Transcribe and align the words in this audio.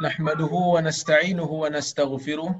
نحمده 0.00 0.54
ونستعينه 0.74 1.50
ونستغفره. 1.62 2.50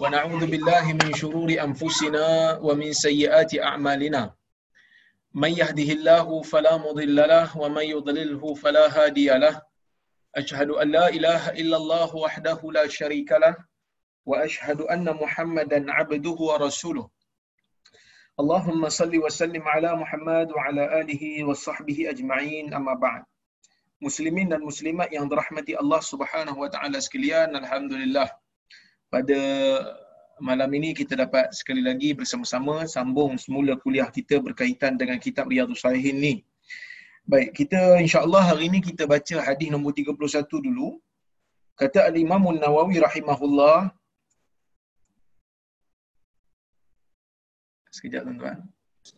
ونعوذ 0.00 0.42
بالله 0.52 0.92
من 0.92 1.14
شرور 1.14 1.48
أنفسنا 1.66 2.58
ومن 2.58 2.92
سيئات 2.92 3.58
أعمالنا. 3.58 4.34
من 5.34 5.50
يهده 5.50 5.88
الله 5.96 6.42
فلا 6.42 6.76
مضل 6.76 7.16
له 7.16 7.58
ومن 7.58 7.82
يضلله 7.82 8.54
فلا 8.54 8.84
هادي 8.96 9.28
له. 9.44 9.62
أشهد 10.36 10.70
أن 10.70 10.90
لا 10.92 11.08
إله 11.08 11.50
إلا 11.50 11.76
الله 11.76 12.16
وحده 12.16 12.60
لا 12.72 12.88
شريك 12.88 13.32
له 13.32 13.56
وأشهد 14.26 14.80
أن 14.80 15.08
محمدا 15.22 15.92
عبده 15.92 16.38
ورسوله. 16.50 17.08
اللهم 18.40 18.88
صل 18.88 19.18
وسلم 19.24 19.62
على 19.62 19.96
محمد 19.96 20.52
وعلى 20.52 21.00
آله 21.00 21.44
وصحبه 21.44 22.10
أجمعين 22.10 22.74
أما 22.74 22.94
بعد. 22.94 23.24
Muslimin 23.96 24.52
dan 24.52 24.60
muslimat 24.60 25.08
yang 25.08 25.24
dirahmati 25.24 25.72
Allah 25.72 26.04
Subhanahu 26.04 26.60
wa 26.60 26.68
taala 26.68 27.00
sekalian, 27.00 27.56
alhamdulillah. 27.56 28.28
Pada 29.08 29.40
malam 30.36 30.68
ini 30.76 30.92
kita 30.92 31.16
dapat 31.16 31.48
sekali 31.56 31.80
lagi 31.80 32.12
bersama-sama 32.12 32.84
sambung 32.84 33.40
semula 33.40 33.72
kuliah 33.80 34.12
kita 34.12 34.36
berkaitan 34.36 35.00
dengan 35.00 35.16
kitab 35.16 35.48
Riyadhus 35.48 35.80
Salihin 35.80 36.20
ni. 36.20 36.34
Baik, 37.24 37.56
kita 37.56 37.98
insya-Allah 37.98 38.52
hari 38.54 38.68
ini 38.68 38.78
kita 38.84 39.08
baca 39.08 39.40
hadis 39.40 39.72
nombor 39.72 39.96
31 39.96 40.12
dulu. 40.46 41.00
Kata 41.74 42.08
Al-Imam 42.08 42.40
An-Nawawi 42.52 43.00
rahimahullah 43.00 43.90
Sekejap 47.96 48.28
tuan-tuan. 48.28 48.60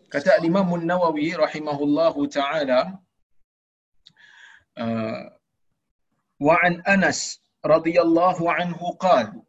Kata 0.06 0.38
Al-Imam 0.38 0.70
An-Nawawi 0.70 1.34
rahimahullahu 1.34 2.30
taala 2.30 2.94
وعن 6.40 6.80
أنس 6.82 7.42
رضي 7.66 8.00
الله 8.00 8.52
عنه 8.52 8.92
قال 8.92 9.42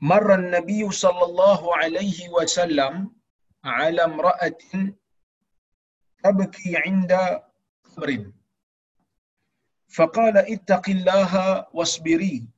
مر 0.00 0.34
النبي 0.34 0.90
صلى 0.90 1.24
الله 1.24 1.76
عليه 1.76 2.28
وسلم 2.28 3.12
على 3.64 4.04
امرأة 4.04 4.58
تبكي 6.24 6.76
عند 6.76 7.12
قبر. 7.84 8.32
فقال 9.88 10.38
اتق 10.38 10.88
الله 10.88 11.66
واصبري. 11.74 12.48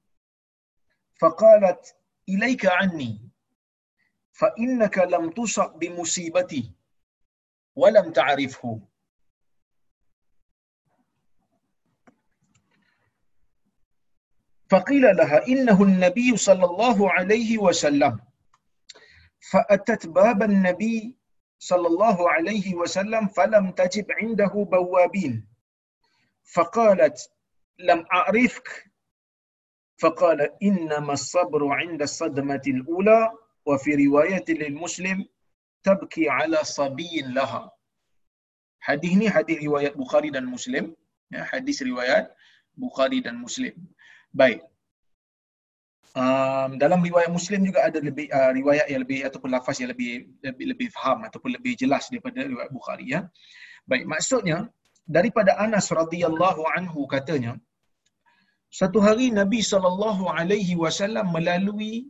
فقالت 1.20 1.96
إليك 2.28 2.66
عني 2.66 3.30
فإنك 4.32 4.98
لم 4.98 5.30
تصب 5.30 5.78
بمصيبتي 5.78 6.72
ولم 7.74 8.12
تعرفه. 8.12 8.80
فقيل 14.72 15.04
لها 15.20 15.38
إنه 15.52 15.78
النبي 15.82 16.36
صلى 16.36 16.64
الله 16.64 16.98
عليه 17.12 17.58
وسلم. 17.58 18.14
فأتت 19.50 20.06
باب 20.06 20.42
النبي 20.42 20.98
صلى 21.58 21.86
الله 21.92 22.18
عليه 22.30 22.66
وسلم 22.74 23.28
فلم 23.36 23.64
تجب 23.70 24.06
عنده 24.20 24.52
بوابين. 24.72 25.34
فقالت 26.54 27.18
لم 27.78 28.00
أعرفك؟ 28.12 28.68
فقال 30.02 30.38
إنما 30.62 31.12
الصبر 31.12 31.62
عند 31.80 32.02
الصدمة 32.02 32.64
الأولى 32.66 33.20
وفي 33.66 33.90
رواية 34.06 34.44
للمسلم 34.48 35.18
تبكي 35.82 36.28
على 36.28 36.58
صبي 36.64 37.14
لها. 37.36 37.70
حديث 38.82 39.12
ini 39.14 39.26
hadis 39.30 39.62
riwayat 39.62 39.94
Bukhari 39.94 40.34
dan 40.34 40.42
Muslim 40.50 40.90
ya 41.30 41.46
hadis 41.46 41.78
riwayat 41.86 42.34
Baik. 44.32 44.60
Um, 46.12 46.76
dalam 46.76 47.00
riwayat 47.00 47.32
Muslim 47.32 47.64
juga 47.68 47.88
ada 47.88 47.96
lebih 47.96 48.28
uh, 48.28 48.52
riwayat 48.52 48.86
yang 48.92 49.00
lebih 49.04 49.24
ataupun 49.28 49.48
lafaz 49.48 49.80
yang 49.80 49.90
lebih 49.92 50.28
lebih 50.44 50.66
lebih 50.72 50.88
faham 50.92 51.24
ataupun 51.28 51.56
lebih 51.56 51.72
jelas 51.82 52.12
daripada 52.12 52.44
riwayat 52.44 52.68
Bukhari 52.68 53.06
ya. 53.16 53.20
Baik, 53.88 54.04
maksudnya 54.04 54.68
daripada 55.16 55.56
Anas 55.64 55.88
radhiyallahu 55.88 56.62
anhu 56.76 57.08
katanya 57.08 57.56
satu 58.80 58.98
hari 59.06 59.26
Nabi 59.40 59.60
sallallahu 59.70 60.32
alaihi 60.40 60.76
wasallam 60.82 61.28
melalui 61.36 62.08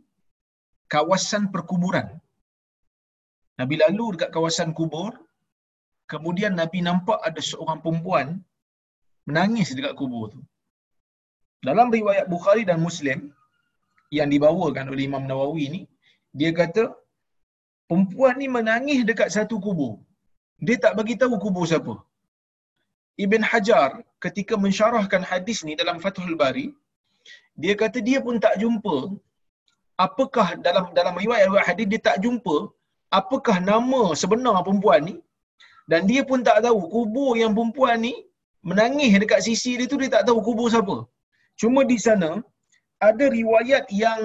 kawasan 0.93 1.43
perkuburan. 1.53 2.07
Nabi 3.59 3.75
lalu 3.83 4.05
dekat 4.15 4.29
kawasan 4.35 4.69
kubur, 4.79 5.11
kemudian 6.11 6.53
Nabi 6.61 6.79
nampak 6.87 7.19
ada 7.27 7.41
seorang 7.51 7.79
perempuan 7.83 8.27
menangis 9.27 9.75
dekat 9.77 9.93
kubur 9.99 10.25
tu. 10.33 10.41
Dalam 11.67 11.87
riwayat 11.97 12.25
Bukhari 12.33 12.63
dan 12.69 12.79
Muslim 12.87 13.19
yang 14.17 14.29
dibawakan 14.33 14.85
oleh 14.93 15.03
Imam 15.09 15.23
Nawawi 15.29 15.65
ni, 15.75 15.81
dia 16.39 16.51
kata 16.59 16.83
perempuan 17.89 18.35
ni 18.41 18.47
menangis 18.55 19.01
dekat 19.09 19.29
satu 19.35 19.57
kubur. 19.65 19.93
Dia 20.65 20.77
tak 20.83 20.93
bagi 20.99 21.15
tahu 21.21 21.35
kubur 21.43 21.65
siapa. 21.71 21.95
Ibn 23.25 23.41
Hajar 23.49 23.89
ketika 24.25 24.53
mensyarahkan 24.63 25.23
hadis 25.31 25.59
ni 25.67 25.73
dalam 25.81 25.97
Fathul 26.03 26.35
Bari, 26.41 26.67
dia 27.61 27.73
kata 27.81 27.97
dia 28.07 28.19
pun 28.25 28.35
tak 28.45 28.55
jumpa 28.61 28.97
apakah 30.05 30.47
dalam 30.65 30.85
dalam 30.97 31.15
riwayat 31.23 31.49
hadis 31.69 31.87
dia 31.91 32.01
tak 32.07 32.17
jumpa 32.23 32.55
apakah 33.19 33.57
nama 33.71 34.01
sebenar 34.21 34.57
perempuan 34.65 35.01
ni 35.09 35.15
dan 35.91 36.01
dia 36.09 36.21
pun 36.29 36.39
tak 36.47 36.57
tahu 36.65 36.79
kubur 36.93 37.31
yang 37.41 37.51
perempuan 37.57 37.97
ni 38.07 38.13
menangis 38.69 39.13
dekat 39.23 39.41
sisi 39.47 39.71
dia 39.79 39.91
tu 39.91 39.99
dia 40.01 40.11
tak 40.15 40.23
tahu 40.27 40.39
kubur 40.47 40.67
siapa. 40.73 40.97
Cuma 41.61 41.81
di 41.91 41.97
sana 42.05 42.29
ada 43.09 43.25
riwayat 43.39 43.85
yang 44.03 44.21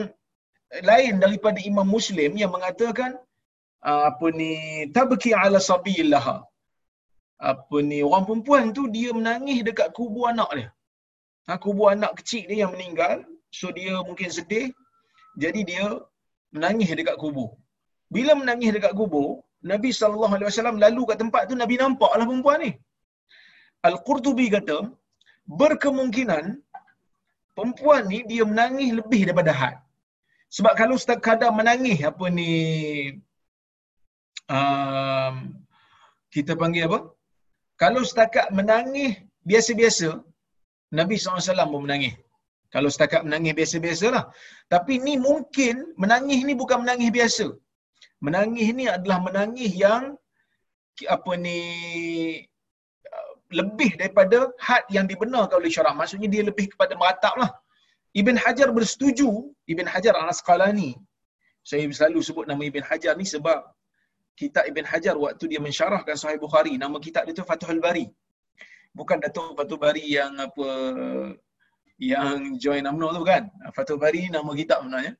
lain 0.90 1.14
daripada 1.24 1.58
Imam 1.70 1.88
Muslim 1.96 2.30
yang 2.42 2.52
mengatakan 2.56 3.10
apa 3.82 4.26
ni 4.40 4.52
tabki 4.96 5.30
ala 5.42 5.60
sabillah. 5.70 6.26
Apa 7.52 7.76
ni 7.88 7.98
orang 8.08 8.24
perempuan 8.28 8.64
tu 8.76 8.84
dia 8.96 9.10
menangis 9.18 9.58
dekat 9.68 9.88
kubur 9.98 10.26
anak 10.32 10.50
dia. 10.58 10.68
Ha, 11.46 11.56
kubur 11.64 11.86
anak 11.94 12.12
kecil 12.18 12.44
dia 12.50 12.58
yang 12.66 12.72
meninggal. 12.74 13.16
So 13.58 13.70
dia 13.78 13.94
mungkin 14.08 14.28
sedih. 14.38 14.66
Jadi 15.42 15.60
dia 15.70 15.86
menangis 16.54 16.90
dekat 17.00 17.16
kubur. 17.22 17.50
Bila 18.14 18.32
menangis 18.40 18.70
dekat 18.76 18.92
kubur, 19.00 19.28
Nabi 19.70 19.88
SAW 19.94 20.82
lalu 20.84 21.02
kat 21.10 21.18
tempat 21.22 21.42
tu 21.50 21.54
Nabi 21.62 21.74
nampaklah 21.80 22.26
perempuan 22.28 22.58
ni. 22.64 22.70
Al-Qurtubi 23.88 24.46
kata, 24.56 24.78
berkemungkinan 25.60 26.44
perempuan 27.58 28.06
ni 28.06 28.22
dia 28.30 28.46
menangis 28.50 28.90
lebih 28.94 29.20
daripada 29.26 29.50
had. 29.60 29.76
Sebab 30.56 30.72
kalau 30.80 30.94
sekadar 31.02 31.50
menangis 31.58 31.98
apa 32.10 32.26
ni 32.38 32.52
um, 34.56 35.34
kita 36.34 36.54
panggil 36.60 36.86
apa? 36.88 37.00
Kalau 37.82 38.02
setakat 38.06 38.46
menangis 38.58 39.18
biasa-biasa, 39.48 40.08
Nabi 40.98 41.14
SAW 41.18 41.72
pun 41.72 41.82
menangis. 41.86 42.14
Kalau 42.74 42.88
setakat 42.94 43.22
menangis 43.26 43.52
biasa-biasalah. 43.58 44.24
Tapi 44.72 44.94
ni 45.04 45.14
mungkin 45.28 45.96
menangis 46.02 46.40
ni 46.48 46.54
bukan 46.62 46.78
menangis 46.84 47.10
biasa. 47.18 47.46
Menangis 48.24 48.68
ni 48.78 48.84
adalah 48.96 49.18
menangis 49.26 49.72
yang 49.84 50.04
apa 51.16 51.32
ni 51.44 51.60
lebih 53.48 53.96
daripada 53.96 54.52
had 54.60 54.84
yang 54.92 55.08
dibenarkan 55.08 55.56
oleh 55.60 55.72
syarak. 55.72 55.96
Maksudnya 55.96 56.28
dia 56.28 56.42
lebih 56.44 56.72
kepada 56.72 56.92
meratap 57.00 57.34
lah. 57.40 57.50
Ibn 58.12 58.36
Hajar 58.36 58.68
bersetuju, 58.72 59.28
Ibn 59.68 59.86
Hajar 59.88 60.14
al-Asqalani. 60.16 60.96
Saya 61.64 61.84
selalu 61.88 62.20
sebut 62.24 62.44
nama 62.48 62.60
Ibn 62.64 62.82
Hajar 62.84 63.12
ni 63.16 63.28
sebab 63.28 63.60
kitab 64.36 64.64
Ibn 64.68 64.84
Hajar 64.88 65.14
waktu 65.16 65.44
dia 65.50 65.60
mensyarahkan 65.60 66.16
Sahih 66.16 66.40
Bukhari, 66.40 66.80
nama 66.80 66.96
kitab 67.02 67.28
dia 67.28 67.36
tu 67.36 67.44
Fathul 67.44 67.80
Bari. 67.80 68.08
Bukan 68.96 69.20
Datuk 69.20 69.52
Fathul 69.58 69.80
Bari 69.80 70.04
yang 70.08 70.32
apa 70.40 70.68
yang 72.00 72.56
join 72.56 72.86
UMNO 72.86 73.08
tu 73.18 73.22
kan. 73.26 73.50
Fathul 73.76 74.00
Bari 74.00 74.32
nama 74.32 74.48
kitab 74.56 74.86
sebenarnya. 74.86 75.12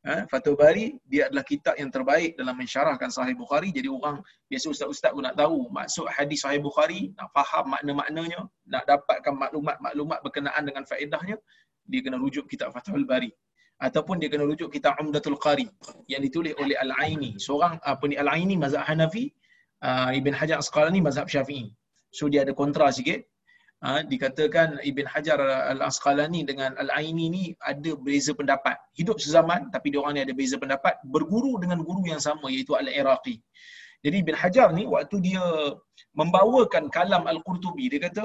Ha, 0.00 0.24
Fathul 0.32 0.56
Bari 0.56 0.96
dia 1.04 1.28
adalah 1.28 1.44
kitab 1.44 1.76
yang 1.76 1.92
terbaik 1.92 2.32
dalam 2.40 2.56
mensyarahkan 2.56 3.12
Sahih 3.12 3.36
Bukhari. 3.36 3.68
Jadi 3.68 3.84
orang 3.92 4.24
biasa 4.48 4.72
ustaz-ustaz 4.72 5.12
pun 5.12 5.28
nak 5.28 5.36
tahu 5.36 5.68
maksud 5.68 6.08
hadis 6.08 6.40
Sahih 6.40 6.60
Bukhari, 6.64 7.12
nak 7.20 7.28
faham 7.36 7.76
makna-maknanya, 7.76 8.48
nak 8.64 8.88
dapatkan 8.88 9.34
maklumat-maklumat 9.36 10.18
berkenaan 10.24 10.62
dengan 10.64 10.88
faedahnya, 10.88 11.36
dia 11.84 12.00
kena 12.00 12.16
rujuk 12.16 12.48
kitab 12.48 12.72
Fathul 12.72 13.04
Bari 13.04 13.28
ataupun 13.80 14.20
dia 14.20 14.28
kena 14.28 14.44
rujuk 14.44 14.68
kitab 14.72 14.96
Umdatul 15.00 15.40
Qari 15.40 15.64
yang 16.08 16.20
ditulis 16.20 16.52
oleh 16.60 16.76
Al-Aini. 16.76 17.40
Seorang 17.40 17.80
apa 17.80 18.04
ni 18.04 18.16
Al-Aini 18.20 18.60
mazhab 18.60 18.84
Hanafi, 18.84 19.32
uh, 19.80 20.12
Ibn 20.12 20.32
Hajar 20.36 20.60
Asqalani 20.60 21.00
mazhab 21.00 21.26
Syafi'i. 21.26 21.72
So 22.12 22.28
dia 22.28 22.44
ada 22.44 22.52
kontra 22.52 22.92
sikit. 22.92 23.24
Ha, 23.80 24.04
dikatakan 24.04 24.76
Ibn 24.84 25.04
Hajar 25.08 25.40
Al-Asqalani 25.72 26.44
dengan 26.44 26.76
Al-Aini 26.82 27.26
ni 27.32 27.44
ada 27.64 27.96
beza 27.96 28.36
pendapat. 28.36 28.76
Hidup 28.92 29.16
sezaman 29.24 29.72
tapi 29.74 29.88
dia 29.92 30.04
orang 30.04 30.20
ni 30.20 30.22
ada 30.28 30.34
beza 30.36 30.60
pendapat. 30.60 31.00
Berguru 31.14 31.56
dengan 31.62 31.80
guru 31.88 32.04
yang 32.04 32.20
sama 32.20 32.52
iaitu 32.52 32.76
Al-Iraqi. 32.76 33.40
Jadi 34.04 34.16
Ibn 34.24 34.36
Hajar 34.36 34.68
ni 34.76 34.84
waktu 34.84 35.16
dia 35.24 35.44
membawakan 36.12 36.92
kalam 36.92 37.24
Al-Qurtubi, 37.32 37.88
dia 37.92 38.04
kata 38.04 38.24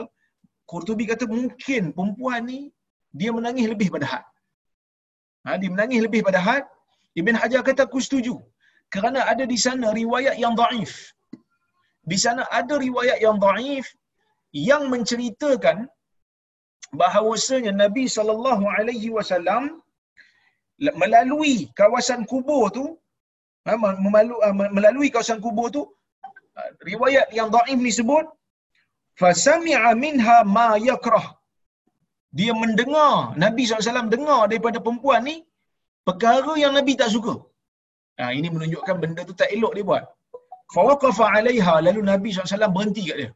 Qurtubi 0.68 1.07
kata 1.07 1.24
mungkin 1.36 1.96
perempuan 1.96 2.52
ni 2.52 2.60
dia 3.16 3.31
menangis 3.31 3.68
lebih 3.72 3.88
pada 3.96 4.07
had. 4.12 4.25
Ha, 5.48 5.56
dia 5.62 5.72
menangis 5.72 6.04
lebih 6.04 6.19
pada 6.28 6.40
had. 6.48 6.68
Ibn 7.16 7.36
Hajar 7.42 7.63
kata 7.63 7.88
aku 7.88 8.04
setuju. 8.04 8.36
Kerana 8.92 9.24
ada 9.31 9.48
di 9.48 9.56
sana 9.56 9.96
riwayat 9.96 10.36
yang 10.36 10.52
daif. 10.60 11.16
Di 12.12 12.18
sana 12.19 12.44
ada 12.60 12.75
riwayat 12.75 13.24
yang 13.24 13.40
daif 13.40 13.88
yang 14.69 14.84
menceritakan 14.94 15.78
bahawasanya 17.00 17.72
Nabi 17.84 18.04
sallallahu 18.16 18.66
alaihi 18.78 19.10
wasallam 19.18 19.63
melalui 21.02 21.56
kawasan 21.80 22.22
kubur 22.31 22.63
tu 22.78 22.86
ha, 23.68 23.75
ha, 23.84 24.52
melalui 24.78 25.10
kawasan 25.16 25.40
kubur 25.46 25.68
tu 25.75 25.84
ha, 26.56 26.69
riwayat 26.90 27.28
yang 27.38 27.50
daif 27.56 27.80
ni 27.86 27.92
sebut 28.00 28.25
fasami'a 29.22 29.92
minha 30.04 30.38
ma 30.56 30.68
yakrah 30.90 31.25
dia 32.40 32.54
mendengar 32.62 33.12
Nabi 33.44 33.63
SAW 33.66 34.12
dengar 34.16 34.42
daripada 34.52 34.78
perempuan 34.86 35.22
ni 35.30 35.36
perkara 36.07 36.54
yang 36.63 36.74
Nabi 36.78 36.94
tak 37.02 37.10
suka. 37.16 37.36
Ha, 38.19 38.31
ini 38.38 38.48
menunjukkan 38.56 38.96
benda 39.04 39.22
tu 39.30 39.36
tak 39.42 39.50
elok 39.56 39.74
dia 39.78 39.86
buat. 39.90 40.04
Fawaqafa 40.75 41.25
alaiha 41.38 41.75
lalu 41.88 42.02
Nabi 42.12 42.30
SAW 42.36 42.74
berhenti 42.75 43.04
kat 43.10 43.18
dia. 43.22 43.31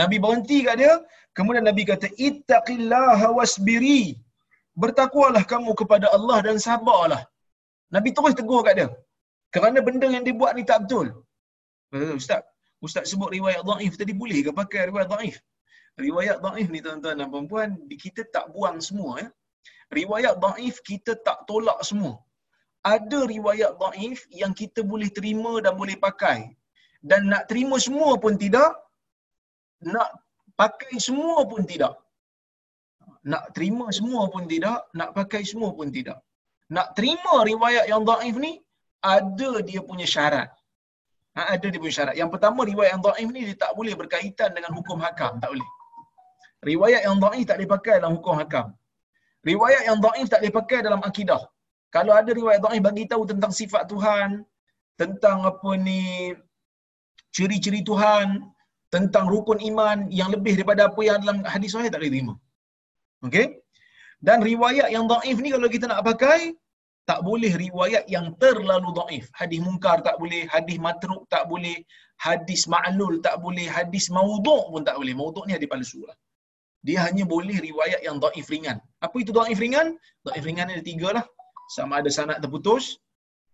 Nabi 0.00 0.16
berhenti 0.24 0.58
kat 0.66 0.76
dia, 0.82 0.92
kemudian 1.36 1.64
Nabi 1.70 1.82
kata 1.92 2.08
ittaqillaha 2.28 3.28
wasbiri. 3.38 4.02
Bertakwalah 4.82 5.44
kamu 5.52 5.72
kepada 5.80 6.06
Allah 6.16 6.38
dan 6.46 6.56
sabarlah. 6.66 7.22
Nabi 7.94 8.10
terus 8.16 8.34
tegur 8.38 8.60
kat 8.66 8.74
dia. 8.80 8.88
Kerana 9.54 9.78
benda 9.86 10.08
yang 10.14 10.24
dia 10.26 10.32
buat 10.32 10.52
ni 10.56 10.64
tak 10.70 10.78
betul. 10.84 11.06
Ustaz, 11.92 12.40
Ustaz 12.86 13.04
sebut 13.12 13.30
riwayat 13.36 13.62
dhaif 13.68 13.94
tadi 14.00 14.12
boleh 14.22 14.38
ke 14.46 14.50
pakai 14.60 14.88
riwayat 14.88 15.08
dhaif? 15.12 15.36
riwayat 16.00 16.38
daif 16.44 16.66
ni 16.72 16.80
tuan-tuan 16.84 17.20
dan 17.20 17.28
puan 17.50 17.70
kita 18.04 18.22
tak 18.34 18.48
buang 18.54 18.80
semua 18.88 19.12
ya. 19.22 19.28
Riwayat 19.98 20.40
daif 20.44 20.80
kita 20.88 21.12
tak 21.26 21.44
tolak 21.48 21.78
semua. 21.84 22.16
Ada 22.94 23.28
riwayat 23.34 23.72
daif 23.82 24.24
yang 24.32 24.52
kita 24.60 24.80
boleh 24.92 25.12
terima 25.12 25.60
dan 25.64 25.76
boleh 25.80 25.96
pakai. 26.06 26.38
Dan 27.04 27.28
nak 27.32 27.44
terima 27.50 27.76
semua 27.86 28.16
pun 28.16 28.34
tidak. 28.44 28.72
Nak 29.82 30.10
pakai 30.54 30.94
semua 31.02 31.42
pun 31.50 31.62
tidak. 31.66 31.98
Nak 33.26 33.54
terima 33.54 33.86
semua 33.90 34.26
pun 34.30 34.46
tidak. 34.46 34.86
Nak 34.98 35.10
pakai 35.14 35.42
semua 35.42 35.70
pun 35.74 35.90
tidak. 35.90 36.18
Nak 36.72 36.94
terima 36.96 37.42
riwayat 37.42 37.84
yang 37.90 38.02
daif 38.06 38.34
ni, 38.38 38.62
ada 39.02 39.50
dia 39.60 39.80
punya 39.82 40.06
syarat. 40.06 40.48
Ha, 41.36 41.56
ada 41.56 41.66
dia 41.66 41.78
punya 41.82 41.94
syarat. 41.98 42.14
Yang 42.16 42.30
pertama, 42.34 42.60
riwayat 42.64 42.90
yang 42.94 43.04
daif 43.04 43.28
ni 43.34 43.40
dia 43.48 43.56
tak 43.58 43.72
boleh 43.78 43.94
berkaitan 43.98 44.50
dengan 44.56 44.72
hukum 44.78 44.98
hakam. 45.02 45.36
Tak 45.42 45.50
boleh. 45.52 45.70
Riwayat 46.62 47.02
yang 47.02 47.18
dhaif 47.18 47.44
tak 47.50 47.58
dipakai 47.58 47.98
dalam 47.98 48.14
hukum 48.18 48.38
hakam. 48.38 48.70
Riwayat 49.42 49.82
yang 49.90 49.98
dhaif 49.98 50.26
tak 50.30 50.42
dipakai 50.46 50.78
dalam 50.86 51.02
akidah. 51.02 51.42
Kalau 51.90 52.14
ada 52.14 52.30
riwayat 52.30 52.62
dhaif 52.62 52.80
bagi 52.80 53.04
tahu 53.10 53.26
tentang 53.26 53.52
sifat 53.52 53.90
Tuhan, 53.90 54.46
tentang 54.94 55.42
apa 55.44 55.70
ni 55.74 56.32
ciri-ciri 57.34 57.82
Tuhan, 57.82 58.46
tentang 58.94 59.24
rukun 59.32 59.58
iman 59.70 59.98
yang 60.20 60.28
lebih 60.34 60.54
daripada 60.58 60.82
apa 60.88 61.00
yang 61.08 61.18
dalam 61.24 61.38
hadis 61.54 61.70
sahih 61.74 61.90
tak 61.92 62.00
boleh 62.00 62.12
terima. 62.14 62.34
Okey? 63.26 63.46
Dan 64.26 64.38
riwayat 64.50 64.88
yang 64.94 65.04
dhaif 65.12 65.36
ni 65.44 65.50
kalau 65.54 65.68
kita 65.74 65.84
nak 65.90 66.02
pakai 66.10 66.40
tak 67.10 67.20
boleh 67.28 67.52
riwayat 67.64 68.04
yang 68.14 68.26
terlalu 68.42 68.90
dhaif. 68.98 69.24
Hadis 69.40 69.58
munkar 69.66 69.96
tak 70.06 70.16
boleh, 70.22 70.42
hadis 70.54 70.78
matruk 70.86 71.22
tak 71.34 71.44
boleh, 71.50 71.76
hadis 72.26 72.62
ma'lul 72.74 73.14
tak 73.26 73.36
boleh, 73.44 73.66
hadis 73.76 74.06
maudhu' 74.16 74.70
pun 74.72 74.82
tak 74.88 74.96
boleh. 75.00 75.14
Maudhu' 75.20 75.46
ni 75.48 75.52
hadis 75.56 75.70
palsu 75.72 76.02
lah 76.08 76.16
dia 76.82 76.98
hanya 77.06 77.24
boleh 77.32 77.56
riwayat 77.62 78.02
yang 78.02 78.18
daif 78.18 78.50
ringan. 78.50 78.82
Apa 78.98 79.16
itu 79.22 79.30
daif 79.30 79.58
ringan? 79.62 79.94
Daif 80.26 80.42
ringan 80.42 80.66
ada 80.66 80.82
tiga 80.82 81.08
lah. 81.14 81.24
Sama 81.70 82.02
ada 82.02 82.10
sanad 82.10 82.42
terputus, 82.42 82.98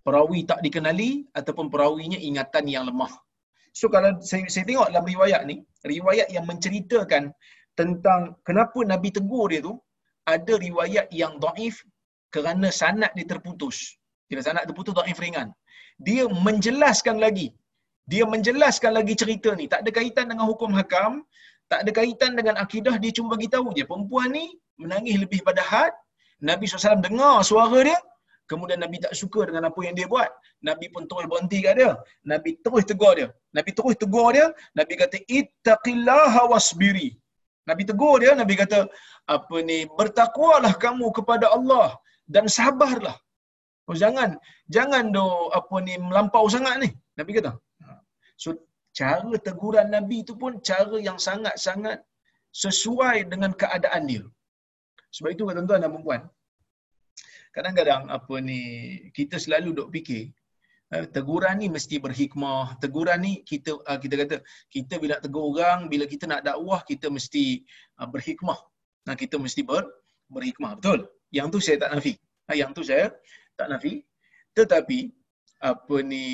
perawi 0.01 0.49
tak 0.49 0.65
dikenali, 0.65 1.29
ataupun 1.37 1.69
perawinya 1.69 2.17
ingatan 2.17 2.65
yang 2.67 2.89
lemah. 2.89 3.13
So 3.79 3.87
kalau 3.95 4.11
saya, 4.31 4.45
saya 4.55 4.65
tengok 4.69 4.89
dalam 4.91 5.07
riwayat 5.13 5.43
ni, 5.51 5.57
riwayat 5.95 6.29
yang 6.37 6.45
menceritakan 6.51 7.23
tentang 7.81 8.21
kenapa 8.49 8.79
Nabi 8.93 9.09
tegur 9.17 9.47
dia 9.53 9.61
tu, 9.69 9.75
ada 10.35 10.55
riwayat 10.67 11.07
yang 11.21 11.35
daif 11.45 11.77
kerana 12.35 12.69
sanad 12.81 13.11
dia 13.17 13.27
terputus. 13.33 13.77
Kira 14.29 14.43
sanad 14.49 14.65
terputus 14.69 14.95
daif 15.01 15.19
ringan. 15.25 15.49
Dia 16.07 16.25
menjelaskan 16.47 17.17
lagi. 17.25 17.49
Dia 18.13 18.25
menjelaskan 18.35 18.93
lagi 18.99 19.15
cerita 19.23 19.51
ni. 19.61 19.65
Tak 19.73 19.81
ada 19.85 19.91
kaitan 19.99 20.27
dengan 20.31 20.47
hukum 20.51 20.71
hakam, 20.79 21.13
tak 21.71 21.85
ada 21.85 21.91
kaitan 21.99 22.33
dengan 22.39 22.55
akidah 22.65 22.97
dia 23.03 23.13
cuma 23.17 23.37
bagi 23.37 23.49
tahu 23.55 23.67
je 23.79 23.85
perempuan 23.91 24.29
ni 24.33 24.47
menangis 24.83 25.17
lebih 25.23 25.41
pada 25.49 25.63
had 25.71 25.93
Nabi 26.41 26.65
SAW 26.65 27.05
dengar 27.05 27.45
suara 27.45 27.79
dia 27.89 27.99
kemudian 28.51 28.81
Nabi 28.85 28.97
tak 29.05 29.15
suka 29.21 29.41
dengan 29.49 29.63
apa 29.69 29.81
yang 29.87 29.95
dia 29.99 30.07
buat. 30.15 30.31
Nabi 30.69 30.87
pun 30.95 31.03
terus 31.11 31.27
berhenti 31.31 31.59
kat 31.67 31.75
dia. 31.81 31.93
Nabi 32.33 32.51
terus 32.65 32.85
tegur 32.91 33.13
dia. 33.19 33.29
Nabi 33.57 33.71
terus 33.79 33.97
tegur 34.03 34.29
dia. 34.37 34.47
Nabi 34.79 34.95
kata 35.03 35.19
ittaqillaha 35.39 36.43
wasbiri. 36.53 37.09
Nabi 37.71 37.83
tegur 37.91 38.17
dia. 38.23 38.33
Nabi 38.41 38.55
kata 38.63 38.79
apa 39.37 39.57
ni 39.69 39.79
bertakwalah 39.99 40.75
kamu 40.85 41.09
kepada 41.19 41.49
Allah 41.57 41.89
dan 42.35 42.47
sabarlah. 42.59 43.17
Oh, 43.89 43.97
jangan 44.03 44.31
jangan 44.77 45.05
do 45.17 45.27
apa 45.61 45.77
ni 45.87 45.95
melampau 46.09 46.45
sangat 46.57 46.75
ni. 46.83 46.91
Nabi 47.21 47.31
kata. 47.39 47.53
So 48.43 48.49
cara 48.99 49.37
teguran 49.49 49.89
Nabi 49.97 50.17
itu 50.25 50.35
pun 50.43 50.53
cara 50.71 50.97
yang 51.09 51.19
sangat-sangat 51.29 51.99
sesuai 52.65 53.17
dengan 53.33 53.53
keadaan 53.61 54.03
dia. 54.11 54.25
Sebab 55.17 55.31
itu 55.35 55.45
tuan-tuan 55.45 55.85
dan 55.85 55.93
puan 56.05 56.23
kadang-kadang 57.59 58.07
apa 58.07 58.35
ni 58.39 58.61
kita 59.11 59.43
selalu 59.43 59.75
dok 59.75 59.91
fikir 59.91 60.31
eh, 60.95 61.07
teguran 61.11 61.59
ni 61.59 61.67
mesti 61.67 61.99
berhikmah. 61.99 62.79
Teguran 62.79 63.19
ni 63.27 63.33
kita 63.43 63.83
uh, 63.83 63.99
kita 63.99 64.15
kata 64.23 64.37
kita 64.71 64.95
bila 65.03 65.19
tegur 65.19 65.51
orang, 65.51 65.91
bila 65.91 66.07
kita 66.07 66.31
nak 66.31 66.47
dakwah 66.47 66.81
kita 66.87 67.11
mesti 67.11 67.67
uh, 67.99 68.07
berhikmah. 68.07 68.59
Nah 69.11 69.15
kita 69.19 69.35
mesti 69.37 69.67
ber, 69.67 69.83
berhikmah. 70.31 70.79
Betul? 70.79 71.11
Yang 71.35 71.47
tu 71.51 71.59
saya 71.59 71.77
tak 71.83 71.91
nafi. 71.99 72.15
Ha, 72.49 72.57
yang 72.57 72.71
tu 72.73 72.87
saya 72.87 73.11
tak 73.59 73.69
nafi. 73.69 74.07
Tetapi 74.55 74.99
apa 75.59 75.97
ni 76.07 76.25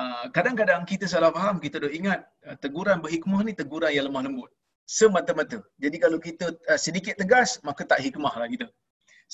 Ah, 0.00 0.26
kadang-kadang 0.30 0.86
kita 0.88 1.04
salah 1.10 1.28
faham, 1.34 1.58
kita 1.58 1.82
dah 1.82 1.92
ingat 1.92 2.24
teguran 2.64 3.02
berhikmah 3.04 3.42
ni 3.42 3.52
teguran 3.52 3.90
yang 3.90 4.06
lemah 4.08 4.22
lembut. 4.24 4.50
Semata-mata. 4.86 5.60
Jadi 5.78 5.96
kalau 6.02 6.18
kita 6.18 6.50
uh, 6.66 6.78
sedikit 6.80 7.14
tegas, 7.14 7.62
maka 7.62 7.86
tak 7.86 8.02
hikmah 8.02 8.34
lah 8.34 8.48
kita. 8.50 8.66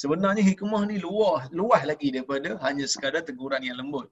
Sebenarnya 0.01 0.43
hikmah 0.51 0.83
ni 0.91 0.97
luas, 1.07 1.45
luas 1.59 1.83
lagi 1.91 2.09
daripada 2.15 2.51
hanya 2.65 2.85
sekadar 2.95 3.23
teguran 3.29 3.63
yang 3.69 3.77
lembut. 3.81 4.09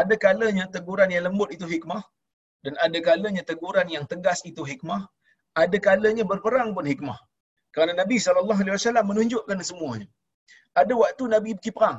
Ada 0.00 0.14
kalanya 0.24 0.64
teguran 0.74 1.10
yang 1.14 1.24
lembut 1.28 1.50
itu 1.56 1.66
hikmah 1.74 2.02
dan 2.64 2.74
ada 2.86 2.98
kalanya 3.08 3.42
teguran 3.50 3.88
yang 3.94 4.04
tegas 4.12 4.40
itu 4.50 4.62
hikmah. 4.70 5.02
Ada 5.62 5.78
kalanya 5.86 6.24
berperang 6.30 6.70
pun 6.76 6.86
hikmah. 6.92 7.18
Kerana 7.74 7.92
Nabi 8.00 8.16
SAW 8.22 9.02
menunjukkan 9.10 9.58
semuanya. 9.70 10.08
Ada 10.80 10.92
waktu 11.02 11.24
Nabi 11.34 11.50
pergi 11.58 11.72
perang. 11.78 11.98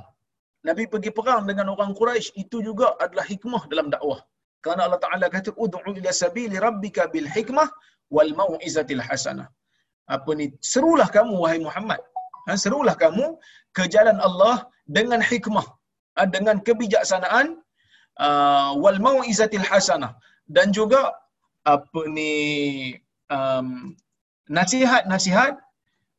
Nabi 0.67 0.83
pergi 0.93 1.11
perang 1.17 1.41
dengan 1.49 1.67
orang 1.73 1.91
Quraisy 1.99 2.29
itu 2.43 2.57
juga 2.67 2.87
adalah 3.03 3.25
hikmah 3.31 3.63
dalam 3.71 3.87
dakwah. 3.93 4.19
Kerana 4.63 4.81
Allah 4.87 5.01
Taala 5.05 5.27
kata 5.35 5.51
ud'u 5.63 5.91
ila 5.99 6.11
sabili 6.21 6.55
rabbika 6.67 7.03
bil 7.13 7.27
hikmah 7.35 7.67
wal 8.15 8.31
mau'izatil 8.39 9.03
hasanah. 9.07 9.47
Apa 10.15 10.31
ni? 10.39 10.45
Serulah 10.73 11.07
kamu 11.17 11.33
wahai 11.43 11.59
Muhammad. 11.67 12.01
Ha, 12.47 12.55
serulah 12.63 12.95
kamu 13.03 13.25
ke 13.75 13.83
jalan 13.93 14.17
Allah 14.27 14.55
dengan 14.87 15.19
hikmah, 15.19 15.67
ha, 16.15 16.23
dengan 16.35 16.57
kebijaksanaan 16.67 17.59
uh, 18.25 18.71
wal 18.83 18.99
mau'izatil 19.03 19.65
hasanah 19.69 20.15
dan 20.55 20.71
juga 20.71 21.11
apa 21.67 22.01
ni 22.07 22.33
um, 23.27 23.91
nasihat-nasihat 24.47 25.59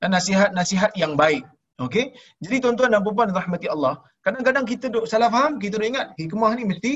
nasihat-nasihat 0.05 0.93
yang 0.95 1.19
baik. 1.19 1.43
Okey. 1.79 2.11
Jadi 2.43 2.57
tuan-tuan 2.63 2.91
dan 2.91 3.03
puan-puan 3.07 3.31
rahmati 3.31 3.71
Allah, 3.71 4.03
kadang-kadang 4.27 4.67
kita 4.67 4.91
duk 4.91 5.07
salah 5.07 5.31
faham, 5.31 5.63
kita 5.63 5.79
duk 5.79 5.87
ingat 5.87 6.11
hikmah 6.19 6.51
ni 6.59 6.65
mesti 6.67 6.93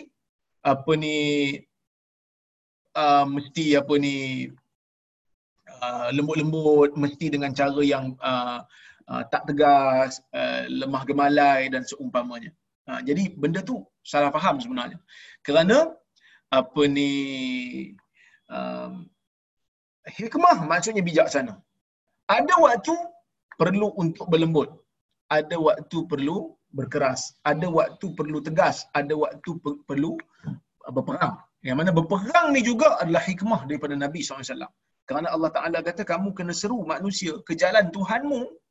apa 0.62 0.92
ni 0.98 1.16
uh, 2.98 3.26
mesti 3.26 3.78
apa 3.78 3.94
ni 4.04 4.14
uh, 5.82 6.08
lembut-lembut, 6.10 6.98
mesti 6.98 7.30
dengan 7.30 7.54
cara 7.54 7.82
yang 7.82 8.18
uh, 8.18 8.66
uh, 9.08 9.22
tak 9.32 9.48
tegas, 9.48 10.22
uh, 10.34 10.66
lemah 10.68 11.02
gemalai 11.08 11.70
dan 11.72 11.82
seumpamanya. 11.86 12.52
Uh, 12.86 13.00
jadi 13.06 13.34
benda 13.38 13.62
tu 13.62 13.82
salah 14.02 14.30
faham 14.34 14.58
sebenarnya. 14.58 14.98
Kerana 15.46 15.94
apa 16.52 16.82
ni 16.84 17.10
um, 18.50 19.06
hikmah 20.06 20.66
maksudnya 20.66 21.02
bijaksana. 21.02 21.54
Ada 22.26 22.54
waktu 22.58 22.94
perlu 23.56 23.88
untuk 23.96 24.26
berlembut. 24.28 24.68
Ada 25.30 25.56
waktu 25.56 25.98
perlu 26.10 26.52
berkeras. 26.74 27.36
Ada 27.46 27.66
waktu 27.68 28.06
perlu 28.18 28.38
tegas. 28.44 28.84
Ada 28.92 29.14
waktu 29.16 29.50
perlu 29.88 30.18
berperang. 30.90 31.38
Yang 31.62 31.76
mana 31.78 31.90
berperang 31.94 32.46
ni 32.50 32.60
juga 32.66 32.98
adalah 32.98 33.22
hikmah 33.22 33.70
daripada 33.70 33.94
Nabi 33.94 34.20
SAW. 34.20 34.66
Kerana 35.06 35.28
Allah 35.34 35.50
Ta'ala 35.50 35.78
kata 35.82 36.02
kamu 36.06 36.34
kena 36.34 36.54
seru 36.54 36.82
manusia 36.86 37.38
ke 37.46 37.54
jalan 37.58 37.90
Tuhanmu 37.94 38.61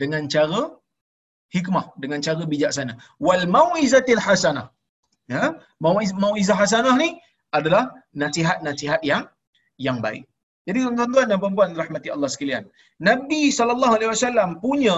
dengan 0.00 0.22
cara 0.34 0.60
hikmah, 1.56 1.86
dengan 2.02 2.20
cara 2.26 2.42
bijaksana. 2.52 2.94
Wal 3.26 3.44
mau'izatil 3.56 4.22
hasanah. 4.26 4.66
Ya, 5.32 5.44
mau'izah 5.84 6.56
hasanah 6.62 6.94
ni 7.02 7.10
adalah 7.58 7.84
nasihat-nasihat 8.22 9.00
yang 9.10 9.24
yang 9.86 9.98
baik. 10.06 10.24
Jadi 10.68 10.78
tuan-tuan 10.84 11.26
dan 11.30 11.38
puan-puan 11.42 11.70
rahmati 11.80 12.08
Allah 12.14 12.28
sekalian, 12.34 12.64
Nabi 13.08 13.42
sallallahu 13.58 13.94
alaihi 13.96 14.10
wasallam 14.12 14.50
punya 14.64 14.96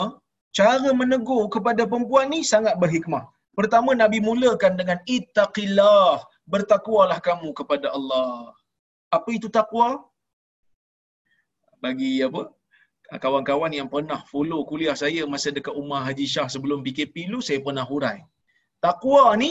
cara 0.58 0.90
menegur 1.00 1.42
kepada 1.54 1.82
perempuan 1.90 2.26
ni 2.34 2.40
sangat 2.52 2.74
berhikmah. 2.82 3.24
Pertama 3.58 3.90
Nabi 4.02 4.18
mulakan 4.28 4.72
dengan 4.80 4.98
ittaqillah, 5.16 6.22
bertakwalah 6.52 7.18
kamu 7.28 7.48
kepada 7.58 7.88
Allah. 7.96 8.52
Apa 9.16 9.28
itu 9.38 9.48
takwa? 9.58 9.88
Bagi 11.84 12.12
apa? 12.28 12.42
Kawan-kawan 13.06 13.72
yang 13.78 13.88
pernah 13.94 14.18
follow 14.32 14.60
kuliah 14.70 14.96
saya 14.98 15.22
masa 15.32 15.54
dekat 15.54 15.74
Umar 15.82 16.00
Haji 16.06 16.26
Shah 16.34 16.48
sebelum 16.54 16.82
PKP 16.86 17.30
dulu, 17.30 17.38
saya 17.48 17.58
pernah 17.66 17.84
hurai. 17.90 18.18
Takwa 18.82 19.38
ni, 19.38 19.50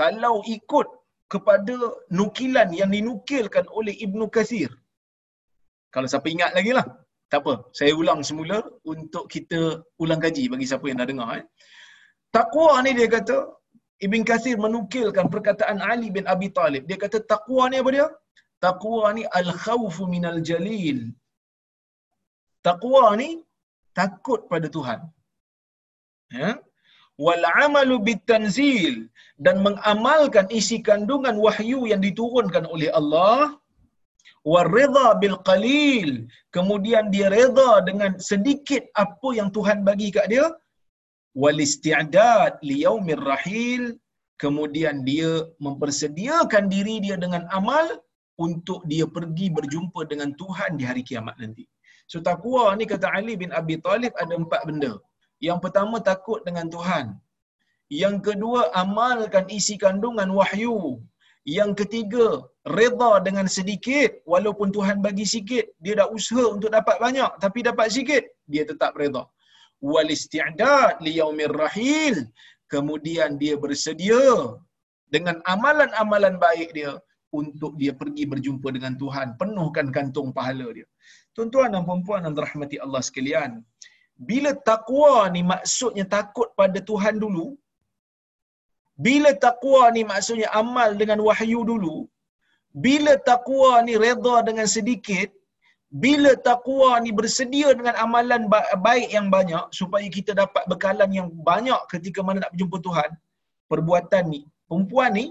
kalau 0.00 0.42
ikut 0.56 0.88
kepada 1.32 1.76
nukilan 2.18 2.68
yang 2.80 2.90
dinukilkan 2.96 3.66
oleh 3.78 3.94
Ibnu 4.06 4.26
Kathir. 4.34 4.70
Kalau 5.94 6.08
siapa 6.12 6.28
ingat 6.34 6.52
lagi 6.58 6.72
lah. 6.78 6.86
Tak 7.30 7.40
apa. 7.42 7.54
Saya 7.78 7.92
ulang 8.00 8.20
semula 8.28 8.58
untuk 8.92 9.24
kita 9.34 9.60
ulang 10.02 10.20
kaji 10.24 10.44
bagi 10.52 10.66
siapa 10.70 10.86
yang 10.86 10.98
dah 11.02 11.08
dengar. 11.10 11.28
Eh. 11.38 11.44
Taqwa 12.36 12.78
ni 12.84 12.90
dia 12.98 13.08
kata, 13.16 13.36
Ibn 14.06 14.22
Kathir 14.30 14.56
menukilkan 14.66 15.26
perkataan 15.34 15.78
Ali 15.92 16.08
bin 16.16 16.24
Abi 16.34 16.48
Talib. 16.58 16.82
Dia 16.88 16.98
kata 17.04 17.18
taqwa 17.32 17.64
ni 17.72 17.76
apa 17.82 17.90
dia? 17.96 18.06
Taqwa 18.66 19.06
ni 19.16 19.22
al-khawfu 19.40 20.04
minal 20.14 20.38
jalil. 20.48 20.98
Taqwa 22.68 23.04
ni 23.20 23.30
takut 23.98 24.40
pada 24.52 24.68
Tuhan. 24.76 25.00
Ya? 26.38 26.50
Wal 27.24 27.44
amalu 27.64 27.96
bitanzil 28.08 28.94
dan 29.44 29.56
mengamalkan 29.66 30.46
isi 30.58 30.78
kandungan 30.88 31.36
wahyu 31.44 31.80
yang 31.92 32.02
diturunkan 32.06 32.64
oleh 32.74 32.90
Allah 33.00 33.40
waridha 34.52 35.06
bil 35.22 35.36
qalil 35.48 36.10
kemudian 36.56 37.04
dia 37.14 37.28
redha 37.36 37.70
dengan 37.88 38.12
sedikit 38.30 38.82
apa 39.04 39.28
yang 39.38 39.48
Tuhan 39.56 39.78
bagi 39.88 40.08
kat 40.16 40.26
dia 40.32 40.46
wal 41.42 41.58
isti'dad 41.66 42.52
li 42.68 42.76
yaumir 42.84 43.22
rahil 43.32 43.82
kemudian 44.42 44.96
dia 45.08 45.30
mempersediakan 45.66 46.64
diri 46.74 46.96
dia 47.06 47.16
dengan 47.24 47.44
amal 47.58 47.86
untuk 48.46 48.80
dia 48.90 49.06
pergi 49.16 49.46
berjumpa 49.58 50.00
dengan 50.12 50.30
Tuhan 50.40 50.70
di 50.78 50.84
hari 50.88 51.02
kiamat 51.08 51.36
nanti. 51.42 51.64
So 52.12 52.18
takwa 52.28 52.64
ni 52.78 52.84
kata 52.92 53.08
Ali 53.18 53.34
bin 53.42 53.52
Abi 53.60 53.76
Talib 53.86 54.12
ada 54.22 54.34
empat 54.42 54.62
benda. 54.68 54.92
Yang 55.46 55.58
pertama 55.64 55.96
takut 56.10 56.40
dengan 56.48 56.66
Tuhan. 56.74 57.06
Yang 58.02 58.16
kedua 58.26 58.60
amalkan 58.82 59.46
isi 59.58 59.74
kandungan 59.84 60.30
wahyu. 60.38 60.76
Yang 61.56 61.72
ketiga 61.80 62.26
redha 62.78 63.12
dengan 63.26 63.46
sedikit 63.56 64.10
walaupun 64.32 64.68
Tuhan 64.76 64.98
bagi 65.06 65.26
sikit 65.34 65.66
dia 65.84 65.94
dah 66.00 66.08
usaha 66.16 66.46
untuk 66.54 66.70
dapat 66.78 66.96
banyak 67.04 67.30
tapi 67.44 67.58
dapat 67.68 67.88
sikit 67.96 68.24
dia 68.52 68.64
tetap 68.70 68.92
redha. 69.02 69.22
Wal 69.90 70.10
isti'dad 70.16 70.98
li 71.06 71.12
yaumir 71.20 71.54
rahil 71.62 72.16
kemudian 72.74 73.38
dia 73.42 73.54
bersedia 73.64 74.24
dengan 75.14 75.36
amalan-amalan 75.54 76.34
baik 76.46 76.70
dia 76.78 76.92
untuk 77.40 77.72
dia 77.80 77.92
pergi 78.00 78.24
berjumpa 78.32 78.68
dengan 78.76 78.94
Tuhan 79.02 79.38
penuhkan 79.40 79.88
kantung 79.96 80.30
pahala 80.38 80.66
dia. 80.78 80.88
Tuan-tuan 81.36 81.70
dan 81.74 81.82
puan-puan 81.88 82.24
yang 82.26 82.34
dirahmati 82.38 82.76
Allah 82.84 83.00
sekalian, 83.08 83.50
bila 84.28 84.50
takwa 84.68 85.14
ni 85.34 85.40
maksudnya 85.52 86.04
takut 86.16 86.48
pada 86.60 86.78
Tuhan 86.90 87.16
dulu, 87.24 87.46
bila 89.06 89.30
takwa 89.46 89.82
ni 89.96 90.02
maksudnya 90.12 90.48
amal 90.60 90.90
dengan 91.00 91.18
wahyu 91.28 91.60
dulu, 91.70 91.96
bila 92.84 93.12
takwa 93.30 93.72
ni 93.86 93.94
redha 94.04 94.36
dengan 94.48 94.68
sedikit, 94.76 95.28
bila 96.02 96.30
takwa 96.48 96.90
ni 97.04 97.10
bersedia 97.18 97.68
dengan 97.78 97.94
amalan 98.04 98.42
baik 98.86 99.08
yang 99.16 99.28
banyak 99.36 99.64
supaya 99.78 100.06
kita 100.16 100.32
dapat 100.42 100.64
bekalan 100.72 101.10
yang 101.18 101.28
banyak 101.50 101.80
ketika 101.92 102.20
mana 102.26 102.38
nak 102.42 102.52
berjumpa 102.54 102.78
Tuhan, 102.86 103.10
perbuatan 103.70 104.24
ni, 104.34 104.40
perempuan 104.68 105.10
ni, 105.18 105.26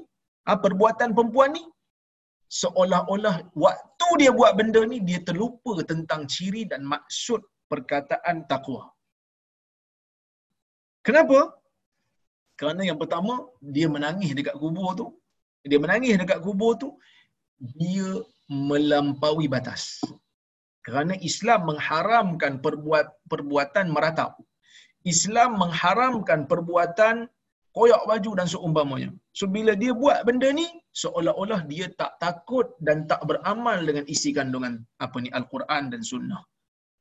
ha, 0.45 0.57
perbuatan 0.65 1.09
perempuan 1.17 1.51
ni 1.57 1.63
seolah-olah 2.61 3.35
waktu 3.63 4.09
dia 4.21 4.31
buat 4.37 4.53
benda 4.59 4.81
ni 4.91 4.97
dia 5.07 5.19
terlupa 5.27 5.73
tentang 5.91 6.23
ciri 6.33 6.63
dan 6.71 6.81
maksud 6.93 7.41
perkataan 7.71 8.47
takwa. 8.51 8.83
Kenapa? 11.05 11.39
Kerana 12.59 12.81
yang 12.87 12.97
pertama, 13.01 13.33
dia 13.59 13.87
menangis 13.95 14.31
dekat 14.31 14.55
kubur 14.61 14.95
tu. 14.99 15.07
Dia 15.69 15.79
menangis 15.83 16.15
dekat 16.21 16.39
kubur 16.45 16.79
tu, 16.79 16.89
dia 17.59 18.09
melampaui 18.47 19.45
batas. 19.51 19.99
Kerana 20.85 21.13
Islam 21.29 21.59
mengharamkan 21.69 22.63
perbuat, 22.63 23.27
perbuatan 23.31 23.85
meratap. 23.95 24.37
Islam 25.13 25.57
mengharamkan 25.61 26.39
perbuatan 26.49 27.15
koyak 27.75 28.01
baju 28.09 28.31
dan 28.39 28.47
seumpamanya. 28.53 29.11
So 29.37 29.45
bila 29.55 29.71
dia 29.81 29.93
buat 30.01 30.19
benda 30.27 30.49
ni, 30.59 30.67
seolah-olah 31.01 31.61
dia 31.71 31.85
tak 32.01 32.11
takut 32.23 32.67
dan 32.87 32.97
tak 33.11 33.21
beramal 33.29 33.79
dengan 33.87 34.05
isi 34.13 34.29
kandungan 34.37 34.73
apa 35.05 35.17
ni 35.23 35.29
Al-Quran 35.39 35.83
dan 35.93 36.01
Sunnah. 36.11 36.41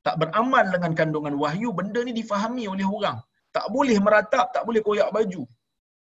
Tak 0.07 0.15
beramal 0.21 0.65
dengan 0.73 0.91
kandungan 0.99 1.35
wahyu, 1.43 1.69
benda 1.79 2.01
ni 2.07 2.13
difahami 2.19 2.65
oleh 2.73 2.87
orang. 2.97 3.17
Tak 3.57 3.67
boleh 3.75 3.97
meratap, 4.05 4.47
tak 4.55 4.63
boleh 4.67 4.81
koyak 4.87 5.09
baju. 5.17 5.43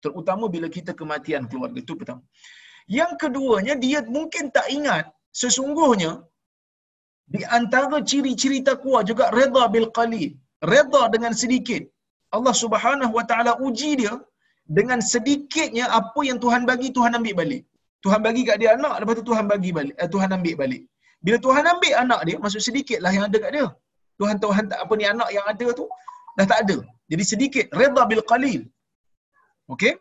Terutama 0.04 0.46
bila 0.56 0.68
kita 0.78 0.92
kematian 1.00 1.44
keluarga. 1.52 1.80
Itu 1.86 1.96
pertama. 2.00 2.24
Yang 2.98 3.12
keduanya, 3.22 3.74
dia 3.84 4.00
mungkin 4.18 4.46
tak 4.58 4.68
ingat 4.78 5.06
sesungguhnya 5.42 6.12
di 7.34 7.42
antara 7.58 7.98
ciri-ciri 8.10 8.60
takwa 8.70 9.00
juga 9.10 9.26
reda 9.38 9.64
bil 9.74 9.88
qalil. 9.98 10.32
Reda 10.74 11.02
dengan 11.14 11.34
sedikit. 11.42 11.84
Allah 12.36 12.56
Subhanahu 12.64 13.14
wa 13.20 13.26
taala 13.30 13.54
uji 13.68 13.92
dia 14.02 14.14
dengan 14.78 15.00
sedikitnya 15.14 15.86
apa 16.00 16.22
yang 16.30 16.40
Tuhan 16.44 16.64
bagi 16.70 16.90
Tuhan 16.98 17.12
ambil 17.20 17.36
balik. 17.42 17.64
Tuhan 18.04 18.20
bagi 18.26 18.42
kat 18.50 18.58
dia 18.62 18.70
anak 18.78 18.94
lepas 19.02 19.16
tu 19.20 19.26
Tuhan 19.30 19.46
bagi 19.52 19.72
balik 19.78 19.96
eh, 20.02 20.10
Tuhan 20.14 20.30
ambil 20.38 20.56
balik. 20.62 20.82
Bila 21.26 21.38
Tuhan 21.46 21.64
ambil 21.74 21.94
anak 22.04 22.22
dia 22.28 22.38
maksud 22.44 22.62
sedikitlah 22.68 23.12
yang 23.16 23.26
ada 23.30 23.38
kat 23.44 23.52
dia. 23.56 23.68
Tuhan 24.20 24.38
Tuhan 24.44 24.64
tak 24.72 24.80
apa 24.84 24.94
ni 25.00 25.06
anak 25.14 25.30
yang 25.38 25.46
ada 25.54 25.68
tu 25.80 25.86
dah 26.38 26.46
tak 26.52 26.60
ada. 26.64 26.78
Jadi 27.12 27.24
sedikit 27.32 27.66
redha 27.82 28.04
bil 28.12 28.24
qalil. 28.32 28.62
Okey? 29.74 29.94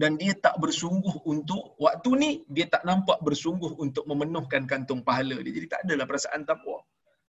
Dan 0.00 0.20
dia 0.20 0.32
tak 0.46 0.54
bersungguh 0.62 1.16
untuk 1.32 1.62
waktu 1.84 2.10
ni 2.22 2.30
dia 2.56 2.66
tak 2.74 2.82
nampak 2.88 3.18
bersungguh 3.26 3.72
untuk 3.84 4.04
memenuhkan 4.10 4.62
kantung 4.72 5.00
pahala 5.08 5.36
dia. 5.44 5.52
Jadi 5.56 5.66
tak 5.72 5.80
adalah 5.88 6.04
perasaan 6.10 6.42
takwa. 6.50 6.78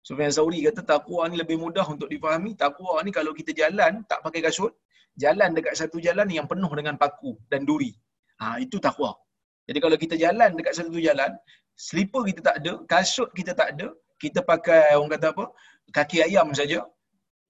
Sufyan 0.06 0.32
Sauri 0.36 0.60
kata 0.66 0.82
takwa 0.92 1.26
ni 1.30 1.36
lebih 1.42 1.56
mudah 1.64 1.86
untuk 1.94 2.06
difahami. 2.14 2.54
Takwa 2.62 3.02
ni 3.06 3.10
kalau 3.18 3.32
kita 3.38 3.50
jalan 3.60 4.06
tak 4.10 4.22
pakai 4.26 4.42
kasut, 4.46 4.72
jalan 5.18 5.50
dekat 5.56 5.74
satu 5.80 5.98
jalan 6.06 6.28
yang 6.30 6.46
penuh 6.48 6.72
dengan 6.78 6.94
paku 7.02 7.36
dan 7.52 7.68
duri. 7.68 7.92
Ha, 8.40 8.58
itu 8.64 8.76
takwa. 8.86 9.12
Jadi 9.68 9.78
kalau 9.84 9.96
kita 10.04 10.14
jalan 10.24 10.50
dekat 10.58 10.74
satu 10.78 11.00
jalan, 11.08 11.30
slipper 11.76 12.22
kita 12.30 12.40
tak 12.48 12.56
ada, 12.60 12.72
kasut 12.92 13.28
kita 13.38 13.52
tak 13.54 13.68
ada, 13.76 13.86
kita 14.22 14.40
pakai 14.42 14.94
orang 14.98 15.12
kata 15.16 15.28
apa? 15.34 15.44
kaki 15.92 16.18
ayam 16.26 16.48
saja. 16.56 16.80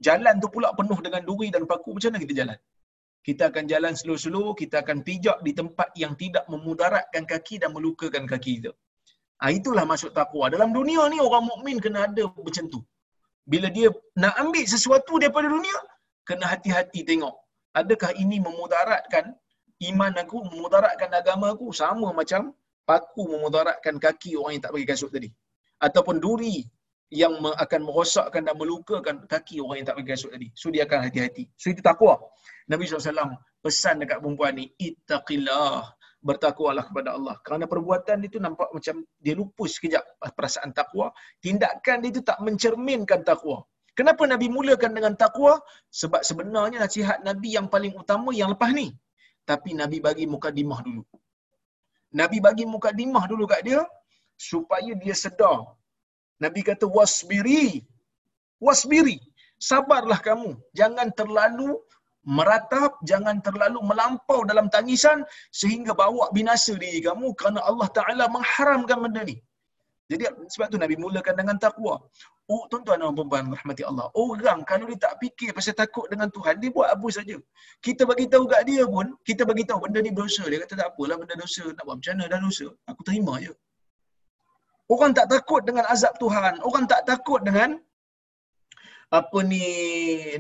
Jalan 0.07 0.43
tu 0.43 0.49
pula 0.55 0.69
penuh 0.79 0.99
dengan 0.99 1.23
duri 1.23 1.49
dan 1.55 1.63
paku, 1.71 1.95
macam 1.95 2.11
mana 2.11 2.21
kita 2.25 2.35
jalan? 2.41 2.59
Kita 3.23 3.43
akan 3.55 3.65
jalan 3.71 3.95
slow-slow, 3.95 4.47
kita 4.59 4.83
akan 4.83 5.07
pijak 5.07 5.39
di 5.47 5.53
tempat 5.55 5.95
yang 5.95 6.19
tidak 6.23 6.45
memudaratkan 6.51 7.23
kaki 7.23 7.63
dan 7.63 7.71
melukakan 7.71 8.27
kaki 8.27 8.59
kita. 8.59 8.73
Ha, 9.43 9.51
itulah 9.59 9.85
maksud 9.87 10.11
takwa. 10.11 10.51
Dalam 10.55 10.75
dunia 10.75 11.07
ni 11.13 11.19
orang 11.23 11.47
mukmin 11.51 11.79
kena 11.79 12.11
ada 12.11 12.27
macam 12.47 12.67
tu. 12.67 12.83
Bila 13.47 13.71
dia 13.77 13.89
nak 14.23 14.35
ambil 14.43 14.65
sesuatu 14.75 15.19
daripada 15.23 15.47
dunia, 15.51 15.79
kena 16.27 16.47
hati-hati 16.51 17.03
tengok. 17.07 17.35
Adakah 17.73 18.13
ini 18.21 18.37
memudaratkan 18.39 19.33
iman 19.91 20.13
aku, 20.21 20.45
memudaratkan 20.53 21.11
agama 21.13 21.57
aku 21.57 21.73
sama 21.73 22.13
macam 22.13 22.53
paku 22.85 23.31
memudaratkan 23.31 23.97
kaki 23.97 24.37
orang 24.37 24.59
yang 24.59 24.63
tak 24.65 24.73
pakai 24.75 24.89
kasut 24.93 25.11
tadi. 25.11 25.31
Ataupun 25.83 26.21
duri 26.23 26.63
yang 27.13 27.37
akan 27.41 27.81
merosakkan 27.85 28.45
dan 28.49 28.57
melukakan 28.57 29.29
kaki 29.29 29.61
orang 29.61 29.83
yang 29.83 29.87
tak 29.89 29.97
pakai 30.01 30.11
kasut 30.17 30.31
tadi. 30.33 30.49
So 30.57 30.73
dia 30.73 30.89
akan 30.89 31.09
hati-hati. 31.09 31.45
So 31.57 31.73
itu 31.73 31.85
takwa. 31.85 32.21
Nabi 32.69 32.89
SAW 32.89 33.37
pesan 33.63 34.01
dekat 34.03 34.19
perempuan 34.23 34.59
ni, 34.59 34.71
ittaqillah, 34.81 35.93
bertakwalah 36.23 36.87
kepada 36.87 37.19
Allah. 37.19 37.37
Kerana 37.43 37.67
perbuatan 37.67 38.23
dia 38.23 38.31
tu 38.31 38.39
nampak 38.39 38.71
macam 38.71 39.03
dia 39.19 39.35
lupa 39.35 39.65
sekejap 39.67 40.03
perasaan 40.33 40.71
takwa. 40.71 41.11
Tindakan 41.43 41.97
dia 42.07 42.11
tu 42.15 42.23
tak 42.23 42.39
mencerminkan 42.41 43.27
takwa. 43.27 43.67
Kenapa 43.99 44.25
Nabi 44.33 44.47
mulakan 44.49 44.93
dengan 44.97 45.15
takwa? 45.23 45.61
Sebab 46.01 46.25
sebenarnya 46.29 46.79
nasihat 46.81 47.19
Nabi 47.29 47.49
yang 47.57 47.69
paling 47.69 47.93
utama 48.03 48.33
yang 48.41 48.51
lepas 48.55 48.73
ni. 48.73 48.89
Tapi 49.51 49.77
Nabi 49.81 49.99
bagi 50.07 50.25
mukadimah 50.35 50.81
dulu. 50.87 51.05
Nabi 52.21 52.39
bagi 52.47 52.65
mukadimah 52.75 53.25
dulu 53.29 53.45
kat 53.53 53.61
dia 53.69 53.81
supaya 54.49 54.93
dia 55.03 55.15
sedar. 55.25 55.61
Nabi 56.41 56.61
kata 56.65 56.87
wasbiri. 56.89 57.85
Wasbiri. 58.67 59.19
Sabarlah 59.61 60.21
kamu. 60.29 60.51
Jangan 60.79 61.09
terlalu 61.21 61.77
meratap, 62.39 63.03
jangan 63.11 63.43
terlalu 63.47 63.79
melampau 63.91 64.41
dalam 64.51 64.67
tangisan 64.75 65.27
sehingga 65.61 65.93
bawa 66.03 66.31
binasa 66.37 66.75
diri 66.79 67.03
kamu 67.03 67.35
kerana 67.39 67.61
Allah 67.71 67.89
Ta'ala 67.91 68.25
mengharamkan 68.31 68.99
benda 69.05 69.23
ni. 69.27 69.37
Jadi 70.13 70.25
sebab 70.55 70.67
tu 70.73 70.79
Nabi 70.83 70.95
mulakan 71.01 71.35
dengan 71.41 71.57
takwa. 71.65 71.95
Oh, 72.53 72.63
tuan-tuan 72.69 73.01
dan 73.01 73.17
puan 73.17 73.45
rahmati 73.57 73.83
Allah. 73.91 74.07
Orang 74.13 74.59
kalau 74.69 74.85
dia 74.91 74.99
tak 75.05 75.15
fikir 75.23 75.57
pasal 75.57 75.73
takut 75.73 76.05
dengan 76.13 76.29
Tuhan, 76.29 76.61
dia 76.61 76.69
buat 76.77 76.89
apa 76.95 77.09
saja. 77.17 77.37
Kita 77.87 78.03
bagi 78.11 78.27
tahu 78.33 78.45
kat 78.53 78.63
dia 78.69 78.85
pun, 78.85 79.17
kita 79.29 79.43
bagi 79.51 79.65
tahu 79.65 79.79
benda 79.89 79.99
ni 80.05 80.13
dosa. 80.13 80.45
Dia 80.51 80.59
kata 80.65 80.75
tak 80.81 80.89
apalah 80.93 81.17
benda 81.17 81.35
dosa, 81.39 81.65
nak 81.73 81.83
buat 81.87 81.97
macam 82.01 82.13
mana 82.19 82.25
dah 82.33 82.41
dosa. 82.45 82.67
Aku 82.93 83.01
terima 83.09 83.35
je. 83.41 83.53
Orang 84.93 85.13
tak 85.17 85.27
takut 85.33 85.63
dengan 85.65 85.85
azab 85.89 86.13
Tuhan. 86.21 86.61
Orang 86.69 86.85
tak 86.93 87.09
takut 87.09 87.41
dengan 87.41 87.81
apa 89.13 89.39
ni 89.45 89.65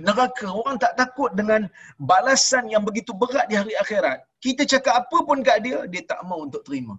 neraka. 0.06 0.48
Orang 0.60 0.76
tak 0.82 0.92
takut 1.00 1.30
dengan 1.38 1.70
balasan 1.96 2.68
yang 2.72 2.84
begitu 2.88 3.12
berat 3.16 3.46
di 3.48 3.56
hari 3.60 3.72
akhirat. 3.82 4.18
Kita 4.44 4.68
cakap 4.72 4.94
apa 5.06 5.18
pun 5.28 5.40
kat 5.40 5.64
dia, 5.64 5.78
dia 5.92 6.02
tak 6.04 6.20
mau 6.28 6.44
untuk 6.44 6.60
terima. 6.66 6.96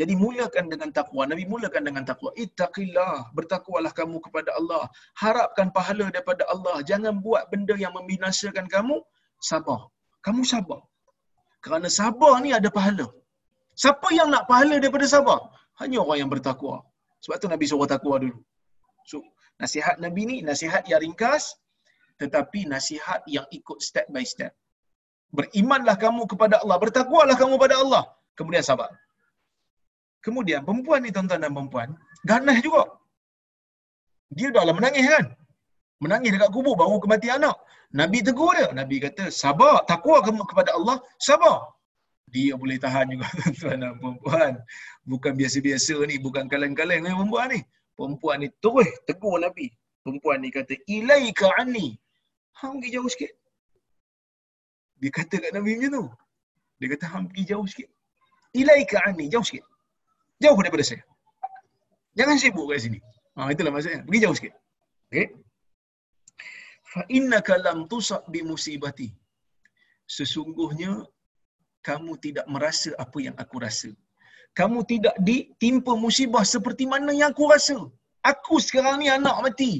Jadi 0.00 0.14
mulakan 0.24 0.64
dengan 0.72 0.88
takwa. 0.98 1.22
Nabi 1.30 1.44
mulakan 1.52 1.82
dengan 1.88 2.04
takwa. 2.10 2.30
Ittaqillah. 2.44 3.32
Bertakwalah 3.36 3.92
kamu 4.00 4.16
kepada 4.26 4.50
Allah. 4.58 4.82
Harapkan 5.22 5.68
pahala 5.76 6.06
daripada 6.14 6.44
Allah. 6.54 6.76
Jangan 6.90 7.14
buat 7.26 7.44
benda 7.52 7.74
yang 7.84 7.92
membinasakan 7.98 8.66
kamu. 8.74 8.96
Sabar. 9.50 9.80
Kamu 10.26 10.42
sabar. 10.52 10.80
Kerana 11.64 11.88
sabar 12.00 12.34
ni 12.44 12.52
ada 12.58 12.68
pahala. 12.78 13.06
Siapa 13.82 14.08
yang 14.18 14.28
nak 14.34 14.44
pahala 14.50 14.76
daripada 14.82 15.06
sabar? 15.16 15.40
Hanya 15.80 15.98
orang 16.04 16.18
yang 16.22 16.30
bertakwa. 16.34 16.76
Sebab 17.24 17.36
tu 17.42 17.48
Nabi 17.54 17.64
suruh 17.70 17.88
takwa 17.88 18.16
dulu. 18.24 18.38
So, 19.10 19.18
nasihat 19.62 19.96
Nabi 20.04 20.22
ni 20.28 20.36
nasihat 20.50 20.84
yang 20.90 21.00
ringkas 21.04 21.56
tetapi 22.20 22.60
nasihat 22.74 23.20
yang 23.28 23.46
ikut 23.58 23.78
step 23.88 24.06
by 24.08 24.24
step. 24.24 24.52
Berimanlah 25.36 25.96
kamu 26.00 26.24
kepada 26.32 26.64
Allah, 26.64 26.76
bertakwalah 26.80 27.36
kamu 27.36 27.52
kepada 27.60 27.76
Allah, 27.82 28.02
kemudian 28.38 28.64
sabar. 28.64 28.88
Kemudian 30.26 30.66
perempuan 30.66 31.06
ni 31.06 31.14
tuan-tuan 31.14 31.38
dan 31.38 31.54
perempuan, 31.54 31.88
ganas 32.26 32.58
juga. 32.66 32.82
Dia 34.34 34.50
dah 34.50 34.66
lah 34.66 34.74
menangis 34.74 35.06
kan? 35.06 35.24
Menangis 36.02 36.34
dekat 36.34 36.50
kubur 36.50 36.74
baru 36.74 36.98
kematian 36.98 37.38
anak. 37.38 37.54
Nabi 37.94 38.18
tegur 38.26 38.50
dia. 38.58 38.74
Nabi 38.74 38.98
kata, 38.98 39.30
sabar, 39.30 39.86
takwa 39.86 40.18
kamu 40.26 40.42
kepada 40.50 40.74
Allah, 40.74 40.98
sabar. 41.22 41.70
Dia 42.34 42.58
boleh 42.58 42.74
tahan 42.82 43.14
juga 43.14 43.30
tuan-tuan 43.38 43.76
dan 43.86 43.94
perempuan. 44.02 44.52
Bukan 45.06 45.32
biasa-biasa 45.38 45.94
ni, 46.10 46.18
bukan 46.18 46.50
kaleng-kaleng 46.50 47.06
ni 47.06 47.14
perempuan 47.14 47.46
ni. 47.54 47.60
Perempuan 47.94 48.36
ni 48.42 48.48
terus 48.58 48.90
tegur 49.06 49.38
Nabi. 49.38 49.70
Perempuan 50.02 50.42
ni 50.42 50.50
kata, 50.50 50.74
ilaika 50.90 51.54
anni. 51.54 51.94
Hang 52.58 52.82
pergi 52.82 52.98
jauh 52.98 53.06
sikit. 53.06 53.30
Dia 54.98 55.10
kata 55.14 55.38
kat 55.38 55.54
Nabi 55.54 55.78
macam 55.78 55.90
tu. 55.94 56.04
Dia 56.82 56.88
kata, 56.98 57.04
hang 57.14 57.30
pergi 57.30 57.54
jauh 57.54 57.66
sikit. 57.70 57.88
Ilaika 58.58 59.06
anni, 59.06 59.30
jauh 59.30 59.46
sikit. 59.46 59.62
Jauh 60.42 60.58
daripada 60.60 60.84
saya. 60.84 61.02
Jangan 62.18 62.36
sibuk 62.40 62.66
kat 62.72 62.80
sini. 62.84 62.98
Ha, 63.36 63.52
itulah 63.52 63.72
maksudnya. 63.72 64.00
Pergi 64.08 64.20
jauh 64.24 64.36
sikit. 64.38 64.52
Okay. 65.08 65.26
Fa 66.92 67.02
innaka 67.12 67.54
lam 67.60 67.84
tusab 67.90 68.24
bi. 68.32 68.40
Sesungguhnya 70.16 70.92
kamu 71.86 72.12
tidak 72.24 72.46
merasa 72.54 72.90
apa 73.04 73.18
yang 73.26 73.36
aku 73.42 73.56
rasa. 73.66 73.90
Kamu 74.56 74.88
tidak 74.88 75.16
ditimpa 75.28 75.92
musibah 76.04 76.44
seperti 76.54 76.84
mana 76.92 77.12
yang 77.12 77.30
aku 77.34 77.44
rasa. 77.52 77.78
Aku 78.24 78.56
sekarang 78.66 78.96
ni 79.02 79.08
anak 79.12 79.36
mati. 79.44 79.72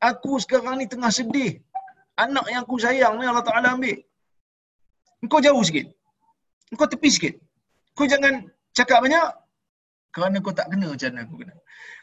Aku 0.00 0.40
sekarang 0.44 0.80
ni 0.80 0.86
tengah 0.92 1.12
sedih. 1.18 1.60
Anak 2.24 2.46
yang 2.52 2.62
aku 2.64 2.76
sayang 2.84 3.14
ni 3.20 3.24
Allah 3.30 3.44
Ta'ala 3.44 3.68
ambil. 3.76 3.98
Engkau 5.22 5.40
jauh 5.44 5.62
sikit. 5.68 5.86
Engkau 6.72 6.88
tepi 6.92 7.08
sikit. 7.16 7.34
Kau 7.96 8.08
jangan 8.08 8.34
cakap 8.72 9.04
banyak 9.04 9.26
kerana 10.12 10.36
kau 10.44 10.52
tak 10.52 10.68
kena 10.68 10.92
macam 10.92 11.08
mana 11.12 11.20
aku 11.24 11.36
kena. 11.40 11.54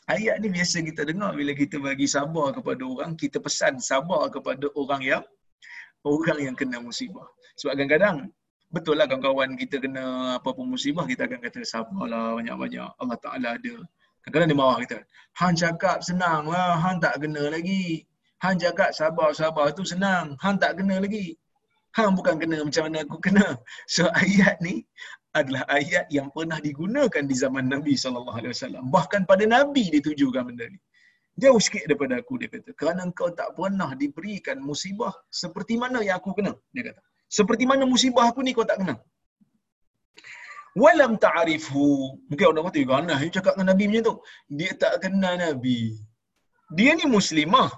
Ayat 0.10 0.36
ni 0.42 0.50
biasa 0.50 0.82
kita 0.82 1.06
dengar 1.06 1.38
bila 1.38 1.54
kita 1.54 1.78
bagi 1.78 2.10
sabar 2.10 2.50
kepada 2.58 2.82
orang, 2.82 3.14
kita 3.14 3.38
pesan 3.38 3.78
sabar 3.78 4.26
kepada 4.34 4.66
orang 4.74 5.02
yang 5.06 5.24
orang 6.02 6.40
yang 6.42 6.56
kena 6.58 6.82
musibah. 6.82 7.30
Sebab 7.62 7.78
kadang-kadang 7.78 8.34
betul 8.74 8.98
lah 8.98 9.06
kawan-kawan 9.06 9.54
kita 9.54 9.78
kena 9.78 10.36
apa-apa 10.42 10.62
musibah, 10.66 11.06
kita 11.06 11.30
akan 11.30 11.40
kata 11.46 11.62
sabarlah 11.62 12.34
banyak-banyak. 12.42 12.90
Allah 12.98 13.18
Ta'ala 13.22 13.48
ada. 13.62 13.76
Kadang-kadang 14.26 14.50
dia 14.50 14.58
marah 14.58 14.78
kita. 14.82 14.98
Han 15.46 15.54
cakap 15.54 15.98
senang 16.02 16.50
lah, 16.50 16.82
Han 16.82 16.98
tak 16.98 17.22
kena 17.22 17.54
lagi. 17.54 18.10
Han 18.42 18.58
cakap 18.58 18.90
sabar-sabar 18.98 19.70
tu 19.78 19.86
senang, 19.86 20.34
Han 20.42 20.58
tak 20.58 20.82
kena 20.82 20.98
lagi. 20.98 21.38
Han 21.98 22.14
bukan 22.14 22.38
kena 22.38 22.62
macam 22.62 22.90
mana 22.90 23.06
aku 23.06 23.18
kena. 23.22 23.58
So 23.94 24.10
ayat 24.14 24.62
ni 24.62 24.86
adalah 25.40 25.64
ayat 25.70 26.06
yang 26.18 26.28
pernah 26.36 26.58
digunakan 26.68 27.24
di 27.32 27.36
zaman 27.38 27.66
Nabi 27.74 27.94
sallallahu 28.04 28.38
alaihi 28.42 28.54
wasallam. 28.56 28.84
Bahkan 28.96 29.22
pada 29.30 29.46
Nabi 29.46 29.84
ditujukan 29.96 30.44
benda 30.50 30.66
ni. 30.74 30.80
Jauh 31.40 31.62
sikit 31.66 31.84
daripada 31.88 32.20
aku 32.22 32.36
dia 32.42 32.50
kata. 32.54 32.72
Kerana 32.80 33.02
engkau 33.08 33.30
tak 33.40 33.50
pernah 33.58 33.90
diberikan 34.02 34.58
musibah 34.70 35.14
seperti 35.42 35.78
mana 35.84 36.00
yang 36.08 36.18
aku 36.20 36.34
kena 36.38 36.54
dia 36.76 36.84
kata. 36.90 37.02
Seperti 37.38 37.64
mana 37.70 37.84
musibah 37.94 38.26
aku 38.32 38.42
ni 38.46 38.52
kau 38.58 38.66
tak 38.72 38.82
kena. 38.82 38.96
Walam 40.82 41.12
ta'rifhu. 41.26 41.86
Mungkin 42.30 42.46
orang 42.50 42.66
kata, 42.70 42.82
"Gana 42.92 43.14
dia 43.22 43.32
cakap 43.38 43.54
dengan 43.56 43.68
Nabi 43.72 43.86
macam 43.90 44.04
tu." 44.08 44.16
Dia 44.58 44.72
tak 44.84 44.94
kenal 45.04 45.36
Nabi. 45.46 45.80
Dia 46.78 46.92
ni 47.00 47.06
muslimah. 47.18 47.70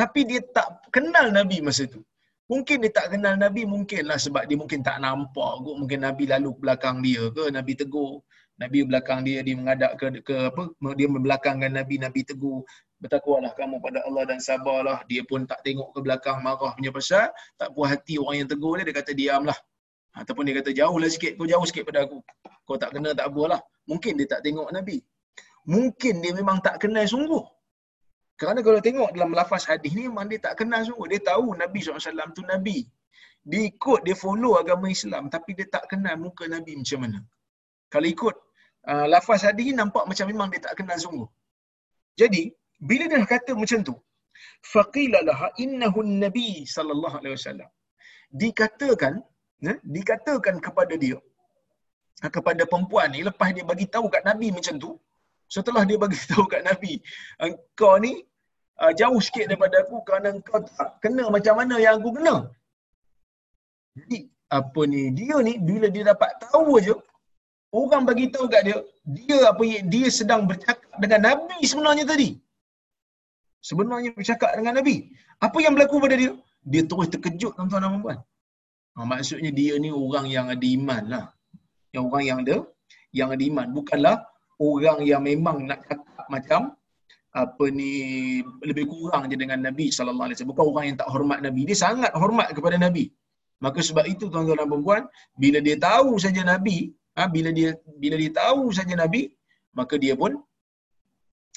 Tapi 0.00 0.20
dia 0.30 0.40
tak 0.56 0.68
kenal 0.94 1.26
Nabi 1.38 1.58
masa 1.66 1.84
tu. 1.94 2.02
Mungkin 2.48 2.80
dia 2.80 2.88
tak 2.88 3.12
kenal 3.12 3.36
Nabi, 3.36 3.68
mungkinlah 3.68 4.16
sebab 4.16 4.48
dia 4.48 4.56
mungkin 4.56 4.80
tak 4.80 5.04
nampak 5.04 5.52
kot. 5.60 5.76
Mungkin 5.76 6.00
Nabi 6.00 6.24
lalu 6.24 6.56
ke 6.56 6.60
belakang 6.64 6.96
dia 7.04 7.28
ke, 7.28 7.44
Nabi 7.52 7.72
tegur. 7.76 8.24
Nabi 8.58 8.78
belakang 8.88 9.20
dia, 9.22 9.44
dia 9.44 9.54
mengadap 9.54 9.94
ke, 10.00 10.24
ke 10.24 10.34
apa, 10.50 10.72
dia 10.98 11.06
membelakangkan 11.06 11.70
Nabi, 11.70 12.00
Nabi 12.00 12.24
tegur. 12.24 12.64
Bertakwalah 12.98 13.54
kamu 13.54 13.78
pada 13.78 14.02
Allah 14.02 14.24
dan 14.26 14.40
sabarlah. 14.40 15.04
Dia 15.06 15.22
pun 15.28 15.44
tak 15.46 15.62
tengok 15.62 15.94
ke 15.94 16.00
belakang 16.02 16.42
marah 16.42 16.74
punya 16.74 16.90
pasal. 16.90 17.30
Tak 17.60 17.70
puas 17.76 17.94
hati 17.94 18.18
orang 18.18 18.42
yang 18.42 18.48
tegur 18.50 18.80
dia, 18.80 18.84
dia 18.88 18.96
kata 18.96 19.12
diamlah. 19.14 19.58
Ataupun 20.16 20.48
dia 20.48 20.56
kata 20.58 20.74
jauhlah 20.74 21.06
sikit, 21.06 21.38
kau 21.38 21.46
jauh 21.46 21.62
sikit 21.68 21.84
pada 21.86 22.08
aku. 22.08 22.18
Kau 22.66 22.80
tak 22.80 22.96
kena 22.96 23.12
tak 23.14 23.30
apalah. 23.30 23.60
Mungkin 23.86 24.18
dia 24.18 24.26
tak 24.26 24.40
tengok 24.42 24.72
Nabi. 24.72 24.98
Mungkin 25.68 26.24
dia 26.24 26.32
memang 26.32 26.64
tak 26.64 26.80
kenal 26.80 27.04
sungguh. 27.04 27.44
Kerana 28.40 28.60
kalau 28.66 28.80
tengok 28.86 29.10
dalam 29.14 29.34
lafaz 29.38 29.62
hadis 29.70 29.92
ni 29.98 30.02
memang 30.08 30.26
dia 30.30 30.38
tak 30.46 30.54
kenal 30.60 30.80
sungguh. 30.86 31.08
Dia 31.12 31.20
tahu 31.30 31.46
Nabi 31.62 31.78
SAW 31.82 32.30
tu 32.38 32.42
Nabi. 32.52 32.78
Dia 33.50 33.62
ikut, 33.70 34.00
dia 34.06 34.16
follow 34.24 34.52
agama 34.62 34.86
Islam 34.96 35.26
tapi 35.34 35.50
dia 35.58 35.66
tak 35.74 35.84
kenal 35.90 36.14
muka 36.24 36.44
Nabi 36.46 36.72
macam 36.80 36.98
mana. 37.04 37.18
Kalau 37.92 38.08
ikut 38.14 38.34
uh, 38.90 39.06
lafaz 39.12 39.42
hadis 39.48 39.64
ni 39.70 39.74
nampak 39.80 40.04
macam 40.10 40.26
memang 40.30 40.48
dia 40.52 40.60
tak 40.66 40.74
kenal 40.78 40.98
sungguh. 41.04 41.28
Jadi, 42.20 42.42
bila 42.78 43.04
dia 43.10 43.26
kata 43.34 43.52
macam 43.62 43.80
tu, 43.88 43.94
faqila 44.72 45.18
laha 45.28 45.48
innahu 45.64 45.98
nabi 46.24 46.66
sallallahu 46.74 47.18
alaihi 47.20 47.34
wasallam. 47.38 47.70
Dikatakan, 48.42 49.14
ya, 49.66 49.74
dikatakan 49.82 50.56
kepada 50.66 50.94
dia 50.94 51.18
kepada 52.26 52.66
perempuan 52.66 53.14
ni 53.14 53.22
lepas 53.22 53.54
dia 53.54 53.62
bagi 53.62 53.86
tahu 53.86 54.10
kat 54.10 54.26
Nabi 54.26 54.50
macam 54.50 54.74
tu, 54.82 54.90
setelah 55.46 55.86
dia 55.86 55.94
bagi 55.94 56.18
tahu 56.30 56.44
kat 56.50 56.66
Nabi, 56.66 56.98
engkau 57.38 57.94
ni 58.02 58.26
uh, 58.82 58.92
jauh 59.00 59.20
sikit 59.26 59.44
daripada 59.50 59.76
aku 59.84 59.96
kerana 60.06 60.28
engkau 60.36 60.58
tak 60.78 60.90
kena 61.02 61.24
macam 61.36 61.54
mana 61.60 61.74
yang 61.84 61.94
aku 61.98 62.10
kena. 62.16 62.36
Jadi 63.98 64.18
apa 64.58 64.80
ni 64.92 65.02
dia 65.18 65.36
ni 65.46 65.54
bila 65.68 65.86
dia 65.94 66.04
dapat 66.12 66.30
tahu 66.44 66.80
aja 66.80 66.94
orang 67.80 68.02
bagi 68.08 68.26
tahu 68.34 68.46
kat 68.52 68.62
dia 68.68 68.78
dia 69.16 69.38
apa 69.52 69.62
dia 69.94 70.06
sedang 70.18 70.48
bercakap 70.50 70.92
dengan 71.02 71.20
Nabi 71.28 71.58
sebenarnya 71.70 72.04
tadi. 72.12 72.30
Sebenarnya 73.68 74.10
bercakap 74.14 74.50
dengan 74.54 74.78
Nabi. 74.78 74.96
Apa 75.46 75.58
yang 75.64 75.74
berlaku 75.74 75.98
pada 76.04 76.16
dia? 76.22 76.32
Dia 76.62 76.82
terus 76.90 77.10
terkejut 77.12 77.52
tuan-tuan 77.58 77.82
dan 77.84 78.00
puan. 78.04 78.18
Ha, 78.94 79.06
maksudnya 79.12 79.50
dia 79.50 79.74
ni 79.82 79.90
orang 79.90 80.26
yang 80.30 80.46
ada 80.54 80.66
iman 80.78 81.02
lah. 81.14 81.26
Yang 81.94 82.04
orang 82.08 82.24
yang 82.28 82.38
ada 82.44 82.56
yang 83.18 83.28
ada 83.34 83.42
iman. 83.50 83.66
Bukanlah 83.74 84.16
orang 84.62 84.98
yang 85.10 85.22
memang 85.26 85.66
nak 85.70 85.80
cakap 85.86 86.26
macam 86.34 86.60
apa 87.36 87.64
ni 87.68 87.92
lebih 88.64 88.88
kurang 88.88 89.28
je 89.30 89.36
dengan 89.36 89.60
Nabi 89.60 89.92
sallallahu 89.92 90.26
alaihi 90.28 90.36
wasallam. 90.40 90.52
Bukan 90.56 90.66
orang 90.72 90.84
yang 90.88 90.98
tak 91.00 91.10
hormat 91.12 91.38
Nabi. 91.44 91.60
Dia 91.68 91.76
sangat 91.76 92.12
hormat 92.16 92.48
kepada 92.56 92.76
Nabi. 92.80 93.04
Maka 93.64 93.80
sebab 93.82 94.06
itu 94.06 94.30
tuan-tuan 94.32 94.58
dan 94.62 94.70
puan 94.70 95.02
bila 95.34 95.58
dia 95.58 95.76
tahu 95.76 96.14
saja 96.24 96.42
Nabi 96.46 96.94
ha, 97.18 97.26
bila 97.26 97.50
dia 97.50 97.74
bila 98.02 98.14
dia 98.14 98.30
tahu 98.30 98.70
saja 98.70 98.94
Nabi 98.94 99.22
maka 99.74 99.98
dia 99.98 100.14
pun 100.14 100.38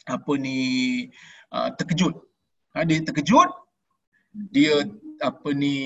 apa 0.09 0.33
ni 0.45 0.57
uh, 1.53 1.69
terkejut. 1.77 2.15
Ha, 2.73 2.83
dia 2.89 2.99
terkejut. 3.05 3.49
Dia 4.55 4.73
apa 5.21 5.49
ni 5.53 5.77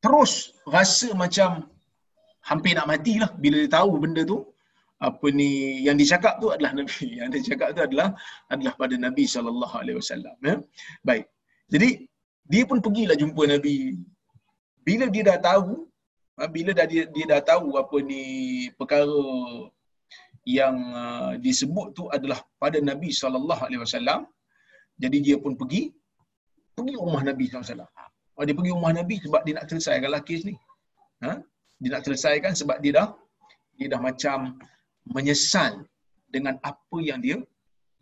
terus 0.00 0.32
rasa 0.74 1.12
macam 1.12 1.68
hampir 2.48 2.72
nak 2.76 2.88
mati 2.88 3.14
lah 3.22 3.30
bila 3.42 3.56
dia 3.62 3.70
tahu 3.72 3.92
benda 4.04 4.22
tu 4.32 4.38
apa 5.08 5.26
ni 5.38 5.48
yang 5.86 5.96
dicakap 6.00 6.34
tu 6.42 6.48
adalah 6.54 6.72
nabi. 6.80 7.06
Yang 7.20 7.30
dicakap 7.36 7.68
tu 7.76 7.82
adalah 7.88 8.08
adalah 8.54 8.74
pada 8.80 8.94
nabi 9.06 9.24
sallallahu 9.34 9.74
alaihi 9.82 9.98
wasallam 10.00 10.36
ya. 10.48 10.56
Baik. 11.08 11.24
Jadi 11.72 11.90
dia 12.52 12.62
pun 12.70 12.78
pergilah 12.84 13.16
jumpa 13.22 13.42
nabi. 13.54 13.76
Bila 14.86 15.04
dia 15.14 15.22
dah 15.30 15.38
tahu 15.40 15.88
ha, 16.38 16.48
bila 16.56 16.70
dah 16.78 16.86
dia, 16.92 17.02
dia 17.14 17.24
dah 17.32 17.40
tahu 17.40 17.68
apa 17.82 17.96
ni 18.10 18.24
perkara 18.78 19.22
yang 20.44 20.76
uh, 20.92 21.32
disebut 21.40 21.96
tu 21.96 22.04
adalah 22.16 22.40
pada 22.60 22.76
nabi 22.90 23.08
sallallahu 23.20 23.64
alaihi 23.64 23.80
wasallam 23.80 24.28
jadi 25.00 25.18
dia 25.26 25.36
pun 25.40 25.56
pergi 25.60 25.88
pergi 26.76 26.94
rumah 27.00 27.24
nabi 27.24 27.48
sallallahu 27.48 27.64
alaihi 27.64 27.80
wasallam. 27.80 27.92
Ha, 28.34 28.44
dia 28.44 28.54
pergi 28.58 28.72
rumah 28.76 28.92
nabi 28.92 29.16
sebab 29.24 29.40
dia 29.46 29.54
nak 29.56 29.66
selesaikan 29.70 30.10
kes 30.26 30.42
ni. 30.48 30.54
Ha? 31.24 31.32
dia 31.80 31.90
nak 31.94 32.02
selesaikan 32.06 32.52
sebab 32.60 32.78
dia 32.82 32.92
dah 32.98 33.08
dia 33.78 33.86
dah 33.92 34.00
macam 34.08 34.54
menyesal 35.16 35.72
dengan 36.34 36.54
apa 36.70 36.98
yang 37.08 37.20
dia 37.24 37.38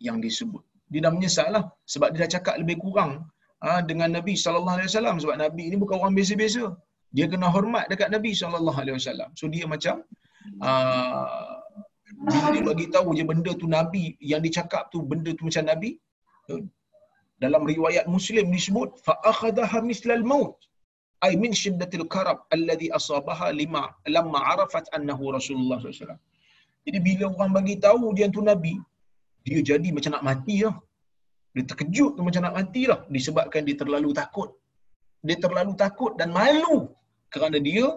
yang 0.07 0.17
disebut. 0.25 0.63
Dia 0.91 1.01
dah 1.05 1.13
menyesal 1.15 1.47
lah 1.55 1.63
sebab 1.93 2.07
dia 2.13 2.19
dah 2.23 2.31
cakap 2.35 2.55
lebih 2.61 2.77
kurang 2.83 3.11
ha, 3.65 3.79
dengan 3.89 4.09
Nabi 4.17 4.33
sallallahu 4.43 4.77
alaihi 4.77 4.89
wasallam 4.91 5.17
sebab 5.23 5.37
Nabi 5.45 5.63
ni 5.71 5.77
bukan 5.83 5.97
orang 6.01 6.15
biasa-biasa. 6.19 6.63
Dia 7.15 7.25
kena 7.31 7.47
hormat 7.55 7.85
dekat 7.91 8.09
Nabi 8.15 8.31
sallallahu 8.41 8.79
alaihi 8.83 8.97
wasallam. 8.99 9.29
So 9.39 9.47
dia 9.55 9.65
macam 9.73 9.95
uh, 10.67 11.59
dia 12.53 12.61
bagi 12.69 12.87
tahu 12.95 13.09
je 13.17 13.23
benda 13.31 13.51
tu 13.61 13.67
Nabi 13.77 14.05
yang 14.31 14.41
dicakap 14.47 14.83
tu 14.93 14.99
benda 15.11 15.31
tu 15.37 15.43
macam 15.49 15.65
Nabi 15.71 15.91
dalam 17.43 17.63
riwayat 17.71 18.05
Muslim 18.15 18.45
disebut 18.55 18.89
fa 19.05 19.13
akhadaha 19.31 19.79
mislal 19.91 20.23
maut 20.31 20.55
ay 21.25 21.33
min 21.43 21.51
shiddatil 21.63 22.05
karab 22.13 22.39
alladhi 22.55 22.87
asabaha 22.99 23.47
lima 23.61 23.83
lamma 24.15 24.39
arafat 24.53 24.85
annahu 24.97 25.31
Rasulullah 25.37 25.77
sallallahu 25.79 25.93
alaihi 25.95 26.03
wasallam. 26.03 26.21
Jadi 26.85 26.99
bila 27.07 27.23
orang 27.33 27.51
bagi 27.57 27.75
tahu 27.85 28.11
dia 28.17 28.27
tu 28.35 28.41
Nabi, 28.51 28.75
dia 29.47 29.59
jadi 29.71 29.89
macam 29.95 30.11
nak 30.15 30.25
mati 30.29 30.55
lah. 30.65 30.75
Dia 31.53 31.63
terkejut 31.69 32.11
tu 32.17 32.21
macam 32.27 32.41
nak 32.45 32.55
mati 32.59 32.81
lah. 32.91 32.99
Disebabkan 33.15 33.61
dia 33.67 33.75
terlalu 33.81 34.09
takut. 34.21 34.49
Dia 35.27 35.37
terlalu 35.43 35.73
takut 35.83 36.11
dan 36.19 36.29
malu 36.35 36.91
kerana 37.33 37.57
dia 37.67 37.87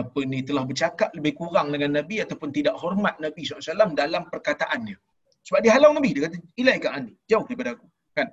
apa 0.00 0.20
ni 0.30 0.38
telah 0.48 0.64
bercakap 0.68 1.10
lebih 1.16 1.32
kurang 1.40 1.68
dengan 1.74 1.90
Nabi 1.98 2.16
ataupun 2.24 2.48
tidak 2.56 2.74
hormat 2.82 3.14
Nabi 3.24 3.40
SAW 3.46 3.94
dalam 4.02 4.26
perkataannya. 4.32 4.96
Sebab 5.46 5.60
dia 5.64 5.72
halau 5.76 5.96
Nabi. 5.96 6.10
Dia 6.12 6.28
kata, 6.28 6.36
ilai 6.60 6.76
ke. 6.82 6.88
Jauh 7.30 7.44
daripada 7.48 7.70
aku. 7.76 7.86
Kan? 8.12 8.28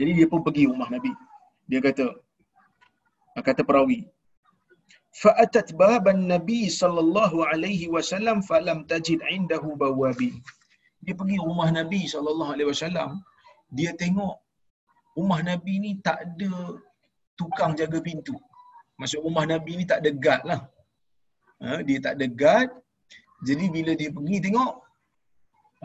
Jadi 0.00 0.10
dia 0.16 0.26
pun 0.30 0.40
pergi 0.40 0.64
rumah 0.70 0.88
Nabi. 0.88 1.12
Dia 1.68 1.80
kata, 1.84 2.04
kata 3.44 3.60
perawi, 3.66 4.08
fa'atat 5.22 5.68
baban 5.80 6.18
Nabi 6.32 6.60
sallallahu 6.80 7.38
alaihi 7.50 7.86
wasallam 7.94 8.38
falam 8.50 8.78
tajid 8.90 9.20
indahu 9.36 9.70
bawabi. 9.82 10.32
dia 11.04 11.14
pergi 11.20 11.36
rumah 11.48 11.68
Nabi 11.78 12.00
sallallahu 12.12 12.52
alaihi 12.54 12.70
wasallam 12.72 13.10
dia 13.78 13.90
tengok 14.02 14.34
rumah 15.18 15.40
Nabi 15.50 15.74
ni 15.84 15.90
tak 16.06 16.18
ada 16.24 16.52
tukang 17.38 17.72
jaga 17.80 17.98
pintu. 18.08 18.36
Maksud 19.00 19.20
rumah 19.26 19.44
Nabi 19.52 19.72
ni 19.78 19.84
tak 19.92 20.00
ada 20.02 20.10
guard 20.24 20.42
lah. 20.50 20.60
Ha, 21.62 21.80
dia 21.88 21.98
tak 22.06 22.14
ada 22.16 22.26
guard. 22.40 22.70
Jadi 23.48 23.64
bila 23.76 23.92
dia 24.00 24.10
pergi 24.16 24.38
tengok 24.46 24.72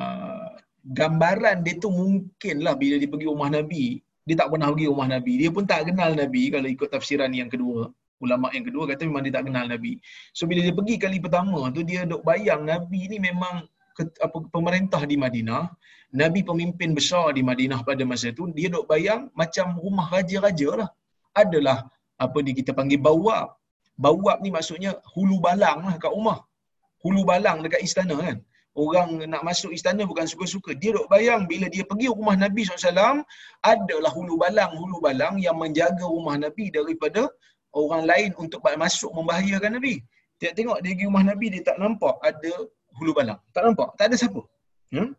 uh, 0.04 0.50
gambaran 1.00 1.58
dia 1.66 1.76
tu 1.84 1.90
mungkin 2.02 2.56
lah 2.66 2.76
bila 2.82 2.96
dia 3.02 3.10
pergi 3.14 3.28
rumah 3.34 3.50
Nabi 3.58 3.86
dia 4.28 4.36
tak 4.40 4.50
pernah 4.54 4.70
pergi 4.74 4.88
rumah 4.92 5.08
Nabi. 5.16 5.34
Dia 5.42 5.50
pun 5.56 5.64
tak 5.72 5.90
kenal 5.90 6.12
Nabi 6.22 6.44
kalau 6.54 6.68
ikut 6.76 6.90
tafsiran 6.94 7.32
yang 7.34 7.50
kedua 7.54 7.90
ulama 8.26 8.48
yang 8.56 8.66
kedua 8.68 8.84
kata 8.92 9.02
memang 9.10 9.24
dia 9.26 9.34
tak 9.38 9.46
kenal 9.50 9.66
Nabi. 9.74 9.94
So 10.38 10.46
bila 10.50 10.60
dia 10.66 10.76
pergi 10.80 10.96
kali 11.04 11.18
pertama 11.26 11.60
tu 11.76 11.82
dia 11.90 12.02
dok 12.12 12.22
bayang 12.30 12.62
Nabi 12.72 13.02
ni 13.12 13.18
memang 13.30 13.56
ke, 13.98 14.04
apa 14.26 14.38
pemerintah 14.56 15.02
di 15.12 15.16
Madinah, 15.24 15.64
Nabi 16.22 16.42
pemimpin 16.50 16.92
besar 17.00 17.26
di 17.38 17.42
Madinah 17.50 17.80
pada 17.90 18.04
masa 18.12 18.30
tu, 18.40 18.46
dia 18.58 18.68
dok 18.76 18.86
bayang 18.92 19.22
macam 19.42 19.76
rumah 19.84 20.08
raja-raja 20.14 20.70
lah. 20.82 20.90
Adalah 21.44 21.78
apa 22.26 22.38
ni 22.46 22.52
kita 22.60 22.72
panggil 22.80 23.00
bawab. 23.08 23.48
Bawab 24.06 24.38
ni 24.44 24.50
maksudnya 24.56 24.92
hulu 25.14 25.38
balang 25.46 25.80
lah 25.88 25.96
kat 26.04 26.12
rumah. 26.18 26.40
Hulu 27.04 27.22
balang 27.32 27.58
dekat 27.66 27.82
istana 27.88 28.16
kan. 28.26 28.38
Orang 28.84 29.10
nak 29.32 29.44
masuk 29.48 29.72
istana 29.78 30.04
bukan 30.12 30.26
suka-suka. 30.32 30.72
Dia 30.82 30.92
dok 30.96 31.08
bayang 31.14 31.42
bila 31.52 31.68
dia 31.74 31.84
pergi 31.90 32.08
rumah 32.08 32.36
Nabi 32.44 32.62
SAW, 32.64 33.20
adalah 33.74 34.12
hulu 34.18 34.36
balang-hulu 34.44 34.98
balang 35.06 35.36
yang 35.46 35.58
menjaga 35.64 36.06
rumah 36.16 36.36
Nabi 36.46 36.66
daripada 36.78 37.28
orang 37.76 38.04
lain 38.12 38.30
untuk 38.44 38.60
masuk 38.84 39.12
membahayakan 39.18 39.80
Nabi. 39.80 40.04
Dia 40.42 40.52
tengok 40.58 40.82
dia 40.84 40.92
pergi 40.94 41.06
rumah 41.08 41.24
Nabi 41.32 41.46
dia 41.54 41.62
tak 41.70 41.78
nampak 41.78 42.16
ada 42.30 42.52
hulu 42.98 43.12
balang. 43.18 43.40
Tak 43.56 43.64
nampak, 43.68 43.90
tak 43.98 44.06
ada 44.10 44.16
siapa. 44.22 44.42
Hmm? 44.92 45.12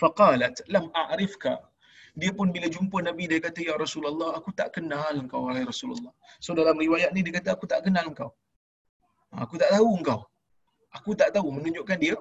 Faqalat 0.00 0.54
lam 0.72 0.88
a'rifka. 0.94 1.54
Dia 2.14 2.30
pun 2.30 2.54
bila 2.54 2.70
jumpa 2.70 3.02
Nabi 3.02 3.26
dia 3.26 3.42
kata 3.42 3.60
ya 3.68 3.74
Rasulullah 3.74 4.38
aku 4.38 4.54
tak 4.54 4.78
kenal 4.78 5.14
engkau 5.18 5.50
wahai 5.50 5.66
Rasulullah. 5.66 6.14
So 6.38 6.54
dalam 6.54 6.78
riwayat 6.78 7.10
ni 7.10 7.26
dia 7.26 7.34
kata 7.38 7.58
aku 7.58 7.66
tak 7.66 7.82
kenal 7.86 8.06
engkau. 8.06 8.30
Aku 9.34 9.58
tak 9.58 9.74
tahu 9.74 9.88
engkau. 9.98 10.20
Aku 10.94 11.10
tak 11.18 11.34
tahu 11.34 11.50
menunjukkan 11.50 11.98
dia 11.98 12.16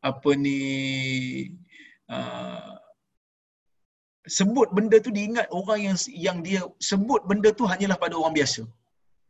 apa 0.00 0.30
ni 0.32 0.60
uh, 2.08 2.72
sebut 4.36 4.68
benda 4.76 4.96
tu 5.06 5.10
diingat 5.16 5.46
orang 5.58 5.80
yang 5.86 5.96
yang 6.26 6.38
dia 6.46 6.60
sebut 6.90 7.20
benda 7.30 7.50
tu 7.58 7.64
hanyalah 7.70 7.98
pada 8.04 8.14
orang 8.20 8.34
biasa. 8.38 8.62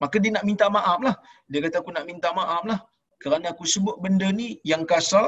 Maka 0.02 0.16
dia 0.22 0.30
nak 0.36 0.44
minta 0.48 0.66
maaf 0.76 0.98
lah. 1.06 1.16
Dia 1.50 1.58
kata 1.64 1.76
aku 1.82 1.92
nak 1.96 2.06
minta 2.10 2.30
maaf 2.40 2.62
lah. 2.70 2.80
Kerana 3.22 3.46
aku 3.52 3.64
sebut 3.74 3.96
benda 4.04 4.28
ni 4.40 4.48
yang 4.72 4.82
kasar, 4.92 5.26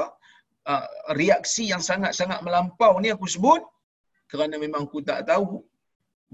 uh, 0.71 0.85
reaksi 1.21 1.63
yang 1.71 1.83
sangat-sangat 1.89 2.39
melampau 2.45 2.93
ni 3.03 3.11
aku 3.15 3.27
sebut. 3.35 3.61
Kerana 4.31 4.55
memang 4.63 4.87
aku 4.87 4.99
tak 5.09 5.27
tahu 5.31 5.59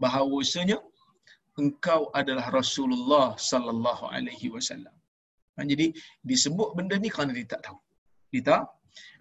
bahawasanya 0.04 0.78
engkau 1.62 2.02
adalah 2.20 2.46
Rasulullah 2.60 3.34
sallallahu 3.52 4.06
alaihi 4.14 4.54
wasallam. 4.54 4.94
Jadi 5.72 5.90
disebut 6.22 6.78
benda 6.78 6.96
ni 7.02 7.10
kerana 7.10 7.34
dia 7.38 7.58
tak 7.58 7.62
tahu. 7.66 7.78
Dia 8.30 8.42
tak, 8.50 8.64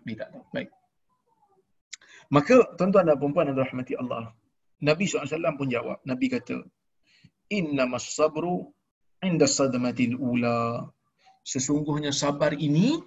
dia 0.04 0.14
tak 0.20 0.28
tahu. 0.36 0.44
Baik. 0.52 0.68
Maka 2.34 2.54
tuan-tuan 2.78 3.06
dan 3.08 3.16
puan-puan 3.20 3.46
yang 3.48 3.56
dirahmati 3.58 3.94
Allah, 4.02 4.34
Nabi 4.82 5.04
SAW 5.06 5.56
pun 5.60 5.68
jawab. 5.70 5.98
Nabi 6.10 6.26
kata, 6.34 6.56
Inna 7.58 7.86
mas 7.86 8.06
sabru 8.18 8.54
inda 9.22 9.46
sadamatil 9.46 10.18
ula. 10.18 10.90
Sesungguhnya 11.46 12.10
sabar 12.10 12.52
ini 12.58 12.98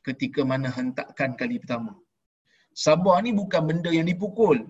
ketika 0.00 0.40
mana 0.50 0.72
hentakan 0.72 1.36
kali 1.36 1.60
pertama. 1.60 1.92
Sabar 2.72 3.20
ni 3.20 3.36
bukan 3.36 3.62
benda 3.68 3.90
yang 3.92 4.08
dipukul. 4.08 4.64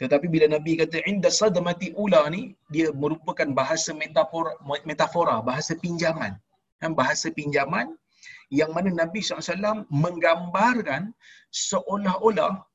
Tetapi 0.00 0.26
bila 0.32 0.46
Nabi 0.50 0.80
kata 0.80 1.04
inda 1.06 1.30
sadamati 1.30 1.94
ula 1.94 2.26
ni, 2.34 2.56
dia 2.72 2.88
merupakan 2.90 3.48
bahasa 3.60 3.94
metafora, 3.94 4.52
metafora 4.88 5.38
bahasa 5.44 5.76
pinjaman. 5.78 6.34
Kan, 6.80 6.96
bahasa 6.96 7.28
pinjaman 7.28 7.92
yang 8.48 8.72
mana 8.72 8.90
Nabi 8.90 9.20
SAW 9.20 9.84
menggambarkan 9.92 11.12
seolah-olah 11.52 12.69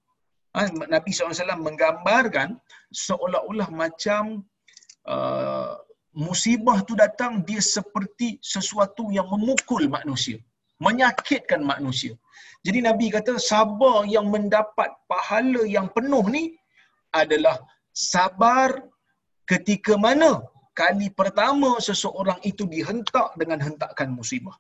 Ha, 0.56 0.72
Nabi 0.96 1.12
SAW 1.12 1.60
menggambarkan 1.68 2.56
seolah-olah 3.04 3.68
macam 3.76 4.48
uh, 5.04 5.76
musibah 6.16 6.80
tu 6.88 6.96
datang 6.96 7.44
dia 7.48 7.60
seperti 7.60 8.40
sesuatu 8.40 9.12
yang 9.12 9.28
memukul 9.28 9.84
manusia, 9.92 10.40
menyakitkan 10.80 11.60
manusia. 11.60 12.16
Jadi 12.66 12.80
Nabi 12.88 13.12
kata 13.16 13.36
sabar 13.52 14.08
yang 14.16 14.32
mendapat 14.36 14.90
pahala 15.12 15.68
yang 15.76 15.92
penuh 15.92 16.26
ni 16.36 16.44
adalah 17.12 17.60
sabar 17.92 18.70
ketika 19.52 19.94
mana 20.06 20.32
kali 20.82 21.08
pertama 21.20 21.70
seseorang 21.88 22.40
itu 22.50 22.64
dihentak 22.74 23.36
dengan 23.40 23.60
hentakan 23.66 24.10
musibah. 24.18 24.56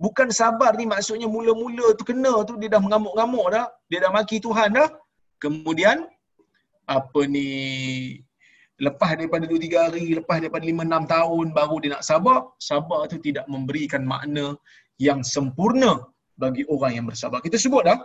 Bukan 0.00 0.28
sabar 0.32 0.72
ni 0.80 0.88
maksudnya 0.88 1.28
mula-mula 1.28 1.92
tu 1.98 2.04
kena 2.08 2.32
tu 2.48 2.56
dia 2.60 2.72
dah 2.74 2.80
mengamuk-ngamuk 2.80 3.46
dah, 3.52 3.66
dia 3.92 4.00
dah 4.04 4.10
maki 4.16 4.40
Tuhan 4.40 4.72
dah, 4.78 4.88
Kemudian 5.42 6.04
apa 6.84 7.20
ni 7.24 7.48
lepas 8.80 9.12
daripada 9.16 9.44
2 9.44 9.56
3 9.56 9.86
hari, 9.86 10.04
lepas 10.18 10.36
daripada 10.40 10.64
5 10.64 10.84
6 10.84 11.14
tahun 11.14 11.46
baru 11.58 11.76
dia 11.82 11.90
nak 11.96 12.04
sabar, 12.10 12.38
sabar 12.60 13.00
tu 13.12 13.16
tidak 13.20 13.44
memberikan 13.48 14.02
makna 14.04 14.56
yang 15.00 15.20
sempurna 15.24 15.92
bagi 16.36 16.64
orang 16.72 16.92
yang 16.96 17.06
bersabar. 17.08 17.40
Kita 17.44 17.60
sebut 17.60 17.84
dah 17.88 17.98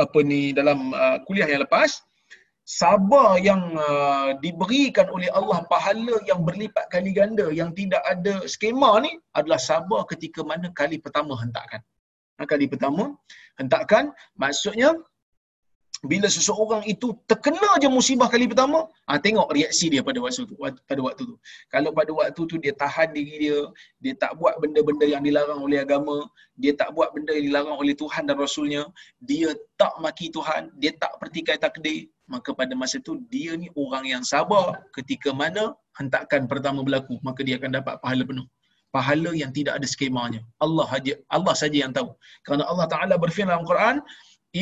apa 0.00 0.18
ni 0.24 0.56
dalam 0.56 0.92
uh, 0.96 1.18
kuliah 1.28 1.48
yang 1.48 1.60
lepas 1.64 2.00
sabar 2.64 3.40
yang 3.42 3.74
uh, 3.74 4.36
diberikan 4.38 5.10
oleh 5.10 5.26
Allah 5.34 5.66
pahala 5.66 6.22
yang 6.30 6.46
berlipat 6.46 6.86
kali 6.94 7.10
ganda 7.10 7.50
yang 7.50 7.74
tidak 7.74 8.00
ada 8.06 8.46
skema 8.46 9.00
ni 9.04 9.18
adalah 9.34 9.58
sabar 9.58 10.06
ketika 10.06 10.40
mana 10.46 10.70
kali 10.70 10.96
pertama 11.02 11.34
hentakan. 11.42 11.82
Ha, 12.38 12.46
kali 12.48 12.70
pertama 12.70 13.16
hentakan 13.60 14.14
maksudnya 14.38 14.96
bila 16.00 16.32
seseorang 16.32 16.80
itu 16.88 17.12
terkena 17.28 17.76
je 17.76 17.84
musibah 17.84 18.24
kali 18.32 18.48
pertama, 18.48 18.88
ah 19.04 19.20
tengok 19.20 19.52
reaksi 19.52 19.92
dia 19.92 20.00
pada 20.00 20.16
waktu 20.16 20.48
tu. 20.48 20.56
Pada 20.56 21.00
waktu 21.04 21.22
tu. 21.28 21.36
Kalau 21.68 21.92
pada 21.92 22.08
waktu 22.16 22.40
tu 22.48 22.56
dia 22.56 22.72
tahan 22.72 23.12
diri 23.12 23.36
dia, 23.36 23.58
dia 24.00 24.14
tak 24.16 24.32
buat 24.40 24.56
benda-benda 24.64 25.04
yang 25.04 25.20
dilarang 25.20 25.60
oleh 25.60 25.84
agama, 25.84 26.24
dia 26.56 26.72
tak 26.72 26.96
buat 26.96 27.12
benda 27.12 27.36
yang 27.36 27.52
dilarang 27.52 27.76
oleh 27.76 27.92
Tuhan 27.92 28.24
dan 28.24 28.40
Rasulnya, 28.40 28.88
dia 29.20 29.52
tak 29.76 29.92
maki 30.00 30.32
Tuhan, 30.32 30.72
dia 30.80 30.96
tak 30.96 31.20
pertikai 31.20 31.60
takdir, 31.60 32.08
maka 32.24 32.56
pada 32.56 32.72
masa 32.72 32.96
tu 33.04 33.20
dia 33.28 33.52
ni 33.60 33.68
orang 33.76 34.08
yang 34.08 34.24
sabar 34.24 34.80
ketika 34.96 35.36
mana 35.36 35.76
hentakan 36.00 36.48
pertama 36.48 36.80
berlaku, 36.80 37.20
maka 37.20 37.44
dia 37.44 37.60
akan 37.60 37.76
dapat 37.76 38.00
pahala 38.00 38.24
penuh 38.24 38.48
pahala 38.90 39.30
yang 39.38 39.54
tidak 39.54 39.78
ada 39.78 39.86
skemanya. 39.86 40.42
Allah 40.58 40.86
saja 40.90 41.14
Allah 41.30 41.54
saja 41.54 41.78
yang 41.78 41.94
tahu. 41.94 42.10
Kerana 42.42 42.66
Allah 42.66 42.86
Taala 42.90 43.14
berfirman 43.22 43.54
dalam 43.54 43.66
Quran, 43.66 44.02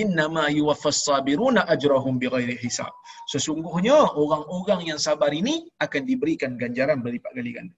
innama 0.00 0.44
yuwaffas 0.58 1.00
sabiruna 1.08 1.60
ajrahum 1.74 2.14
bighairi 2.22 2.56
hisab. 2.64 2.92
Sesungguhnya 3.32 3.96
orang-orang 4.22 4.80
yang 4.90 5.00
sabar 5.00 5.32
ini 5.32 5.54
akan 5.84 6.02
diberikan 6.10 6.60
ganjaran 6.62 7.00
berlipat 7.04 7.32
kali 7.38 7.52
ganda. 7.56 7.74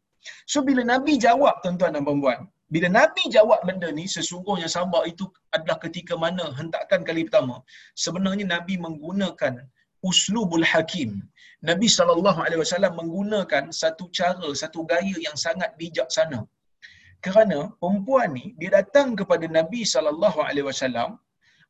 So 0.53 0.61
bila 0.68 0.83
Nabi 0.85 1.12
jawab 1.27 1.55
tuan-tuan 1.64 1.96
dan 1.96 2.05
puan 2.05 2.40
bila 2.70 2.87
Nabi 2.87 3.23
jawab 3.35 3.61
benda 3.68 3.88
ni 3.99 4.05
sesungguhnya 4.16 4.68
sabar 4.70 5.03
itu 5.12 5.27
adalah 5.57 5.79
ketika 5.85 6.14
mana 6.25 6.44
hentakan 6.59 7.03
kali 7.09 7.27
pertama. 7.27 7.57
Sebenarnya 8.05 8.46
Nabi 8.55 8.75
menggunakan 8.87 9.55
uslubul 10.07 10.66
hakim. 10.73 11.11
Nabi 11.70 11.88
sallallahu 11.96 12.40
alaihi 12.44 12.61
wasallam 12.64 12.94
menggunakan 13.01 13.64
satu 13.81 14.05
cara, 14.18 14.49
satu 14.62 14.87
gaya 14.90 15.16
yang 15.27 15.37
sangat 15.46 15.75
bijaksana. 15.81 16.40
Kerana 17.25 17.59
perempuan 17.81 18.33
ni 18.38 18.55
dia 18.61 18.70
datang 18.79 19.18
kepada 19.18 19.44
Nabi 19.59 19.83
sallallahu 19.94 20.38
alaihi 20.40 20.66
wasallam 20.70 21.18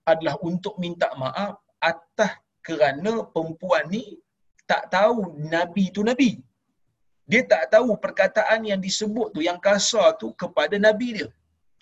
adalah 0.07 0.37
untuk 0.41 0.75
minta 0.83 1.09
maaf 1.23 1.61
atas 1.81 2.33
kerana 2.61 3.25
perempuan 3.33 3.89
ni 3.89 4.05
tak 4.71 4.93
tahu 4.95 5.35
Nabi 5.55 5.85
tu 5.97 6.03
Nabi. 6.07 6.31
Dia 7.31 7.43
tak 7.47 7.71
tahu 7.75 7.95
perkataan 8.05 8.67
yang 8.71 8.81
disebut 8.83 9.29
tu, 9.35 9.41
yang 9.49 9.59
kasar 9.63 10.19
tu 10.21 10.35
kepada 10.35 10.77
Nabi 10.79 11.09
dia. 11.19 11.29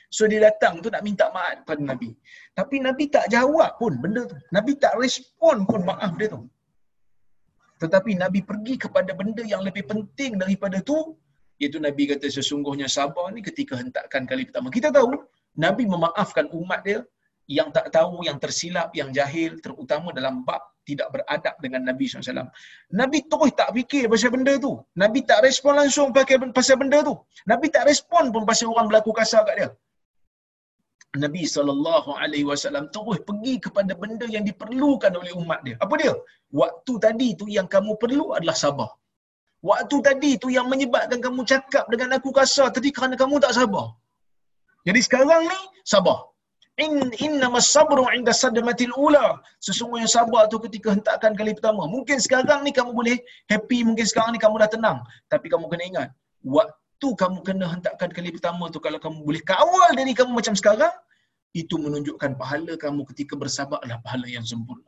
So 0.09 0.25
dia 0.31 0.41
datang 0.49 0.81
tu 0.85 0.89
nak 0.95 1.05
minta 1.05 1.29
maaf 1.37 1.65
kepada 1.65 1.83
Nabi. 1.91 2.11
Tapi 2.59 2.77
Nabi 2.81 3.05
tak 3.17 3.27
jawab 3.35 3.77
pun 3.81 3.93
benda 4.03 4.23
tu. 4.33 4.37
Nabi 4.57 4.73
tak 4.85 4.97
respon 5.03 5.69
pun 5.69 5.85
maaf 5.91 6.13
dia 6.21 6.29
tu. 6.33 6.43
Tetapi 7.83 8.13
Nabi 8.23 8.41
pergi 8.51 8.75
kepada 8.85 9.13
benda 9.21 9.45
yang 9.53 9.63
lebih 9.63 9.85
penting 9.91 10.41
daripada 10.43 10.81
tu, 10.91 10.99
iaitu 11.61 11.79
Nabi 11.87 12.03
kata 12.13 12.27
sesungguhnya 12.37 12.89
sabar 12.89 13.29
ni 13.37 13.41
ketika 13.49 13.77
hentakan 13.77 14.25
kali 14.31 14.49
pertama. 14.49 14.69
Kita 14.73 14.89
tahu 14.97 15.13
Nabi 15.65 15.85
memaafkan 15.95 16.49
umat 16.61 16.81
dia 16.89 16.99
yang 17.49 17.69
tak 17.77 17.87
tahu, 17.97 18.29
yang 18.29 18.37
tersilap, 18.37 18.93
yang 18.93 19.09
jahil, 19.19 19.57
terutama 19.65 20.13
dalam 20.13 20.45
bab 20.45 20.61
tidak 20.89 21.09
beradab 21.15 21.55
dengan 21.65 21.83
Nabi 21.89 22.05
SAW. 22.09 22.49
Nabi 23.01 23.19
terus 23.31 23.51
tak 23.61 23.73
fikir 23.77 24.05
pasal 24.13 24.31
benda 24.37 24.53
tu. 24.67 24.73
Nabi 25.03 25.21
tak 25.31 25.41
respon 25.47 25.73
langsung 25.81 26.13
pakai 26.17 26.37
pasal 26.59 26.77
benda 26.81 26.99
tu. 27.09 27.15
Nabi 27.51 27.67
tak 27.75 27.85
respon 27.91 28.33
pun 28.35 28.45
pasal 28.51 28.73
orang 28.73 28.89
berlaku 28.93 29.13
kasar 29.21 29.43
kat 29.49 29.57
dia. 29.61 29.69
Nabi 31.25 31.43
SAW 31.49 32.89
terus 32.95 33.19
pergi 33.29 33.55
kepada 33.65 33.93
benda 33.97 34.27
yang 34.29 34.45
diperlukan 34.49 35.13
oleh 35.21 35.33
umat 35.41 35.61
dia. 35.67 35.77
Apa 35.85 35.95
dia? 36.01 36.13
Waktu 36.53 36.93
tadi 37.05 37.29
tu 37.41 37.49
yang 37.57 37.69
kamu 37.75 37.97
perlu 38.03 38.37
adalah 38.37 38.57
sabar. 38.65 38.91
Waktu 39.71 39.97
tadi 40.09 40.31
tu 40.43 40.49
yang 40.57 40.69
menyebabkan 40.73 41.21
kamu 41.27 41.43
cakap 41.53 41.85
dengan 41.93 42.17
aku 42.17 42.31
kasar 42.39 42.69
tadi 42.77 42.93
kerana 42.97 43.17
kamu 43.17 43.41
tak 43.45 43.57
sabar. 43.57 43.87
Jadi 44.89 45.01
sekarang 45.05 45.49
ni 45.53 45.61
sabar 45.85 46.29
in 46.79 47.11
innamas 47.27 47.69
sabru 47.75 48.07
inda 48.17 48.33
sadmatil 48.43 48.95
ula. 48.95 49.43
Sesungguhnya 49.67 50.09
sabar 50.17 50.47
tu 50.53 50.59
ketika 50.63 50.95
hentakan 50.95 51.35
kali 51.35 51.53
pertama. 51.59 51.85
Mungkin 51.91 52.23
sekarang 52.23 52.63
ni 52.67 52.71
kamu 52.71 52.95
boleh 52.95 53.17
happy 53.51 53.83
mungkin 53.89 54.07
sekarang 54.07 54.33
ni 54.35 54.41
kamu 54.41 54.63
dah 54.63 54.71
tenang. 54.71 54.99
Tapi 55.27 55.47
kamu 55.53 55.67
kena 55.67 55.85
ingat 55.91 56.09
waktu 56.47 57.09
kamu 57.23 57.39
kena 57.43 57.67
hentakan 57.75 58.11
kali 58.15 58.31
pertama 58.31 58.71
tu 58.71 58.79
kalau 58.79 58.99
kamu 59.03 59.19
boleh 59.27 59.43
kawal 59.43 59.91
diri 59.99 60.15
kamu 60.15 60.31
macam 60.31 60.55
sekarang 60.55 60.95
itu 61.57 61.75
menunjukkan 61.75 62.39
pahala 62.39 62.79
kamu 62.79 63.03
ketika 63.11 63.35
bersabar 63.35 63.83
adalah 63.83 63.99
pahala 64.07 64.31
yang 64.31 64.47
sempurna. 64.47 64.87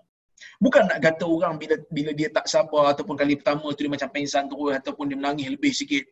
Bukan 0.62 0.88
nak 0.88 1.05
kata 1.05 1.26
orang 1.29 1.61
bila 1.61 1.76
bila 1.92 2.16
dia 2.16 2.31
tak 2.33 2.48
sabar 2.48 2.94
ataupun 2.94 3.18
kali 3.18 3.37
pertama 3.37 3.66
tu 3.74 3.85
dia 3.85 3.92
macam 3.92 4.09
pengsan 4.09 4.48
terus 4.48 4.72
ataupun 4.79 5.11
dia 5.11 5.18
menangis 5.18 5.48
lebih 5.53 5.72
sikit 5.74 6.05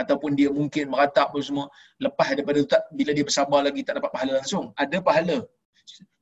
ataupun 0.00 0.30
dia 0.38 0.48
mungkin 0.58 0.84
meratap 0.92 1.32
pun 1.32 1.42
semua 1.48 1.66
lepas 2.04 2.28
daripada 2.32 2.58
tu 2.64 2.70
tak 2.74 2.82
bila 2.98 3.10
dia 3.16 3.24
bersabar 3.28 3.60
lagi 3.66 3.80
tak 3.86 3.94
dapat 4.00 4.10
pahala 4.14 4.32
langsung. 4.40 4.64
Ada 4.82 4.98
pahala. 5.08 5.38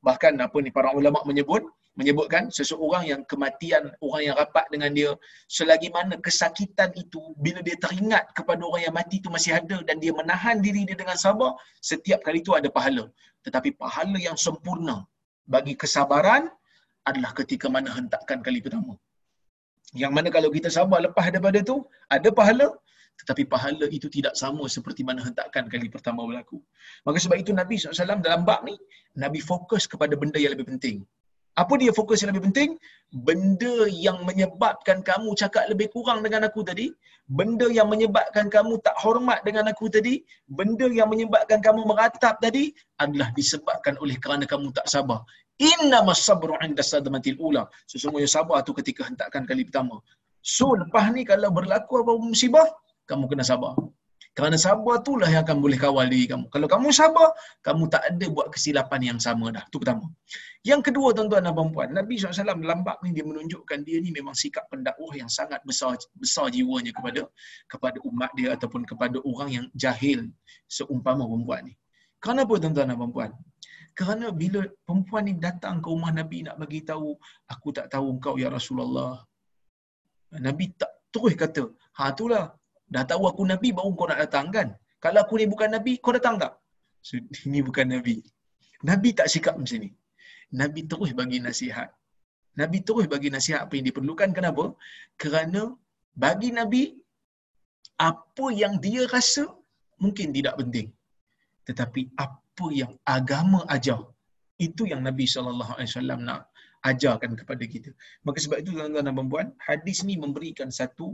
Bahkan 0.06 0.32
apa 0.46 0.56
ni 0.64 0.70
para 0.76 0.90
ulama 0.96 1.20
menyebut 1.28 1.62
menyebutkan 1.98 2.44
seseorang 2.56 3.04
yang 3.10 3.20
kematian 3.30 3.90
orang 4.06 4.22
yang 4.26 4.36
rapat 4.40 4.64
dengan 4.72 4.90
dia 4.98 5.10
selagi 5.56 5.88
mana 5.96 6.14
kesakitan 6.26 6.90
itu 7.02 7.20
bila 7.44 7.60
dia 7.66 7.76
teringat 7.84 8.24
kepada 8.38 8.62
orang 8.68 8.82
yang 8.86 8.94
mati 8.94 9.16
itu 9.22 9.28
masih 9.36 9.52
ada 9.60 9.78
dan 9.88 9.96
dia 10.02 10.12
menahan 10.20 10.56
diri 10.66 10.82
dia 10.88 10.96
dengan 11.02 11.18
sabar 11.24 11.52
setiap 11.90 12.22
kali 12.26 12.40
itu 12.44 12.54
ada 12.58 12.70
pahala. 12.76 13.04
Tetapi 13.44 13.70
pahala 13.82 14.18
yang 14.28 14.38
sempurna 14.46 14.96
bagi 15.54 15.74
kesabaran 15.82 16.46
adalah 17.10 17.32
ketika 17.40 17.66
mana 17.76 17.90
hentakan 17.98 18.38
kali 18.46 18.60
pertama. 18.64 18.94
Yang 20.02 20.12
mana 20.16 20.28
kalau 20.36 20.50
kita 20.56 20.68
sabar 20.78 20.98
lepas 21.06 21.26
daripada 21.34 21.58
tu 21.70 21.76
ada 22.16 22.28
pahala 22.38 22.68
tetapi 23.20 23.42
pahala 23.52 23.86
itu 23.92 24.08
tidak 24.08 24.34
sama 24.42 24.64
seperti 24.66 25.04
mana 25.04 25.20
hentakan 25.20 25.68
kali 25.68 25.92
pertama 25.92 26.24
berlaku. 26.24 26.58
Maka 27.04 27.18
sebab 27.20 27.36
itu 27.42 27.52
Nabi 27.52 27.76
SAW 27.76 28.24
dalam 28.24 28.42
bab 28.48 28.64
ni, 28.64 28.74
Nabi 29.16 29.40
fokus 29.44 29.84
kepada 29.84 30.16
benda 30.16 30.40
yang 30.40 30.56
lebih 30.56 30.68
penting. 30.72 31.04
Apa 31.58 31.76
dia 31.76 31.92
fokus 31.92 32.22
yang 32.22 32.30
lebih 32.32 32.48
penting? 32.48 32.70
Benda 33.10 33.90
yang 33.90 34.22
menyebabkan 34.24 35.02
kamu 35.04 35.34
cakap 35.36 35.68
lebih 35.68 35.92
kurang 35.92 36.22
dengan 36.24 36.46
aku 36.48 36.62
tadi, 36.64 36.94
benda 37.26 37.66
yang 37.68 37.90
menyebabkan 37.90 38.46
kamu 38.48 38.78
tak 38.86 38.96
hormat 39.02 39.42
dengan 39.44 39.68
aku 39.68 39.90
tadi, 39.90 40.22
benda 40.46 40.86
yang 40.88 41.10
menyebabkan 41.12 41.58
kamu 41.60 41.84
meratap 41.84 42.38
tadi 42.40 42.72
adalah 43.02 43.28
disebabkan 43.36 43.98
oleh 44.00 44.16
kerana 44.16 44.46
kamu 44.46 44.72
tak 44.72 44.86
sabar. 44.88 45.20
Inna 45.60 46.00
masabru 46.06 46.56
inda 46.64 46.80
sadmatil 46.80 47.36
ula. 47.36 47.68
Sesungguhnya 47.84 48.30
sabar 48.30 48.64
tu 48.64 48.72
ketika 48.72 49.04
hentakan 49.04 49.44
kali 49.44 49.68
pertama. 49.68 50.00
So 50.40 50.72
lepas 50.72 51.12
ni 51.12 51.28
kalau 51.28 51.52
berlaku 51.52 52.00
apa 52.00 52.12
musibah, 52.16 52.64
kamu 53.10 53.24
kena 53.30 53.44
sabar. 53.50 53.74
Kerana 54.30 54.54
sabar 54.54 55.02
itulah 55.02 55.26
yang 55.26 55.42
akan 55.42 55.58
boleh 55.58 55.74
kawal 55.74 56.06
diri 56.06 56.30
kamu. 56.30 56.46
Kalau 56.54 56.66
kamu 56.70 56.88
sabar, 56.94 57.34
kamu 57.66 57.90
tak 57.90 58.02
ada 58.14 58.26
buat 58.30 58.46
kesilapan 58.54 59.00
yang 59.10 59.18
sama 59.18 59.50
dah. 59.50 59.66
Itu 59.66 59.82
pertama. 59.82 60.06
Yang 60.62 60.92
kedua 60.92 61.10
tuan-tuan 61.16 61.42
dan 61.42 61.56
puan 61.56 61.88
Nabi 61.90 62.14
SAW 62.20 62.54
dalam 62.62 62.86
bab 62.86 63.02
ni 63.02 63.10
dia 63.16 63.24
menunjukkan 63.26 63.80
dia 63.82 63.98
ni 63.98 64.14
memang 64.14 64.36
sikap 64.36 64.70
pendakwah 64.70 65.10
yang 65.16 65.26
sangat 65.26 65.58
besar 65.66 65.96
besar 66.14 66.46
jiwanya 66.52 66.92
kepada 66.92 67.26
kepada 67.66 67.98
umat 68.06 68.30
dia 68.38 68.54
ataupun 68.54 68.84
kepada 68.86 69.18
orang 69.24 69.48
yang 69.50 69.66
jahil 69.74 70.30
seumpama 70.68 71.26
perempuan 71.26 71.62
ni. 71.66 71.74
Kenapa 72.20 72.52
tuan-tuan 72.60 72.92
dan 72.92 73.00
puan 73.10 73.32
Kerana 73.96 74.26
bila 74.30 74.62
perempuan 74.84 75.22
ni 75.26 75.34
datang 75.40 75.80
ke 75.82 75.88
rumah 75.90 76.12
Nabi 76.12 76.44
nak 76.46 76.60
bagi 76.60 76.84
tahu, 76.84 77.16
aku 77.50 77.68
tak 77.72 77.88
tahu 77.90 78.06
engkau 78.14 78.36
ya 78.36 78.52
Rasulullah. 78.52 79.16
Nabi 80.38 80.70
tak 80.76 80.92
terus 81.10 81.34
kata, 81.34 81.72
ha 81.98 82.14
itulah 82.14 82.54
Dah 82.94 83.04
tahu 83.10 83.22
aku 83.30 83.42
Nabi 83.52 83.68
baru 83.78 83.90
kau 83.98 84.08
nak 84.10 84.20
datang 84.24 84.46
kan? 84.56 84.68
Kalau 85.04 85.20
aku 85.24 85.34
ni 85.40 85.46
bukan 85.52 85.70
Nabi, 85.76 85.92
kau 86.04 86.12
datang 86.16 86.36
tak? 86.42 86.52
So, 87.06 87.16
ini 87.48 87.60
bukan 87.68 87.86
Nabi. 87.94 88.16
Nabi 88.90 89.08
tak 89.18 89.28
sikap 89.32 89.54
macam 89.60 89.78
ni. 89.84 89.90
Nabi 90.60 90.80
terus 90.90 91.10
bagi 91.20 91.38
nasihat. 91.46 91.88
Nabi 92.60 92.78
terus 92.88 93.06
bagi 93.12 93.28
nasihat 93.36 93.60
apa 93.64 93.72
yang 93.78 93.86
diperlukan. 93.88 94.30
Kenapa? 94.38 94.64
Kerana 95.22 95.62
bagi 96.24 96.50
Nabi, 96.60 96.82
apa 98.10 98.46
yang 98.62 98.74
dia 98.84 99.02
rasa 99.14 99.44
mungkin 100.02 100.28
tidak 100.36 100.54
penting. 100.60 100.88
Tetapi 101.68 102.02
apa 102.26 102.66
yang 102.80 102.92
agama 103.16 103.60
ajar, 103.76 104.00
itu 104.66 104.82
yang 104.90 105.00
Nabi 105.08 105.24
SAW 105.30 106.24
nak 106.28 106.50
ajarkan 106.90 107.32
kepada 107.40 107.64
kita. 107.74 107.90
Maka 108.26 108.38
sebab 108.44 108.58
itu 108.64 108.72
tuan-tuan 108.76 109.06
dan 109.08 109.28
puan 109.32 109.48
hadis 109.68 109.98
ni 110.08 110.16
memberikan 110.24 110.68
satu 110.80 111.06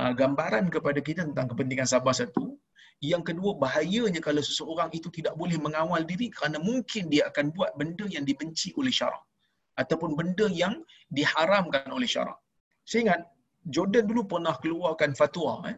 uh, 0.00 0.12
gambaran 0.20 0.68
kepada 0.74 1.00
kita 1.00 1.24
tentang 1.28 1.48
kepentingan 1.50 1.88
sabar 1.88 2.12
satu. 2.12 2.56
Yang 3.04 3.22
kedua, 3.28 3.50
bahayanya 3.60 4.20
kalau 4.24 4.40
seseorang 4.40 4.88
itu 4.96 5.08
tidak 5.12 5.36
boleh 5.36 5.60
mengawal 5.60 6.00
diri 6.10 6.32
kerana 6.32 6.56
mungkin 6.56 7.12
dia 7.12 7.28
akan 7.28 7.52
buat 7.52 7.76
benda 7.76 8.08
yang 8.08 8.24
dibenci 8.24 8.72
oleh 8.80 8.92
syarak. 8.98 9.20
Ataupun 9.76 10.16
benda 10.16 10.48
yang 10.48 10.80
diharamkan 11.12 11.92
oleh 11.92 12.08
syarak. 12.08 12.40
Saya 12.88 13.00
ingat, 13.04 13.20
Jordan 13.68 14.08
dulu 14.08 14.24
pernah 14.24 14.56
keluarkan 14.56 15.12
fatwa. 15.12 15.68
Eh? 15.68 15.76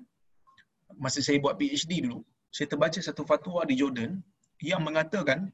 Masa 0.95 1.19
saya 1.19 1.43
buat 1.43 1.59
PhD 1.59 2.07
dulu, 2.07 2.23
saya 2.55 2.71
terbaca 2.71 3.03
satu 3.03 3.27
fatwa 3.27 3.67
di 3.67 3.75
Jordan 3.75 4.23
yang 4.63 4.87
mengatakan 4.87 5.51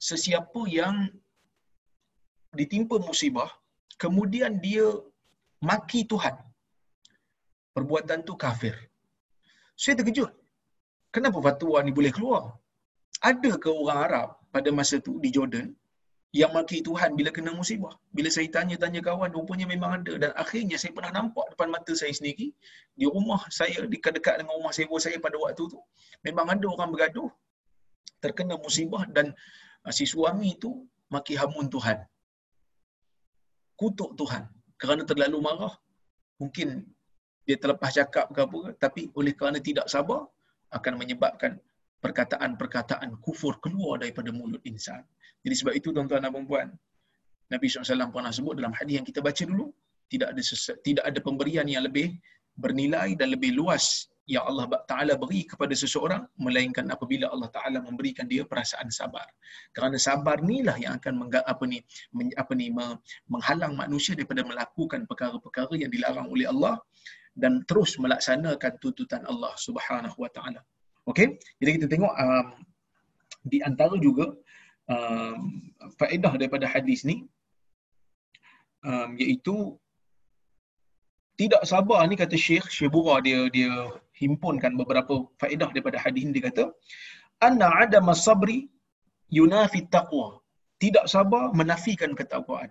sesiapa 0.00 0.64
yang 0.72 1.12
ditimpa 2.56 2.96
musibah, 3.04 3.52
kemudian 4.00 4.56
dia 4.64 4.88
maki 5.60 6.08
Tuhan 6.08 6.47
perbuatan 7.78 8.26
tu 8.28 8.34
kafir. 8.44 8.74
Saya 9.82 9.94
terkejut. 9.98 10.30
Kenapa 11.14 11.38
fatwa 11.46 11.78
ni 11.86 11.92
boleh 11.98 12.12
keluar? 12.16 12.44
Ada 13.30 13.52
ke 13.62 13.70
orang 13.72 14.00
Arab 14.06 14.28
pada 14.54 14.68
masa 14.78 14.96
tu 15.06 15.12
di 15.24 15.30
Jordan 15.36 15.68
yang 16.36 16.52
maki 16.52 16.84
Tuhan 16.84 17.16
bila 17.18 17.30
kena 17.36 17.50
musibah. 17.56 17.94
Bila 18.12 18.28
saya 18.28 18.48
tanya-tanya 18.52 19.00
kawan, 19.00 19.32
rupanya 19.32 19.64
memang 19.64 19.90
ada. 19.98 20.12
Dan 20.22 20.30
akhirnya 20.36 20.76
saya 20.76 20.92
pernah 20.96 21.12
nampak 21.18 21.46
depan 21.56 21.68
mata 21.72 21.92
saya 21.96 22.12
sendiri, 22.12 22.52
di 22.92 23.06
rumah 23.08 23.40
saya, 23.48 23.80
dekat-dekat 23.88 24.44
dengan 24.44 24.54
rumah 24.60 24.72
sewa 24.76 24.96
saya 25.00 25.16
pada 25.26 25.40
waktu 25.40 25.64
tu, 25.72 25.80
memang 26.26 26.46
ada 26.52 26.66
orang 26.68 26.92
bergaduh, 26.92 27.30
terkena 28.20 28.60
musibah 28.60 29.08
dan 29.08 29.32
uh, 29.88 29.92
si 29.94 30.04
suami 30.04 30.52
tu 30.60 30.84
maki 31.08 31.32
hamun 31.40 31.72
Tuhan. 31.72 32.04
Kutuk 33.80 34.12
Tuhan 34.20 34.44
kerana 34.76 35.02
terlalu 35.08 35.38
marah. 35.40 35.74
Mungkin 36.38 36.86
dia 37.48 37.56
terlepas 37.56 37.90
cakap 37.96 38.28
ke 38.28 38.40
apa, 38.44 38.76
tapi 38.76 39.08
oleh 39.16 39.32
kerana 39.32 39.56
tidak 39.56 39.88
sabar, 39.88 40.28
akan 40.68 41.00
menyebabkan 41.00 41.56
perkataan-perkataan 42.04 43.16
kufur 43.24 43.56
keluar 43.64 43.96
daripada 43.96 44.28
mulut 44.28 44.60
insan. 44.68 45.00
Jadi 45.40 45.54
sebab 45.56 45.72
itu 45.72 45.88
tuan-tuan 45.96 46.28
dan 46.28 46.44
puan 46.44 46.68
Nabi 47.48 47.64
SAW 47.72 48.12
pernah 48.12 48.28
sebut 48.28 48.60
dalam 48.60 48.76
hadis 48.76 49.00
yang 49.00 49.06
kita 49.08 49.24
baca 49.24 49.42
dulu, 49.48 49.72
tidak 50.12 50.36
ada 50.36 50.42
ses- 50.44 50.76
tidak 50.84 51.04
ada 51.08 51.18
pemberian 51.24 51.64
yang 51.64 51.88
lebih 51.88 52.20
bernilai 52.60 53.16
dan 53.16 53.32
lebih 53.32 53.56
luas 53.56 54.12
yang 54.28 54.44
Allah 54.44 54.68
Taala 54.84 55.16
beri 55.16 55.48
kepada 55.48 55.72
seseorang 55.72 56.28
melainkan 56.36 56.84
apabila 56.92 57.32
Allah 57.32 57.48
Taala 57.48 57.80
memberikan 57.80 58.28
dia 58.28 58.44
perasaan 58.44 58.92
sabar. 58.92 59.24
Kerana 59.72 59.96
sabar 59.96 60.36
inilah 60.44 60.76
yang 60.76 61.00
akan 61.00 61.14
mengga, 61.16 61.40
apa 61.48 61.64
ni 61.64 61.80
men, 62.12 62.28
apa 62.36 62.52
ni 62.52 62.68
menghalang 63.32 63.72
manusia 63.72 64.12
daripada 64.12 64.44
melakukan 64.44 65.08
perkara-perkara 65.08 65.80
yang 65.80 65.88
dilarang 65.88 66.28
oleh 66.28 66.44
Allah 66.44 66.76
dan 67.38 67.62
terus 67.70 67.94
melaksanakan 68.02 68.72
tuntutan 68.82 69.22
Allah 69.30 69.54
Subhanahu 69.54 70.18
Wa 70.18 70.30
Taala. 70.34 70.60
Okey, 71.06 71.38
jadi 71.62 71.70
kita 71.80 71.86
tengok 71.88 72.12
um, 72.12 72.46
di 73.46 73.62
antara 73.64 73.94
juga 73.96 74.34
um, 74.90 75.38
faedah 75.96 76.34
daripada 76.36 76.66
hadis 76.68 77.06
ni 77.06 77.24
um, 78.84 79.14
iaitu 79.16 79.78
tidak 81.38 81.62
sabar 81.62 82.02
ni 82.10 82.18
kata 82.18 82.34
Syekh 82.34 82.66
Syibura 82.66 83.22
dia 83.22 83.46
dia 83.54 83.72
himpunkan 84.18 84.74
beberapa 84.74 85.30
faedah 85.38 85.70
daripada 85.70 85.96
hadis 86.02 86.26
ini 86.26 86.34
dia 86.36 86.50
kata 86.50 86.64
anna 87.46 87.70
adama 87.70 88.12
sabri 88.12 88.66
yunafi 89.30 89.86
taqwa. 89.86 90.42
Tidak 90.78 91.10
sabar 91.10 91.50
menafikan 91.58 92.14
ketakwaan 92.14 92.70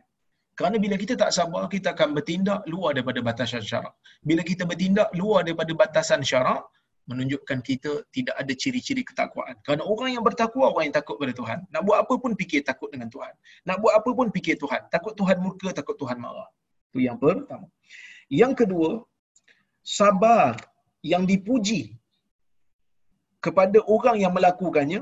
kerana 0.58 0.78
bila 0.84 0.96
kita 1.02 1.14
tak 1.22 1.32
sabar 1.38 1.64
kita 1.76 1.88
akan 1.96 2.10
bertindak 2.18 2.62
luar 2.74 2.92
daripada 2.98 3.20
batasan 3.30 3.64
syarak 3.70 3.94
bila 4.30 4.42
kita 4.50 4.64
bertindak 4.70 5.10
luar 5.20 5.40
daripada 5.48 5.72
batasan 5.82 6.22
syarak 6.30 6.62
menunjukkan 7.08 7.60
kita 7.70 7.92
tidak 8.16 8.36
ada 8.42 8.54
ciri-ciri 8.62 9.02
ketakwaan. 9.10 9.56
Kerana 9.64 9.84
orang 9.88 10.10
yang 10.16 10.24
bertakwa, 10.28 10.66
orang 10.76 10.92
yang 10.92 10.98
takut 11.00 11.16
pada 11.22 11.34
Tuhan. 11.40 11.60
Nak 11.74 11.82
buat 11.88 11.98
apa 12.04 12.14
pun 12.24 12.32
fikir 12.36 12.62
takut 12.70 12.90
dengan 12.94 13.08
Tuhan. 13.16 13.34
Nak 13.68 13.78
buat 13.80 13.94
apa 14.00 14.10
pun 14.12 14.28
fikir 14.36 14.56
Tuhan. 14.64 14.82
Takut 14.96 15.14
Tuhan 15.20 15.40
murka, 15.40 15.72
takut 15.80 15.96
Tuhan 16.02 16.20
marah. 16.20 16.50
Itu 16.92 17.00
yang 17.08 17.16
pertama. 17.16 17.68
Yang 18.28 18.54
kedua, 18.60 18.90
sabar 20.00 20.60
yang 21.00 21.24
dipuji 21.24 21.96
kepada 23.40 23.80
orang 23.96 24.20
yang 24.20 24.36
melakukannya 24.36 25.02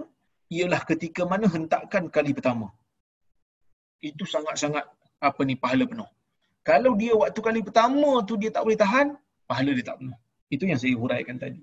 ialah 0.54 0.82
ketika 0.86 1.26
mana 1.26 1.50
hentakan 1.50 2.06
kali 2.16 2.32
pertama. 2.38 2.70
Itu 4.10 4.30
sangat-sangat 4.30 4.86
apa 5.22 5.42
ni 5.48 5.56
pahala 5.56 5.86
penuh. 5.92 6.10
Kalau 6.66 6.92
dia 6.98 7.14
waktu 7.14 7.40
kali 7.48 7.62
pertama 7.62 8.26
tu 8.26 8.36
dia 8.42 8.50
tak 8.50 8.66
boleh 8.66 8.80
tahan, 8.80 9.08
pahala 9.50 9.72
dia 9.78 9.86
tak 9.90 9.98
penuh. 10.02 10.18
Itu 10.50 10.64
yang 10.70 10.80
saya 10.82 10.94
huraikan 10.98 11.38
tadi. 11.38 11.62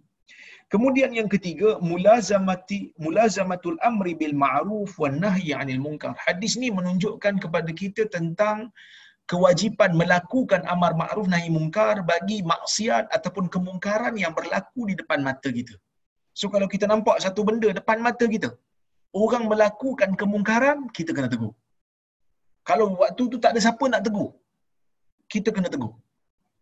Kemudian 0.73 1.13
yang 1.13 1.29
ketiga, 1.29 1.77
mulazamati 1.91 2.97
mulazamatul 3.05 3.77
amri 3.89 4.17
bil 4.21 4.33
ma'ruf 4.33 4.97
wan 5.03 5.21
nahyi 5.21 5.53
'anil 5.53 5.83
munkar. 5.85 6.17
Hadis 6.17 6.57
ni 6.57 6.73
menunjukkan 6.73 7.35
kepada 7.45 7.71
kita 7.81 8.09
tentang 8.09 8.73
kewajipan 9.31 9.93
melakukan 10.01 10.63
amar 10.75 10.93
ma'ruf 11.01 11.29
nahi 11.35 11.49
munkar 11.57 12.01
bagi 12.13 12.39
maksiat 12.53 13.05
ataupun 13.17 13.53
kemungkaran 13.55 14.17
yang 14.23 14.33
berlaku 14.39 14.89
di 14.91 14.95
depan 15.01 15.21
mata 15.29 15.49
kita. 15.59 15.77
So 16.41 16.49
kalau 16.49 16.67
kita 16.75 16.89
nampak 16.89 17.21
satu 17.25 17.45
benda 17.45 17.69
depan 17.69 18.01
mata 18.01 18.25
kita, 18.25 18.51
orang 19.13 19.45
melakukan 19.53 20.17
kemungkaran, 20.21 20.89
kita 20.97 21.13
kena 21.13 21.29
tegur. 21.29 21.53
Kalau 22.69 22.87
waktu 23.03 23.23
tu 23.33 23.37
tak 23.45 23.51
ada 23.53 23.61
siapa 23.67 23.85
nak 23.93 24.03
tegur, 24.07 24.31
kita 25.33 25.51
kena 25.57 25.69
tegur. 25.75 25.93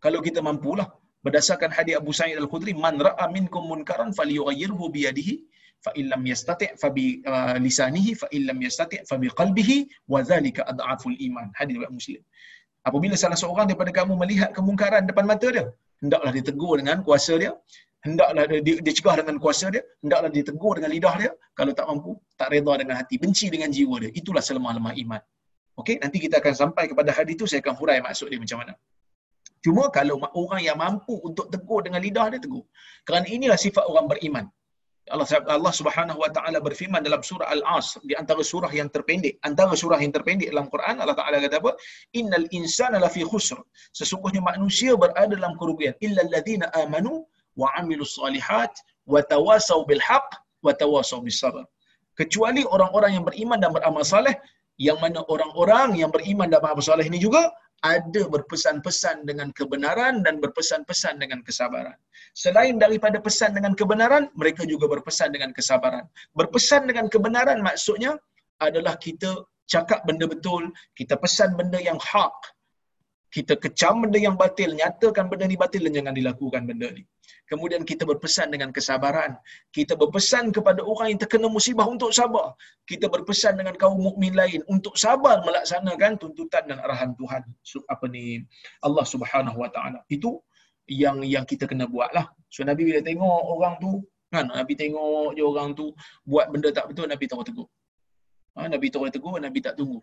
Kalau 0.04 0.20
kita 0.26 0.40
mampulah, 0.48 0.88
berdasarkan 1.24 1.70
hadis 1.76 1.94
Abu 2.00 2.12
Sa'id 2.18 2.36
Al-Khudri 2.42 2.72
man 2.84 2.96
ra'a 3.08 3.26
minkum 3.36 3.64
munkaran 3.72 4.10
falyughayyirhu 4.18 4.84
bi 4.94 5.00
yadihi 5.06 5.34
fa 5.84 5.90
yastati' 6.32 6.70
fa 6.82 6.88
bi 6.96 7.04
uh, 7.32 7.56
lisanihi 7.64 8.12
fa 8.20 8.26
yastati' 8.66 9.00
fa 9.10 9.16
bi 9.22 9.28
qalbihi 9.40 9.76
wa 10.12 10.20
dhalika 10.30 10.64
adhaful 10.72 11.16
iman. 11.28 11.46
Hadis 11.58 11.74
riwayat 11.76 11.94
Muslim. 11.98 12.22
Apabila 12.88 13.14
salah 13.22 13.38
seorang 13.42 13.66
daripada 13.68 13.92
kamu 13.98 14.12
melihat 14.22 14.50
kemungkaran 14.56 15.04
depan 15.10 15.26
mata 15.32 15.48
dia 15.56 15.64
hendaklah 16.02 16.32
ditegur 16.36 16.74
dengan 16.80 16.98
kuasa 17.06 17.34
dia 17.42 17.52
hendaklah 18.06 18.44
dia, 18.48 18.76
dia 18.84 18.92
cegah 18.98 19.14
dengan 19.20 19.36
kuasa 19.42 19.66
dia 19.74 19.82
hendaklah 20.02 20.30
ditegur 20.36 20.72
dengan 20.80 20.90
lidah 20.96 21.14
dia. 21.22 21.30
Kalau 21.58 21.72
tak 21.78 21.86
mampu 21.90 22.12
tak 22.40 22.48
redha 22.54 22.74
dengan 22.80 22.96
hati 23.00 23.16
benci 23.24 23.46
dengan 23.54 23.68
jiwa 23.76 23.96
dia. 24.02 24.10
Itulah 24.20 24.40
selemah-lemah 24.48 24.94
iman 25.04 25.20
okey 25.80 25.96
nanti 26.02 26.18
kita 26.24 26.38
akan 26.42 26.54
sampai 26.62 26.84
kepada 26.90 27.10
hadis 27.16 27.34
itu 27.38 27.44
saya 27.50 27.60
akan 27.64 27.74
hurai 27.80 27.98
maksud 28.04 28.26
dia 28.32 28.40
macam 28.40 28.58
mana 28.62 28.74
Cuma 29.64 29.84
kalau 29.92 30.16
orang 30.42 30.60
yang 30.64 30.78
mampu 30.80 31.20
untuk 31.28 31.52
tegur 31.52 31.84
dengan 31.84 32.00
lidah 32.00 32.32
dia 32.32 32.40
tegur. 32.40 32.64
Kerana 33.04 33.28
inilah 33.28 33.58
sifat 33.60 33.84
orang 33.92 34.08
beriman. 34.12 34.44
Allah 35.10 35.26
Allah 35.56 35.74
Subhanahu 35.74 36.18
wa 36.22 36.30
taala 36.36 36.58
berfirman 36.66 37.02
dalam 37.02 37.20
surah 37.28 37.48
Al-As 37.54 37.98
di 38.08 38.14
antara 38.14 38.42
surah 38.50 38.70
yang 38.78 38.88
terpendek, 38.94 39.42
antara 39.48 39.74
surah 39.82 39.98
yang 40.04 40.12
terpendek 40.16 40.48
dalam 40.54 40.70
Quran 40.70 41.02
Allah 41.02 41.16
Taala 41.18 41.42
kata 41.44 41.58
apa? 41.58 41.72
Innal 42.20 42.46
insana 42.58 42.96
lafi 43.04 43.26
khusr. 43.26 43.58
Sesungguhnya 43.90 44.40
manusia 44.50 44.94
berada 44.94 45.34
dalam 45.34 45.58
kerugian 45.60 45.98
illa 46.06 46.22
alladzina 46.26 46.70
amanu 46.82 47.26
wa 47.58 47.68
amilus 47.80 48.14
solihat 48.20 48.70
wa 49.12 49.18
tawasau 49.32 49.82
bil 49.88 50.02
haqq 50.08 50.30
wa 50.62 50.72
tawasau 50.82 51.20
bis 51.26 51.42
sabr. 51.42 51.66
Kecuali 52.14 52.62
orang-orang 52.62 53.18
yang 53.18 53.24
beriman 53.26 53.58
dan 53.58 53.74
beramal 53.74 54.06
saleh 54.06 54.36
yang 54.80 54.96
mana 54.96 55.20
orang-orang 55.28 56.00
yang 56.00 56.08
beriman 56.08 56.48
dan 56.48 56.64
beramal 56.64 56.80
saleh 56.80 57.04
ini 57.04 57.20
juga 57.20 57.52
ada 57.84 58.22
berpesan-pesan 58.28 59.28
dengan 59.28 59.52
kebenaran 59.56 60.24
dan 60.24 60.40
berpesan-pesan 60.40 61.20
dengan 61.20 61.40
kesabaran. 61.44 61.96
Selain 62.36 62.76
daripada 62.76 63.20
pesan 63.20 63.56
dengan 63.56 63.72
kebenaran, 63.72 64.28
mereka 64.36 64.68
juga 64.68 64.88
berpesan 64.88 65.32
dengan 65.32 65.52
kesabaran. 65.56 66.04
Berpesan 66.36 66.88
dengan 66.88 67.08
kebenaran 67.08 67.64
maksudnya 67.64 68.20
adalah 68.60 68.96
kita 69.00 69.48
cakap 69.64 70.04
benda 70.04 70.28
betul, 70.28 70.68
kita 70.92 71.16
pesan 71.16 71.56
benda 71.56 71.80
yang 71.80 71.96
hak, 71.96 72.36
kita 73.30 73.54
kecam 73.54 74.02
benda 74.02 74.18
yang 74.18 74.34
batil, 74.34 74.74
nyatakan 74.74 75.30
benda 75.30 75.46
ni 75.46 75.54
batil 75.54 75.86
dan 75.86 75.92
jangan 75.98 76.14
dilakukan 76.18 76.62
benda 76.66 76.90
ni. 76.90 77.06
Kemudian 77.46 77.82
kita 77.86 78.02
berpesan 78.02 78.50
dengan 78.54 78.70
kesabaran. 78.74 79.38
Kita 79.70 79.94
berpesan 79.94 80.50
kepada 80.50 80.82
orang 80.82 81.14
yang 81.14 81.20
terkena 81.22 81.46
musibah 81.46 81.86
untuk 81.86 82.10
sabar. 82.10 82.58
Kita 82.90 83.06
berpesan 83.06 83.58
dengan 83.58 83.74
kaum 83.78 83.98
mukmin 84.02 84.34
lain 84.34 84.66
untuk 84.66 84.98
sabar 84.98 85.42
melaksanakan 85.46 86.18
tuntutan 86.18 86.66
dan 86.70 86.78
arahan 86.82 87.14
Tuhan. 87.14 87.42
Apa 87.86 88.06
ni 88.10 88.42
Allah 88.82 89.06
Subhanahu 89.06 89.58
Wa 89.62 89.70
Taala. 89.74 90.02
Itu 90.10 90.42
yang 90.90 91.22
yang 91.22 91.46
kita 91.46 91.70
kena 91.70 91.86
buatlah. 91.86 92.26
So 92.50 92.66
Nabi 92.66 92.82
bila 92.90 92.98
tengok 93.02 93.42
orang 93.46 93.78
tu, 93.78 94.02
kan 94.34 94.50
Nabi 94.50 94.74
tengok 94.74 95.38
je 95.38 95.42
orang 95.46 95.70
tu 95.78 95.94
buat 96.26 96.50
benda 96.50 96.74
tak 96.74 96.90
betul, 96.90 97.06
Nabi 97.06 97.30
tahu 97.30 97.42
tegur. 97.46 97.68
Ha, 98.58 98.66
Nabi 98.66 98.90
tahu 98.90 99.06
tegur, 99.06 99.38
Nabi 99.38 99.58
tak 99.62 99.78
tunggu. 99.78 100.02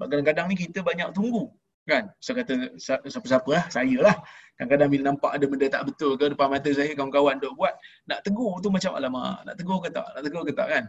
Kadang-kadang 0.00 0.48
ni 0.48 0.56
kita 0.56 0.80
banyak 0.80 1.12
tunggu 1.12 1.52
kan? 1.84 2.04
Saya 2.20 2.44
kata 2.44 2.76
siapa-siapa 2.80 3.50
lah 3.52 3.64
saya 3.68 3.96
lah 4.00 4.16
kadang-kadang 4.56 4.88
bila 4.88 5.02
nampak 5.12 5.30
ada 5.36 5.44
benda 5.50 5.66
tak 5.68 5.82
betul 5.88 6.14
ke 6.16 6.30
depan 6.30 6.48
mata 6.48 6.70
saya 6.70 6.94
kawan-kawan 6.94 7.42
duk 7.42 7.52
buat 7.58 7.74
nak 8.06 8.22
tegur 8.22 8.56
tu 8.64 8.70
macam 8.70 8.96
alamak 8.96 9.42
nak 9.44 9.54
tegur 9.58 9.78
ke 9.84 9.88
tak? 9.92 10.08
Nak 10.16 10.22
tegur 10.24 10.42
ke 10.46 10.52
tak? 10.56 10.68
Kan? 10.70 10.84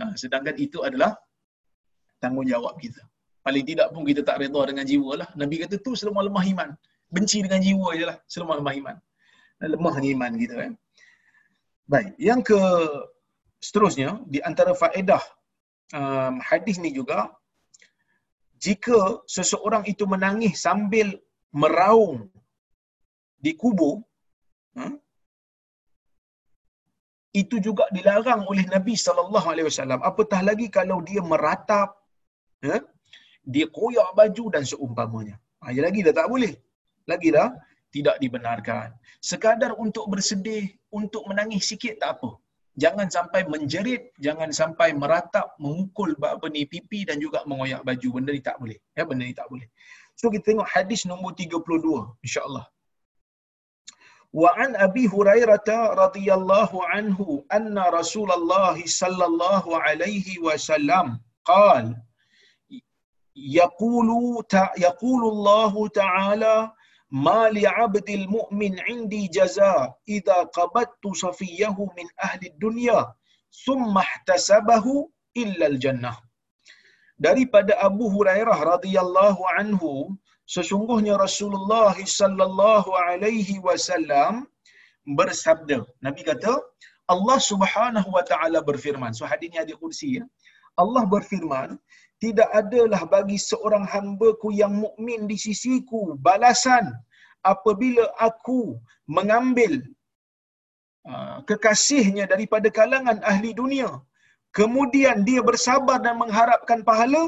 Ha, 0.00 0.02
sedangkan 0.16 0.54
itu 0.58 0.82
adalah 0.82 1.14
tanggungjawab 2.18 2.76
kita. 2.80 3.02
Paling 3.40 3.64
tidak 3.64 3.88
pun 3.96 4.04
kita 4.04 4.20
tak 4.20 4.44
redha 4.44 4.60
dengan 4.68 4.84
jiwa 4.84 5.10
lah. 5.16 5.28
Nabi 5.32 5.64
kata 5.64 5.80
tu 5.80 5.96
selemah-lemah 5.96 6.44
iman. 6.56 6.70
Benci 7.10 7.40
dengan 7.40 7.60
jiwa 7.64 7.88
je 7.96 8.04
lah 8.04 8.16
selemah-lemah 8.28 8.74
iman. 8.84 8.96
Lemahnya 9.60 10.08
iman 10.16 10.32
kita 10.36 10.54
kan? 10.56 10.72
Baik 11.88 12.14
yang 12.16 12.40
ke 12.40 12.56
seterusnya 13.60 14.24
di 14.24 14.40
antara 14.40 14.72
faedah 14.72 15.20
um, 15.92 16.40
hadis 16.40 16.80
ni 16.80 16.94
juga 16.96 17.28
jika 18.64 19.00
seseorang 19.36 19.84
itu 19.92 20.04
menangis 20.12 20.54
sambil 20.66 21.08
meraung 21.60 22.28
di 23.44 23.52
kubur, 23.60 23.96
ha, 24.76 24.86
itu 27.40 27.56
juga 27.66 27.84
dilarang 27.96 28.42
oleh 28.52 28.64
Nabi 28.74 28.94
sallallahu 29.06 29.46
alaihi 29.52 29.66
wasallam. 29.70 30.00
Apatah 30.10 30.40
lagi 30.48 30.66
kalau 30.78 30.98
dia 31.08 31.22
meratap, 31.32 31.88
ha, 32.66 32.78
dia 33.52 33.66
koyak 33.78 34.10
baju 34.18 34.44
dan 34.54 34.64
seumpamanya. 34.72 35.36
Ha, 35.62 35.72
ya 35.76 35.80
lagi 35.86 36.00
dah 36.06 36.14
tak 36.20 36.28
boleh. 36.32 36.52
Lagi 37.10 37.28
dah 37.36 37.48
tidak 37.94 38.16
dibenarkan. 38.22 38.88
Sekadar 39.30 39.72
untuk 39.84 40.04
bersedih, 40.12 40.64
untuk 40.98 41.22
menangis 41.30 41.64
sikit 41.70 41.96
tak 42.02 42.10
apa. 42.18 42.30
Jangan 42.82 43.08
sampai 43.16 43.40
menjerit, 43.52 44.02
jangan 44.26 44.50
sampai 44.60 44.88
meratap, 45.02 45.46
memukul 45.64 46.10
apa 46.34 46.46
ni 46.54 46.62
pipi 46.72 47.00
dan 47.08 47.16
juga 47.24 47.40
mengoyak 47.50 47.82
baju. 47.88 48.08
Benda 48.16 48.30
ni 48.36 48.42
tak 48.48 48.56
boleh. 48.62 48.78
Ya, 48.98 49.04
benda 49.08 49.24
ni 49.28 49.36
tak 49.40 49.48
boleh. 49.52 49.68
So 50.20 50.28
kita 50.32 50.44
tengok 50.48 50.68
hadis 50.74 51.00
nombor 51.10 51.32
32 51.36 52.24
insya-Allah. 52.26 52.64
Wa 54.40 54.50
an 54.64 54.78
Abi 54.86 55.04
Hurairah 55.12 55.66
radhiyallahu 56.02 56.86
anhu 56.96 57.42
anna 57.56 57.84
Rasulullah 57.98 58.76
sallallahu 59.00 59.74
alaihi 59.86 60.38
wasallam 60.46 61.18
qal 61.50 61.98
yaqulu 63.58 64.44
ta 64.54 64.70
yaqulu 64.86 65.26
Allah 65.34 65.72
ma 67.10 67.48
li 67.56 67.64
'abdil 67.66 68.26
mu'min 68.36 68.74
'indi 68.86 69.22
jaza 69.36 69.74
idza 70.16 70.38
qabattu 70.56 71.14
safiyahu 71.24 71.90
min 71.96 72.08
ahli 72.26 72.48
dunya 72.64 72.98
summa 73.50 74.02
ihtasabahu 74.10 75.10
illa 75.42 75.66
al-jannah 75.72 76.16
daripada 77.26 77.72
Abu 77.88 78.08
Hurairah 78.14 78.58
radhiyallahu 78.72 79.42
anhu 79.60 79.90
sesungguhnya 80.56 81.14
Rasulullah 81.26 81.94
sallallahu 82.20 82.90
alaihi 83.06 83.60
wasallam 83.66 84.46
bersabda 85.18 85.78
nabi 86.06 86.22
kata 86.30 86.54
Allah 87.12 87.38
Subhanahu 87.50 88.08
wa 88.16 88.22
taala 88.30 88.58
berfirman. 88.62 89.12
So 89.18 89.26
hadis 89.26 89.50
ni 89.52 89.58
ada 89.58 89.74
kursi 89.82 90.08
ya. 90.18 90.24
Allah 90.82 91.02
berfirman 91.14 91.70
tidak 92.24 92.48
adalah 92.60 93.02
bagi 93.14 93.38
seorang 93.50 93.84
hamba-Ku 93.92 94.48
yang 94.60 94.74
mukmin 94.84 95.20
di 95.30 95.36
sisiku 95.44 96.02
balasan 96.26 96.86
apabila 97.52 98.04
aku 98.28 98.60
mengambil 99.16 99.72
uh, 101.10 101.38
kekasihnya 101.48 102.24
daripada 102.32 102.68
kalangan 102.78 103.18
ahli 103.30 103.52
dunia. 103.62 103.90
Kemudian 104.58 105.18
dia 105.28 105.40
bersabar 105.50 105.98
dan 106.04 106.14
mengharapkan 106.22 106.80
pahala 106.88 107.22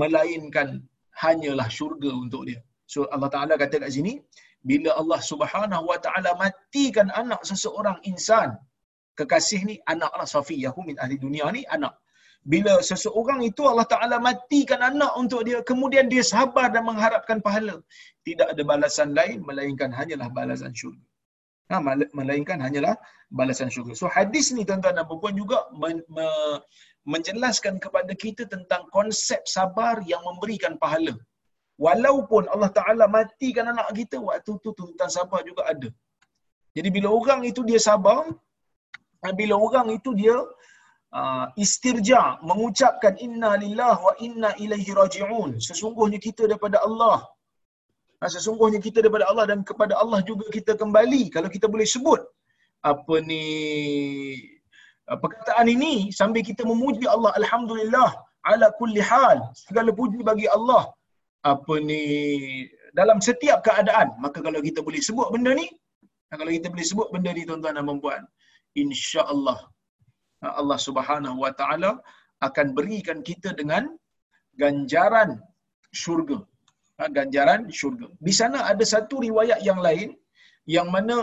melainkan 0.00 0.68
hanyalah 1.22 1.68
syurga 1.78 2.10
untuk 2.24 2.42
dia. 2.48 2.60
So 2.92 3.08
Allah 3.14 3.30
Taala 3.34 3.54
kata 3.62 3.76
kat 3.82 3.90
sini 3.96 4.12
bila 4.70 4.90
Allah 5.00 5.20
Subhanahu 5.30 5.84
wa 5.90 5.98
taala 6.04 6.30
matikan 6.42 7.08
anak 7.20 7.40
seseorang 7.50 7.98
insan 8.10 8.50
kekasih 9.18 9.60
ni 9.68 9.74
anaklah 9.92 10.26
safiyahu 10.34 10.80
min 10.88 10.96
ahli 11.02 11.16
dunia 11.24 11.46
ni 11.56 11.62
anak 11.76 11.94
bila 12.52 12.72
seseorang 12.88 13.40
itu 13.50 13.62
Allah 13.70 13.86
Ta'ala 13.92 14.16
matikan 14.26 14.80
anak 14.90 15.12
untuk 15.22 15.40
dia, 15.46 15.58
kemudian 15.70 16.06
dia 16.12 16.22
sabar 16.34 16.66
dan 16.74 16.82
mengharapkan 16.90 17.38
pahala. 17.46 17.76
Tidak 18.26 18.48
ada 18.54 18.62
balasan 18.72 19.10
lain, 19.18 19.38
melainkan 19.48 19.90
hanyalah 19.98 20.28
balasan 20.38 20.72
syurga. 20.80 21.02
Ha, 21.70 21.82
melainkan 22.18 22.58
hanyalah 22.64 22.94
balasan 23.38 23.70
syurga. 23.74 23.92
So 24.00 24.06
hadis 24.16 24.54
ni 24.56 24.62
tuan-tuan 24.68 24.94
dan 24.98 25.06
puan 25.10 25.34
juga 25.42 25.58
men, 25.82 25.98
me, 26.16 26.26
menjelaskan 27.14 27.82
kepada 27.84 28.12
kita 28.24 28.46
tentang 28.54 28.82
konsep 28.96 29.42
sabar 29.56 29.98
yang 30.12 30.22
memberikan 30.28 30.74
pahala. 30.84 31.14
Walaupun 31.86 32.46
Allah 32.54 32.70
Ta'ala 32.78 33.04
matikan 33.18 33.66
anak 33.74 33.90
kita, 33.98 34.22
waktu 34.28 34.52
tu 34.64 34.70
tentang 34.80 35.10
sabar 35.18 35.42
juga 35.48 35.62
ada. 35.72 35.90
Jadi 36.76 36.88
bila 36.94 37.08
orang 37.18 37.40
itu 37.50 37.60
dia 37.68 37.80
sabar, 37.82 38.22
bila 39.40 39.54
orang 39.66 39.90
itu 39.98 40.10
dia 40.20 40.36
uh, 41.18 41.46
istirja 41.64 42.20
mengucapkan 42.48 43.14
inna 43.26 43.50
lillah 43.62 43.96
wa 44.06 44.12
inna 44.26 44.50
ilaihi 44.64 44.92
rajiun. 45.00 45.50
Sesungguhnya 45.68 46.18
kita 46.26 46.42
daripada 46.50 46.78
Allah. 46.88 47.18
Uh, 48.22 48.30
sesungguhnya 48.36 48.80
kita 48.86 48.98
daripada 49.04 49.26
Allah 49.30 49.44
dan 49.50 49.60
kepada 49.70 49.94
Allah 50.02 50.20
juga 50.30 50.46
kita 50.56 50.72
kembali 50.82 51.22
kalau 51.34 51.48
kita 51.56 51.66
boleh 51.74 51.88
sebut 51.94 52.20
apa 52.90 53.14
ni 53.28 53.44
uh, 55.10 55.18
perkataan 55.22 55.66
ini 55.76 55.94
sambil 56.18 56.42
kita 56.50 56.62
memuji 56.70 57.04
Allah 57.14 57.32
alhamdulillah 57.40 58.10
ala 58.50 58.66
kulli 58.80 59.02
hal 59.10 59.38
segala 59.64 59.90
puji 60.00 60.20
bagi 60.30 60.48
Allah 60.56 60.82
apa 61.52 61.74
ni 61.88 62.02
dalam 62.98 63.18
setiap 63.28 63.58
keadaan. 63.66 64.08
Maka 64.24 64.38
kalau 64.46 64.60
kita 64.68 64.80
boleh 64.86 65.00
sebut 65.08 65.28
benda 65.34 65.52
ni 65.60 65.66
kalau 66.32 66.52
kita 66.56 66.68
boleh 66.72 66.86
sebut 66.90 67.08
benda 67.14 67.30
ni 67.36 67.42
tuan-tuan 67.48 67.76
dan 67.78 67.98
puan 68.04 68.22
insya-Allah 68.82 69.58
Allah 70.60 70.78
Subhanahu 70.86 71.38
Wa 71.44 71.52
Taala 71.60 71.90
akan 72.48 72.66
berikan 72.78 73.18
kita 73.28 73.50
dengan 73.60 73.84
ganjaran 74.62 75.30
syurga. 76.02 76.38
Ha, 76.98 77.08
ganjaran 77.16 77.68
syurga. 77.78 78.06
Di 78.26 78.32
sana 78.40 78.58
ada 78.72 78.84
satu 78.94 79.16
riwayat 79.26 79.60
yang 79.68 79.80
lain 79.86 80.16
yang 80.76 80.88
mana 80.94 81.16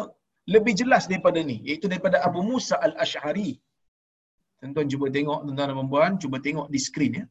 lebih 0.53 0.73
jelas 0.81 1.03
daripada 1.11 1.39
ni, 1.49 1.57
iaitu 1.67 1.87
daripada 1.91 2.17
Abu 2.27 2.41
Musa 2.49 2.75
Al-Ash'ari. 2.87 3.51
Tuan-tuan 4.59 4.87
cuba 4.93 5.07
tengok, 5.17 5.39
tuan-tuan 5.45 5.69
dan 5.71 5.89
puan 5.93 6.13
cuba 6.23 6.37
tengok 6.47 6.67
di 6.73 6.79
skrin 6.87 7.13
ya. 7.19 7.25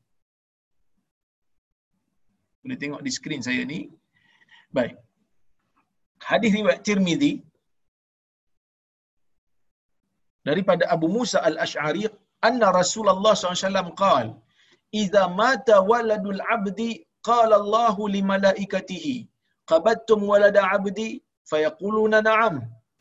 Boleh 2.63 2.79
tengok 2.83 3.01
di 3.07 3.11
skrin 3.17 3.43
saya 3.47 3.63
ni. 3.73 3.81
Baik. 4.77 4.95
Hadis 6.29 6.51
riwayat 6.57 6.81
Tirmizi 6.87 7.33
daripada 10.49 10.85
Abu 10.95 11.09
Musa 11.17 11.39
al-Ash'ari 11.51 12.05
anna 12.49 12.73
Rasulullah 12.81 13.35
SAW 13.35 13.95
qal 14.03 14.27
idza 15.03 15.29
mata 15.41 15.83
waladul 15.91 16.41
abdi 16.57 16.91
qala 17.29 17.55
Allah 17.63 17.95
li 18.15 18.21
malaikatihi 18.33 19.17
qabattum 19.71 20.21
walada 20.31 20.63
abdi? 20.77 21.23
Fayaquluna 21.51 22.19
na'am. 22.29 22.55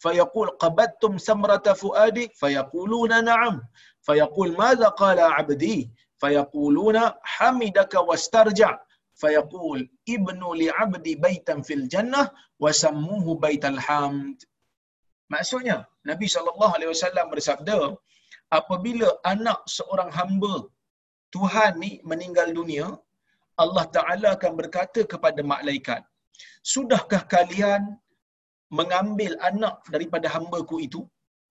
Fayaqul 0.04 0.52
qabattum 0.64 1.20
samrata 1.28 1.74
fuadi? 1.82 2.24
Fayaquluna 2.42 3.18
na'am. 3.30 3.56
Fayaqul 4.08 4.54
madza 4.62 4.90
qala 5.02 5.26
abdi? 5.42 5.90
Fayaquluna 6.22 7.04
hamidaka 7.36 8.00
wastarja. 8.10 8.70
Fayaqul 9.22 9.80
ibnu 10.16 10.48
li 10.62 10.68
abdi 10.84 11.14
baitan 11.26 11.60
fil 11.68 11.86
jannah 11.94 12.26
wa 12.64 12.72
sammuhu 12.84 13.38
baital 13.44 13.78
hamd 13.88 14.38
Maksudnya 15.34 15.78
Nabi 16.10 16.28
wasallam 16.94 17.28
bersabda 17.34 17.80
apabila 18.60 19.10
anak 19.34 19.60
seorang 19.78 20.12
hamba 20.18 20.56
Tuhan 21.36 21.74
ni 21.84 21.92
meninggal 22.12 22.50
dunia 22.60 22.88
Allah 23.64 23.86
Taala 23.96 24.30
akan 24.38 24.54
berkata 24.62 25.02
kepada 25.14 25.42
malaikat 25.54 26.02
Sudahkah 26.74 27.24
kalian 27.34 27.82
mengambil 28.80 29.32
anak 29.50 29.76
daripada 29.94 30.28
hamba-Ku 30.36 30.78
itu? 30.88 31.02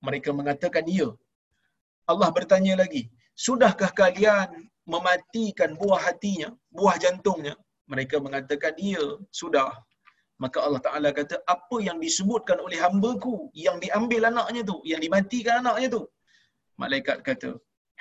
Mereka 0.06 0.30
mengatakan 0.38 0.84
ya. 0.98 1.08
Allah 2.10 2.28
bertanya 2.36 2.74
lagi, 2.82 3.02
Sudahkah 3.44 3.90
kalian 4.02 4.48
mematikan 4.92 5.70
buah 5.80 6.00
hatinya, 6.06 6.48
buah 6.76 6.96
jantungnya? 7.02 7.54
Mereka 7.92 8.16
mengatakan 8.26 8.74
ya, 8.78 9.04
sudah 9.40 9.68
maka 10.42 10.58
Allah 10.66 10.82
Ta'ala 10.86 11.08
kata, 11.18 11.36
apa 11.54 11.76
yang 11.86 11.98
disebutkan 12.04 12.58
oleh 12.66 12.78
hamba-Ku 12.84 13.34
yang 13.64 13.76
diambil 13.84 14.22
anaknya 14.30 14.62
tu, 14.70 14.76
yang 14.90 15.00
dimatikan 15.04 15.60
anaknya 15.60 15.88
tu. 15.96 16.02
Malaikat 16.82 17.18
kata, 17.28 17.50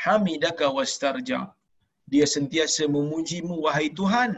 Hamidaka 0.03 0.67
wastarja. 0.77 1.39
Dia 2.11 2.25
sentiasa 2.35 2.83
memujimu 2.95 3.55
wahai 3.65 3.87
Tuhan 3.99 4.31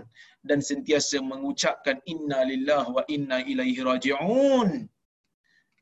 dan 0.50 0.60
sentiasa 0.70 1.18
mengucapkan 1.32 1.98
inna 2.14 2.40
lillah 2.52 2.84
wa 2.96 3.04
inna 3.16 3.38
ilaihi 3.52 3.86
raji'un. 3.90 4.90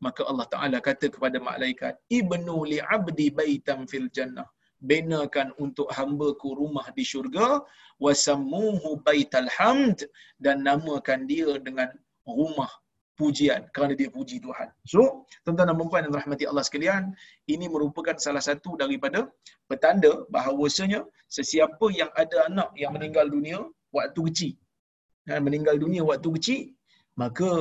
Maka 0.06 0.22
Allah 0.30 0.48
Ta'ala 0.54 0.78
kata 0.90 1.08
kepada 1.16 1.40
malaikat, 1.50 1.96
Ibnu 2.20 2.56
li'abdi 2.74 3.28
baitan 3.40 3.88
fil 3.92 4.12
jannah. 4.18 4.48
Benakan 4.92 5.48
untuk 5.64 5.88
hamba-Ku 5.98 6.50
rumah 6.60 6.88
di 6.98 7.04
syurga 7.12 7.64
wasammuhu 8.04 9.04
baital 9.08 9.50
hamd 9.58 10.08
dan 10.44 10.64
namakan 10.68 11.28
dia 11.32 11.52
dengan 11.68 11.90
rumah 12.40 12.72
pujian 13.20 13.68
kerana 13.76 13.94
dia 14.00 14.08
puji 14.08 14.40
Tuhan. 14.46 14.72
So, 14.88 15.28
tuan-tuan 15.44 15.68
dan 15.70 15.76
puan 15.76 16.04
yang 16.08 16.16
rahmati 16.16 16.44
Allah 16.48 16.64
sekalian, 16.64 17.12
ini 17.54 17.66
merupakan 17.68 18.16
salah 18.26 18.40
satu 18.40 18.80
daripada 18.80 19.28
petanda 19.68 20.24
bahawasanya 20.32 21.04
sesiapa 21.28 21.86
yang 22.00 22.12
ada 22.16 22.48
anak 22.48 22.70
yang 22.80 22.92
meninggal 22.96 23.28
dunia 23.28 23.60
waktu 23.92 24.20
kecil, 24.32 24.54
dan 25.28 25.44
meninggal 25.44 25.76
dunia 25.84 26.02
waktu 26.08 26.30
kecil, 26.40 26.62
maka 27.20 27.52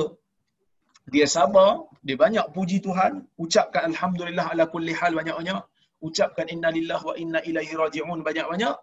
dia 1.13 1.27
sabar, 1.27 1.69
dia 2.07 2.15
banyak 2.15 2.45
puji 2.55 2.77
Tuhan, 2.87 3.27
ucapkan 3.43 3.91
alhamdulillah 3.91 4.45
ala 4.53 4.63
kulli 4.73 4.93
hal 4.95 5.11
banyak-banyak, 5.19 5.59
ucapkan 6.07 6.47
inna 6.53 6.69
lillah 6.77 7.01
wa 7.03 7.13
inna 7.19 7.39
ilaihi 7.49 7.75
raji'un 7.83 8.19
banyak-banyak, 8.27 8.75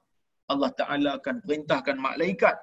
Allah 0.52 0.70
Taala 0.80 1.10
akan 1.18 1.36
perintahkan 1.42 1.96
malaikat 1.98 2.56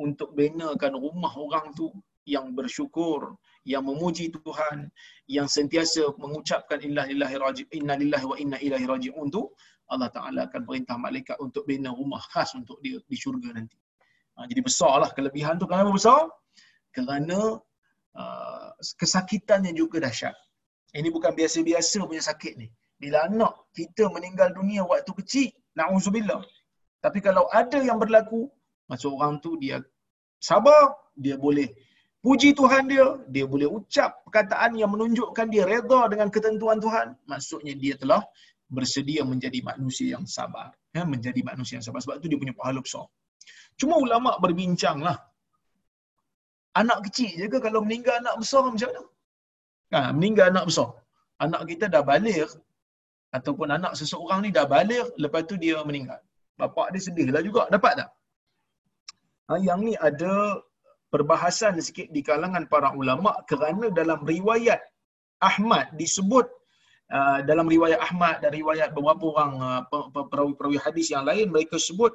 untuk 0.00 0.32
benakan 0.38 0.92
rumah 1.04 1.32
orang 1.44 1.66
tu 1.78 1.86
yang 2.26 2.52
bersyukur, 2.58 3.38
yang 3.62 3.86
memuji 3.86 4.34
Tuhan, 4.34 4.90
yang 5.30 5.46
sentiasa 5.46 6.10
mengucapkan 6.18 6.82
inna 6.82 7.06
lillahi 7.06 7.36
raji'un, 7.38 7.70
inna 7.70 7.94
lillahi 7.94 8.26
wa 8.26 8.36
inna 8.36 8.58
ilaihi 8.58 8.86
raji'un 8.86 9.30
tu, 9.30 9.46
Allah 9.86 10.10
Ta'ala 10.10 10.50
akan 10.50 10.66
perintah 10.66 10.98
malaikat 10.98 11.38
untuk 11.38 11.62
bina 11.70 11.94
rumah 11.94 12.18
khas 12.34 12.58
untuk 12.58 12.82
dia 12.82 12.98
di 13.06 13.16
syurga 13.16 13.54
nanti. 13.54 13.78
Ha, 14.34 14.50
jadi 14.50 14.60
besarlah 14.60 15.14
kelebihan 15.14 15.56
tu. 15.62 15.70
Kenapa 15.70 15.94
besar? 15.94 16.26
Kerana 16.90 17.62
uh, 18.18 18.68
kesakitan 18.98 19.62
yang 19.62 19.86
juga 19.86 20.02
dahsyat. 20.02 20.34
Ini 20.90 21.08
bukan 21.14 21.32
biasa-biasa 21.38 22.02
punya 22.02 22.24
sakit 22.24 22.54
ni. 22.58 22.68
bila 22.96 23.28
anak 23.28 23.52
kita 23.76 24.08
meninggal 24.08 24.56
dunia 24.56 24.80
waktu 24.88 25.12
kecil, 25.20 25.52
na'udzubillah. 25.76 26.40
Tapi 27.04 27.20
kalau 27.20 27.44
ada 27.52 27.76
yang 27.84 28.00
berlaku, 28.00 28.48
masa 28.88 29.12
orang 29.12 29.36
tu 29.44 29.60
dia 29.60 29.84
sabar, 30.40 30.96
dia 31.12 31.36
boleh 31.36 31.68
puji 32.26 32.48
Tuhan 32.58 32.90
dia, 32.90 33.06
dia 33.34 33.44
boleh 33.52 33.68
ucap 33.78 34.10
perkataan 34.26 34.74
yang 34.80 34.90
menunjukkan 34.94 35.46
dia 35.54 35.62
reda 35.62 36.00
dengan 36.12 36.28
ketentuan 36.34 36.82
Tuhan, 36.84 37.14
maksudnya 37.30 37.74
dia 37.82 37.94
telah 38.02 38.18
bersedia 38.76 39.22
menjadi 39.32 39.62
manusia 39.70 40.18
yang 40.18 40.26
sabar. 40.36 40.74
Ya, 40.90 41.06
menjadi 41.06 41.40
manusia 41.46 41.78
yang 41.78 41.86
sabar. 41.86 42.02
Sebab 42.02 42.18
tu 42.18 42.26
dia 42.26 42.38
punya 42.42 42.54
pahala 42.60 42.82
besar. 42.82 43.06
Cuma 43.78 43.94
ulama 44.06 44.34
berbincang 44.42 44.98
lah. 45.06 45.16
Anak 46.80 46.98
kecil 47.06 47.30
je 47.40 47.46
ke 47.52 47.58
kalau 47.66 47.80
meninggal 47.86 48.18
anak 48.22 48.36
besar 48.42 48.66
macam 48.66 48.88
mana? 48.90 49.02
Ha, 49.94 49.98
meninggal 50.16 50.46
anak 50.52 50.64
besar. 50.68 50.88
Anak 51.44 51.62
kita 51.70 51.86
dah 51.94 52.02
balik 52.02 52.50
ataupun 53.38 53.68
anak 53.78 53.92
seseorang 54.00 54.40
ni 54.44 54.50
dah 54.58 54.66
balik 54.74 55.14
lepas 55.22 55.46
tu 55.46 55.54
dia 55.64 55.78
meninggal. 55.88 56.18
Bapak 56.60 56.90
dia 56.92 57.00
sedih 57.06 57.28
lah 57.30 57.42
juga. 57.48 57.62
Dapat 57.70 57.92
tak? 58.02 58.10
Ha, 59.46 59.62
yang 59.62 59.80
ni 59.86 59.94
ada 60.08 60.58
perbahasan 61.12 61.78
sikit 61.78 62.10
di 62.10 62.20
kalangan 62.20 62.66
para 62.66 62.92
ulama 62.92 63.32
kerana 63.46 63.90
dalam 63.94 64.22
riwayat 64.26 64.80
Ahmad 65.40 65.94
disebut 65.94 66.46
uh, 67.12 67.38
dalam 67.46 67.66
riwayat 67.70 68.00
Ahmad 68.02 68.42
dan 68.42 68.50
riwayat 68.50 68.90
beberapa 68.96 69.24
orang 69.36 69.52
uh, 69.90 70.26
perawi-perawi 70.32 70.78
hadis 70.82 71.12
yang 71.14 71.22
lain 71.28 71.52
mereka 71.52 71.78
sebut 71.78 72.12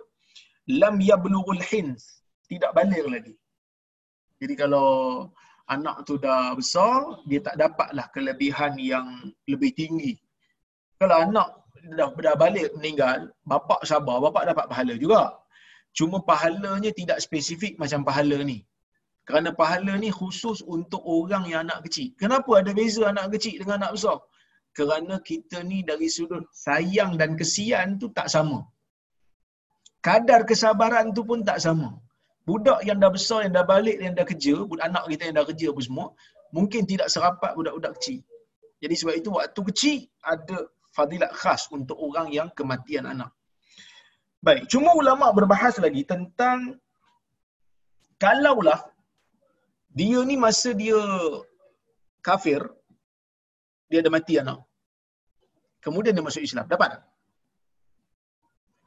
lam 0.67 0.99
yablughul 0.99 1.61
hins 1.61 2.21
tidak 2.51 2.75
balik 2.75 3.05
lagi. 3.07 3.35
Jadi 4.41 4.53
kalau 4.57 4.89
anak 5.71 6.03
tu 6.03 6.19
dah 6.19 6.51
besar 6.57 7.23
dia 7.29 7.39
tak 7.39 7.55
dapatlah 7.55 8.11
kelebihan 8.11 8.75
yang 8.75 9.07
lebih 9.47 9.71
tinggi. 9.71 10.19
Kalau 10.99 11.15
anak 11.25 11.47
dah 11.97 12.09
dah 12.13 12.35
balik 12.37 12.75
meninggal, 12.77 13.31
bapak 13.47 13.81
sabar, 13.87 14.19
bapak 14.21 14.51
dapat 14.51 14.65
pahala 14.67 14.93
juga. 14.99 15.21
Cuma 15.97 16.23
pahalanya 16.23 16.91
tidak 16.93 17.19
spesifik 17.23 17.75
macam 17.81 18.03
pahala 18.07 18.37
ni. 18.43 18.63
Kerana 19.27 19.49
pahala 19.53 19.93
ni 20.03 20.09
khusus 20.09 20.59
untuk 20.75 21.01
orang 21.05 21.43
yang 21.51 21.69
anak 21.69 21.85
kecil. 21.85 22.09
Kenapa 22.21 22.51
ada 22.59 22.71
beza 22.73 23.03
anak 23.13 23.27
kecil 23.37 23.61
dengan 23.61 23.75
anak 23.85 23.91
besar? 23.95 24.17
Kerana 24.77 25.15
kita 25.29 25.57
ni 25.71 25.79
dari 25.89 26.07
sudut 26.07 26.43
sayang 26.65 27.19
dan 27.21 27.35
kesian 27.39 27.99
tu 28.01 28.09
tak 28.17 28.27
sama. 28.33 28.59
Kadar 30.01 30.41
kesabaran 30.49 31.13
tu 31.13 31.21
pun 31.29 31.45
tak 31.45 31.61
sama. 31.61 31.89
Budak 32.49 32.81
yang 32.87 32.97
dah 32.97 33.11
besar, 33.13 33.45
yang 33.45 33.53
dah 33.53 33.65
balik, 33.73 34.01
yang 34.01 34.17
dah 34.17 34.25
kerja, 34.25 34.55
budak 34.65 34.85
anak 34.89 35.03
kita 35.13 35.23
yang 35.29 35.35
dah 35.37 35.45
kerja 35.45 35.67
pun 35.75 35.83
semua, 35.85 36.07
mungkin 36.57 36.81
tidak 36.89 37.07
serapat 37.13 37.53
budak-budak 37.53 37.93
kecil. 38.01 38.19
Jadi 38.81 38.95
sebab 38.97 39.13
itu 39.13 39.29
waktu 39.29 39.61
kecil 39.69 39.97
ada 40.25 40.57
fadilat 40.97 41.31
khas 41.37 41.69
untuk 41.69 41.95
orang 42.01 42.33
yang 42.33 42.49
kematian 42.57 43.05
anak. 43.05 43.29
Baik, 44.41 44.65
cuma 44.73 44.97
ulama 44.97 45.29
berbahas 45.29 45.77
lagi 45.77 46.01
tentang 46.01 46.81
kalaulah 48.17 48.90
dia 49.99 50.19
ni 50.29 50.35
masa 50.45 50.69
dia 50.81 50.99
kafir, 52.27 52.61
dia 53.89 53.99
ada 54.03 54.11
mati 54.15 54.35
anak. 54.43 54.59
Kemudian 55.85 56.13
dia 56.15 56.23
masuk 56.27 56.43
Islam. 56.47 56.65
Dapat 56.73 56.87
tak? 56.93 57.01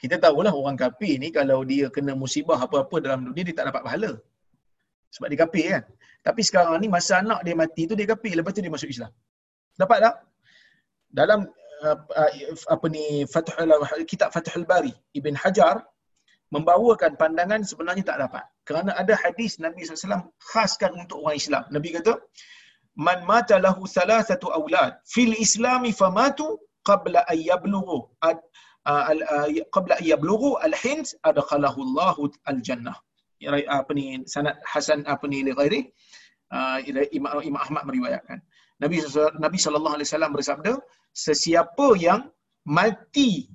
Kita 0.03 0.17
tahulah 0.25 0.53
orang 0.61 0.77
kafir 0.85 1.15
ni 1.23 1.29
kalau 1.39 1.59
dia 1.71 1.87
kena 1.97 2.13
musibah 2.23 2.59
apa-apa 2.67 2.97
dalam 3.05 3.21
dunia, 3.27 3.43
dia 3.49 3.57
tak 3.59 3.67
dapat 3.71 3.83
pahala. 3.87 4.13
Sebab 5.15 5.27
dia 5.31 5.39
kafir 5.45 5.65
kan? 5.75 5.85
Tapi 6.27 6.41
sekarang 6.49 6.77
ni 6.83 6.89
masa 6.97 7.21
anak 7.23 7.41
dia 7.47 7.55
mati 7.63 7.83
tu 7.91 7.95
dia 7.99 8.09
kafir, 8.13 8.33
lepas 8.39 8.53
tu 8.57 8.65
dia 8.65 8.73
masuk 8.77 8.91
Islam. 8.95 9.13
Dapat 9.83 9.99
tak? 10.05 10.15
Dalam 11.21 11.41
uh, 11.87 11.99
uh, 12.21 12.31
apa 12.75 12.87
ni 12.95 13.05
Fathul 13.33 13.71
kitab 14.13 14.29
Fathul 14.35 14.67
Bari 14.67 14.95
Ibn 15.19 15.35
Hajar 15.43 15.77
membawakan 16.55 17.13
pandangan 17.23 17.61
sebenarnya 17.71 18.05
tak 18.11 18.19
dapat. 18.25 18.45
Kerana 18.69 18.91
ada 19.03 19.15
hadis 19.23 19.53
Nabi 19.65 19.83
SAW 19.83 20.31
khaskan 20.51 20.93
untuk 21.03 21.19
orang 21.23 21.37
Islam. 21.43 21.63
Nabi 21.77 21.89
kata, 21.97 22.15
Man 23.07 23.27
mata 23.31 23.59
lahu 23.59 23.91
satu 23.91 24.47
awlad 24.59 24.93
fil 25.15 25.35
islami 25.45 25.91
famatu 25.91 26.47
qabla 26.89 27.27
an 27.33 27.39
yablughu 27.51 28.07
uh, 28.23 28.37
uh, 28.87 29.51
qabla 29.75 29.95
an 29.99 30.05
yablughu 30.13 30.51
al-hins 30.69 31.09
adkhalahu 31.31 31.79
Allah 31.87 32.17
al-jannah. 32.53 32.97
Ya, 33.43 33.51
apa 33.79 33.91
ni 33.99 34.23
sanad 34.35 34.57
Hasan 34.73 35.03
apa 35.11 35.27
ni 35.27 35.43
li 35.47 35.53
ghairi 35.59 35.81
Imam, 37.19 37.43
Imam 37.43 37.61
Ahmad 37.67 37.83
meriwayatkan. 37.91 38.39
Nabi 38.79 39.03
Nabi 39.43 39.59
sallallahu 39.65 39.97
alaihi 39.99 40.09
wasallam 40.09 40.33
bersabda, 40.39 40.73
sesiapa 41.27 41.89
yang 41.99 42.31
mati 42.63 43.51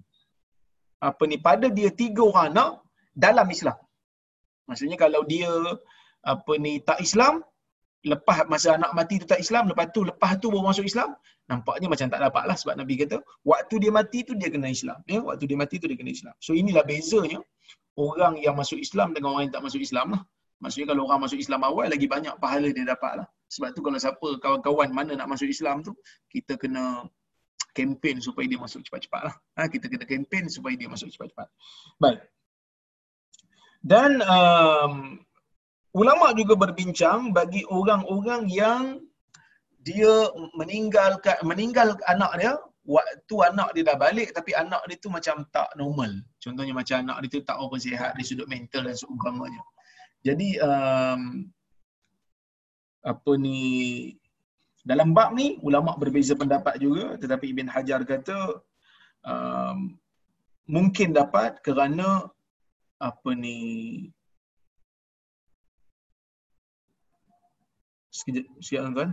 apa 1.00 1.24
ni 1.32 1.38
pada 1.48 1.68
dia 1.78 1.90
tiga 2.02 2.28
orang 2.28 2.48
anak 2.52 2.72
dalam 3.16 3.48
Islam. 3.50 3.78
Maksudnya 4.70 4.98
kalau 5.02 5.26
dia 5.26 5.50
apa 6.24 6.54
ni 6.62 6.84
tak 6.84 7.02
Islam, 7.02 7.42
lepas 8.06 8.48
masa 8.48 8.78
anak 8.78 8.92
mati 8.96 9.20
tu 9.20 9.28
tak 9.28 9.42
Islam, 9.42 9.68
lepas 9.68 9.92
tu 9.92 10.06
lepas 10.06 10.38
tu 10.40 10.48
baru 10.54 10.72
masuk 10.72 10.86
Islam, 10.88 11.16
nampaknya 11.50 11.88
macam 11.90 12.08
tak 12.08 12.22
dapat 12.22 12.44
lah 12.46 12.56
sebab 12.56 12.78
Nabi 12.78 12.94
kata, 13.02 13.18
waktu 13.44 13.76
dia 13.82 13.92
mati 13.92 14.24
tu 14.24 14.38
dia 14.38 14.48
kena 14.54 14.70
Islam. 14.70 15.02
Ya, 15.10 15.20
waktu 15.20 15.50
dia 15.50 15.58
mati 15.58 15.82
tu 15.82 15.90
dia 15.90 15.98
kena 15.98 16.14
Islam. 16.14 16.36
So 16.40 16.54
inilah 16.54 16.86
bezanya 16.86 17.42
orang 17.98 18.40
yang 18.40 18.56
masuk 18.56 18.80
Islam 18.80 19.12
dengan 19.12 19.36
orang 19.36 19.50
yang 19.50 19.56
tak 19.58 19.66
masuk 19.66 19.82
Islam 19.82 20.16
lah. 20.16 20.22
Maksudnya 20.60 20.92
kalau 20.92 21.08
orang 21.08 21.24
masuk 21.24 21.40
Islam 21.40 21.64
awal, 21.64 21.88
lagi 21.88 22.08
banyak 22.08 22.36
pahala 22.40 22.68
dia 22.72 22.84
dapat 22.84 23.24
lah. 23.24 23.28
Sebab 23.50 23.74
tu 23.74 23.82
kalau 23.82 23.98
siapa 23.98 24.28
kawan-kawan 24.44 24.92
mana 24.92 25.12
nak 25.16 25.28
masuk 25.32 25.48
Islam 25.48 25.82
tu, 25.82 25.96
kita 26.30 26.60
kena 26.60 27.08
kempen 27.72 28.20
supaya 28.20 28.46
dia 28.46 28.60
masuk 28.60 28.84
cepat-cepat 28.84 29.22
lah. 29.32 29.36
Ha, 29.56 29.72
kita 29.72 29.88
kena 29.88 30.04
kempen 30.04 30.52
supaya 30.52 30.76
dia 30.76 30.92
masuk 30.92 31.10
cepat-cepat. 31.16 31.48
Baik. 31.96 32.20
Dan 33.80 34.20
um, 34.24 35.20
ulama 35.96 36.36
juga 36.36 36.60
berbincang 36.60 37.32
bagi 37.32 37.64
orang-orang 37.72 38.52
yang 38.52 38.84
dia 39.80 40.28
meninggal 40.60 41.18
meninggal 41.48 41.96
anak 42.12 42.32
dia 42.36 42.54
waktu 42.84 43.36
anak 43.48 43.70
dia 43.72 43.88
dah 43.88 43.98
balik 43.98 44.36
tapi 44.36 44.52
anak 44.52 44.84
dia 44.92 45.00
tu 45.00 45.08
macam 45.08 45.48
tak 45.56 45.72
normal. 45.80 46.12
Contohnya 46.44 46.76
macam 46.76 47.08
anak 47.08 47.18
dia 47.24 47.40
tu 47.40 47.42
tak 47.48 47.56
apa 47.56 47.76
sihat 47.80 48.12
dari 48.18 48.26
sudut 48.28 48.48
mental 48.52 48.84
dan 48.84 48.96
seumpamanya. 49.00 49.64
Jadi 50.28 50.60
um, 50.60 51.48
apa 53.00 53.32
ni 53.40 53.60
dalam 54.84 55.16
bab 55.16 55.32
ni 55.32 55.56
ulama 55.64 55.96
berbeza 55.96 56.36
pendapat 56.36 56.76
juga 56.84 57.16
tetapi 57.16 57.56
Ibn 57.56 57.68
Hajar 57.72 58.04
kata 58.04 58.60
um, 59.24 59.96
mungkin 60.68 61.16
dapat 61.16 61.64
kerana 61.64 62.28
apa 63.00 63.30
ni? 63.34 63.58
Sekejap 68.12 68.46
sekejap 68.60 68.84
tuan 68.96 69.12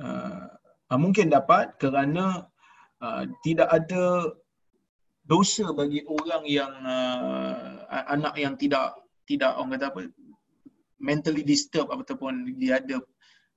uh, 0.00 0.98
mungkin 0.98 1.30
dapat 1.30 1.76
kerana 1.76 2.48
uh, 3.04 3.24
tidak 3.44 3.68
ada 3.68 4.34
dosa 5.22 5.70
bagi 5.70 6.02
orang 6.08 6.42
yang 6.48 6.72
uh, 6.82 7.86
anak 8.10 8.34
yang 8.40 8.56
tidak 8.58 8.98
tidak 9.28 9.54
orang 9.54 9.78
kata 9.78 9.86
apa 9.94 10.00
mentally 10.98 11.46
disturbed 11.46 11.92
ataupun 11.94 12.58
dia 12.58 12.82
ada 12.82 12.98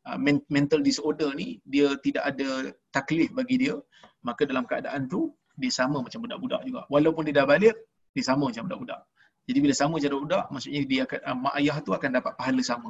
uh, 0.05 0.19
mental 0.51 0.83
disorder 0.85 1.33
ni 1.33 1.57
dia 1.65 1.97
tidak 2.05 2.23
ada 2.29 2.69
taklif 2.93 3.33
bagi 3.33 3.57
dia 3.67 3.75
maka 4.21 4.45
dalam 4.45 4.63
keadaan 4.69 5.09
tu 5.09 5.33
dia 5.53 5.69
sama 5.69 6.01
macam 6.01 6.17
budak-budak 6.25 6.61
juga. 6.65 6.81
Walaupun 6.89 7.29
dia 7.29 7.43
dah 7.43 7.45
balik 7.45 7.77
dia 8.13 8.23
sama 8.23 8.49
macam 8.49 8.63
budak-budak 8.69 9.01
jadi 9.43 9.59
bila 9.59 9.73
sama 9.75 9.99
macam 9.99 10.23
budak 10.23 10.45
maksudnya 10.53 10.81
dia 10.87 11.01
akan 11.05 11.19
uh, 11.19 11.37
mak 11.37 11.53
ayah 11.59 11.77
tu 11.83 11.91
akan 11.91 12.09
dapat 12.13 12.33
pahala 12.39 12.61
sama 12.63 12.89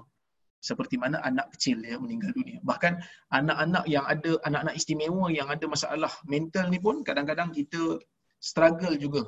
seperti 0.63 0.95
mana 0.95 1.19
anak 1.27 1.51
kecil 1.57 1.83
yang 1.83 1.99
meninggal 2.03 2.31
dunia 2.31 2.59
bahkan 2.63 3.01
anak-anak 3.35 3.83
yang 3.89 4.05
ada 4.07 4.39
anak-anak 4.47 4.75
istimewa 4.79 5.27
yang 5.27 5.51
ada 5.51 5.65
masalah 5.67 6.13
mental 6.23 6.71
ni 6.71 6.79
pun 6.79 7.03
kadang-kadang 7.03 7.51
kita 7.51 7.99
struggle 8.39 8.95
juga 8.95 9.27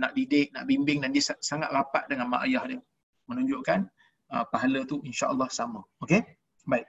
nak 0.00 0.16
didik 0.16 0.48
nak 0.56 0.64
bimbing 0.64 1.04
dan 1.04 1.12
dia 1.12 1.20
sangat 1.44 1.68
rapat 1.68 2.08
dengan 2.08 2.32
mak 2.32 2.48
ayah 2.48 2.64
dia 2.64 2.80
menunjukkan 3.28 3.88
uh, 4.32 4.44
pahala 4.48 4.84
tu 4.88 5.00
insya-Allah 5.04 5.48
sama. 5.52 5.80
Okey? 6.02 6.24
Baik. 6.66 6.86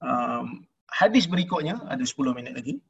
Um, 0.00 0.64
hadis 0.88 1.28
berikutnya 1.28 1.76
ada 1.86 2.00
10 2.00 2.36
minit 2.38 2.52
lagi. 2.56 2.80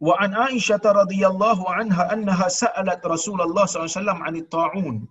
وعن 0.00 0.34
عائشة 0.34 0.80
رضي 0.84 1.26
الله 1.26 1.70
عنها 1.72 2.12
أنها 2.12 2.48
سألت 2.48 3.06
رسول 3.06 3.42
الله 3.42 3.64
صلى 3.64 3.82
الله 3.84 3.94
عليه 3.96 4.10
وسلم 4.10 4.22
عن 4.22 4.36
الطاعون 4.36 5.08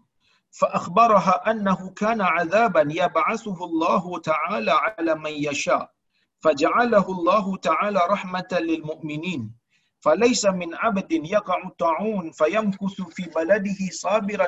فأخبرها 0.51 1.51
أنه 1.51 1.89
كان 1.89 2.21
عذابا 2.21 2.81
يبعثه 2.89 3.65
الله 3.65 4.19
تعالى 4.19 4.71
على 4.71 5.15
من 5.15 5.31
يشاء 5.31 5.91
فجعله 6.39 7.11
الله 7.11 7.57
تعالى 7.57 7.99
رحمة 8.09 8.47
للمؤمنين. 8.51 9.55
فليس 9.99 10.45
من 10.45 10.75
عبد 10.75 11.11
يقع 11.11 11.67
الطاعون 11.67 12.31
فيمكث 12.31 13.01
في 13.01 13.23
بلده 13.35 13.79
صابرا 13.91 14.47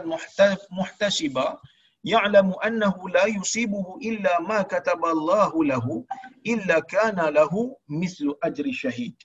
محتسبا 0.72 1.60
يعلم 2.04 2.54
أنه 2.66 3.10
لا 3.10 3.26
يصيبه 3.26 3.98
إلا 4.06 4.42
ما 4.42 4.62
كتب 4.62 5.06
الله 5.06 5.64
له 5.64 6.06
إلا 6.48 6.80
كان 6.80 7.20
له 7.20 7.78
مثل 7.90 8.36
أجر 8.44 8.72
شهيد. 8.72 9.16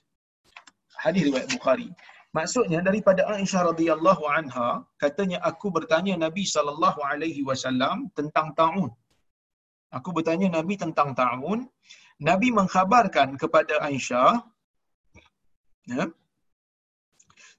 Hadis 1.03 1.23
riwayat 1.27 1.49
Bukhari. 1.55 1.89
Maksudnya 2.37 2.79
daripada 2.87 3.21
Aisyah 3.35 3.61
radhiyallahu 3.71 4.23
anha 4.37 4.69
katanya 5.03 5.37
aku 5.49 5.67
bertanya 5.77 6.13
Nabi 6.25 6.43
sallallahu 6.53 6.99
alaihi 7.11 7.41
wasallam 7.49 8.07
tentang 8.17 8.47
taun. 8.59 8.89
Aku 9.97 10.09
bertanya 10.15 10.47
Nabi 10.57 10.75
tentang 10.83 11.09
taun. 11.21 11.59
Nabi 12.29 12.47
mengkhabarkan 12.59 13.29
kepada 13.41 13.75
Aisyah 13.87 14.33
ya, 15.91 16.03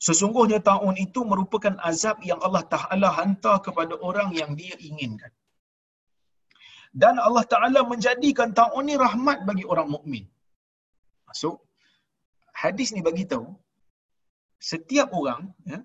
Sesungguhnya 0.06 0.58
taun 0.68 0.94
itu 1.06 1.20
merupakan 1.32 1.74
azab 1.90 2.16
yang 2.30 2.40
Allah 2.46 2.64
Ta'ala 2.74 3.08
hantar 3.18 3.56
kepada 3.66 3.94
orang 4.08 4.34
yang 4.38 4.50
dia 4.60 4.74
inginkan. 4.88 5.30
Dan 7.02 7.22
Allah 7.26 7.44
Ta'ala 7.52 7.80
menjadikan 7.92 8.50
taun 8.60 8.82
ini 8.86 8.98
rahmat 8.98 9.38
bagi 9.48 9.64
orang 9.72 9.88
mukmin. 9.94 10.24
Masuk. 11.28 11.56
Hadis 12.62 12.88
ni 12.94 13.02
bagi 13.08 13.24
tahu 13.32 13.46
setiap 14.70 15.08
orang 15.20 15.50
ya, 15.70 15.78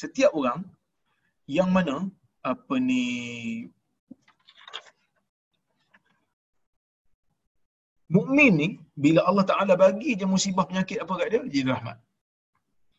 setiap 0.00 0.30
orang 0.40 0.60
yang 1.56 1.68
mana 1.76 1.96
apa 2.52 2.74
ni 2.88 3.04
mukmin 8.16 8.52
ni 8.60 8.68
bila 9.04 9.20
Allah 9.28 9.44
Taala 9.50 9.74
bagi 9.84 10.12
je 10.20 10.26
musibah 10.34 10.68
penyakit 10.68 11.00
apa 11.04 11.12
kat 11.20 11.26
dia 11.32 11.40
jadi 11.54 11.68
rahmat. 11.74 11.96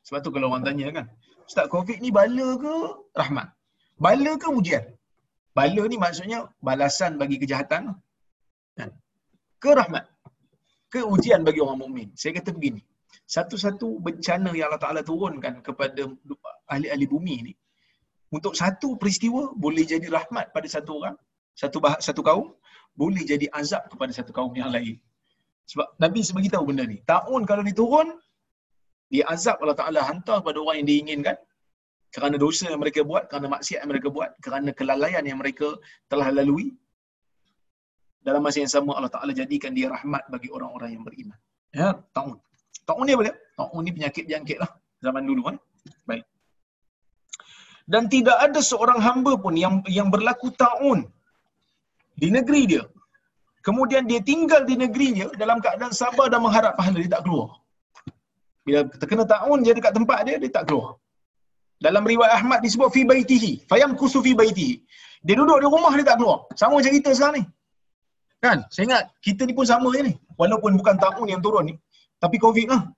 Sebab 0.06 0.20
tu 0.26 0.32
kalau 0.34 0.50
orang 0.50 0.66
tanya 0.66 0.90
kan, 0.98 1.06
Ustaz 1.46 1.70
Covid 1.74 1.98
ni 2.04 2.10
bala 2.20 2.48
ke 2.64 2.76
rahmat? 3.22 3.48
Bala 4.06 4.32
ke 4.42 4.48
ujian? 4.60 4.86
Bala 5.58 5.84
ni 5.92 5.98
maksudnya 6.04 6.40
balasan 6.68 7.22
bagi 7.22 7.38
kejahatan. 7.42 7.94
Kan? 8.80 8.90
Ke 9.62 9.72
rahmat? 9.78 10.10
Ke 10.92 11.00
ujian 11.14 11.42
bagi 11.48 11.64
orang 11.64 11.80
mukmin? 11.84 12.08
Saya 12.20 12.32
kata 12.38 12.52
begini. 12.58 12.82
Satu-satu 13.36 13.88
bencana 14.06 14.52
yang 14.52 14.68
Allah 14.70 14.84
Ta'ala 14.84 15.02
turunkan 15.08 15.64
kepada 15.64 16.04
ahli-ahli 16.68 17.06
bumi 17.08 17.36
ni, 17.48 17.54
untuk 18.32 18.54
satu 18.62 19.00
peristiwa 19.00 19.56
boleh 19.56 19.84
jadi 19.88 20.08
rahmat 20.08 20.52
pada 20.56 20.68
satu 20.76 20.92
orang, 21.00 21.16
satu 21.56 21.78
bah- 21.84 22.00
satu 22.08 22.22
kaum, 22.24 22.48
boleh 22.96 23.24
jadi 23.32 23.48
azab 23.56 23.88
kepada 23.92 24.12
satu 24.12 24.32
kaum 24.36 24.52
yang 24.56 24.72
lain. 24.76 24.96
Sebab 25.72 25.88
Nabi 26.04 26.20
seberitahu 26.28 26.64
benda 26.68 26.84
ni. 26.84 27.00
Ta'un 27.08 27.44
kalau 27.48 27.64
diturun, 27.64 28.08
dia 29.12 29.24
azab 29.32 29.64
Allah 29.64 29.80
Ta'ala 29.80 30.02
hantar 30.04 30.44
pada 30.44 30.58
orang 30.64 30.84
yang 30.84 30.88
diinginkan 30.92 31.36
kerana 32.12 32.36
dosa 32.36 32.68
yang 32.72 32.82
mereka 32.84 33.04
buat, 33.08 33.32
kerana 33.32 33.48
maksiat 33.56 33.80
yang 33.84 33.92
mereka 33.96 34.08
buat, 34.12 34.32
kerana 34.44 34.70
kelalaian 34.76 35.24
yang 35.24 35.40
mereka 35.40 35.68
telah 36.12 36.28
lalui. 36.36 36.76
Dalam 38.22 38.42
masa 38.46 38.62
yang 38.62 38.72
sama 38.76 38.92
Allah 38.98 39.10
Ta'ala 39.10 39.32
jadikan 39.34 39.74
dia 39.78 39.88
rahmat 39.90 40.24
bagi 40.34 40.50
orang-orang 40.56 40.90
yang 40.96 41.04
beriman. 41.08 41.38
Ya, 41.74 41.90
ta'un. 42.14 42.38
Ta'un 42.86 43.06
ni 43.08 43.14
apa 43.18 43.24
dia? 43.28 43.36
Ta'un 43.58 43.82
ni 43.86 43.92
penyakit 43.98 44.26
jangkit 44.32 44.58
lah. 44.62 44.70
Zaman 45.06 45.24
dulu 45.30 45.42
kan. 45.50 45.56
Baik. 46.06 46.24
Dan 47.90 48.04
tidak 48.14 48.38
ada 48.46 48.60
seorang 48.62 49.00
hamba 49.02 49.34
pun 49.44 49.58
yang 49.58 49.82
yang 49.98 50.14
berlaku 50.14 50.54
ta'un 50.54 51.00
di 52.22 52.30
negeri 52.30 52.62
dia. 52.72 52.84
Kemudian 53.66 54.06
dia 54.10 54.22
tinggal 54.22 54.62
di 54.70 54.76
negeri 54.84 55.08
dia 55.18 55.28
dalam 55.42 55.58
keadaan 55.66 55.94
sabar 56.02 56.30
dan 56.34 56.42
mengharap 56.46 56.74
pahala. 56.78 56.98
Dia 57.02 57.12
tak 57.18 57.24
keluar. 57.26 57.50
Bila 58.66 58.80
terkena 59.02 59.24
ta'un 59.26 59.60
je 59.66 59.74
dekat 59.74 59.94
tempat 59.98 60.20
dia, 60.28 60.36
dia 60.38 60.52
tak 60.58 60.70
keluar. 60.70 61.02
Dalam 61.82 62.06
riwayat 62.06 62.34
Ahmad 62.38 62.60
disebut 62.62 62.94
fi 62.94 63.02
baitihi, 63.12 63.66
fayam 63.66 63.98
kusu 63.98 64.22
fi 64.22 64.38
baitihi. 64.38 64.76
Dia 65.26 65.34
duduk 65.34 65.58
di 65.66 65.68
rumah 65.70 65.94
dia 65.98 66.06
tak 66.06 66.18
keluar. 66.22 66.46
Sama 66.54 66.78
cerita 66.86 67.10
sekarang 67.10 67.42
ni. 67.42 67.44
Kan? 68.42 68.66
Saya 68.74 68.84
ingat 68.90 69.04
kita 69.22 69.46
ni 69.46 69.54
pun 69.54 69.66
sama 69.70 69.94
je 69.94 70.02
ni. 70.10 70.14
Walaupun 70.42 70.74
bukan 70.80 70.98
ta'un 70.98 71.30
yang 71.30 71.42
turun 71.46 71.70
ni, 71.70 71.76
tapi 72.18 72.42
COVID 72.42 72.68
lah. 72.74 72.90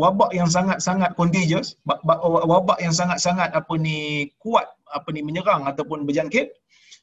Wabak 0.00 0.32
yang 0.32 0.48
sangat-sangat 0.48 1.12
contagious, 1.20 1.76
wabak 1.84 2.78
yang 2.80 2.94
sangat-sangat 2.96 3.52
apa 3.52 3.74
ni 3.76 4.30
kuat 4.40 4.64
apa 4.88 5.08
ni 5.12 5.20
menyerang 5.20 5.68
ataupun 5.68 6.08
berjangkit. 6.08 6.48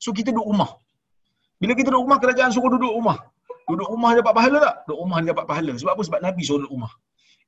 So 0.02 0.10
kita 0.10 0.34
duduk 0.34 0.48
rumah. 0.56 0.74
Bila 1.62 1.76
kita 1.78 1.92
duduk 1.92 2.08
rumah, 2.08 2.18
kerajaan 2.24 2.50
suruh 2.56 2.72
duduk 2.72 2.90
rumah. 2.98 3.20
Duduk 3.70 3.86
rumah 3.94 4.18
dapat 4.18 4.34
pahala 4.34 4.58
tak? 4.64 4.76
Duduk 4.88 5.00
rumah 5.06 5.18
dapat 5.22 5.46
pahala. 5.46 5.72
Sebab 5.78 5.92
apa? 5.94 6.04
Sebab 6.08 6.20
Nabi 6.26 6.42
suruh 6.48 6.60
duduk 6.66 6.74
rumah. 6.74 6.92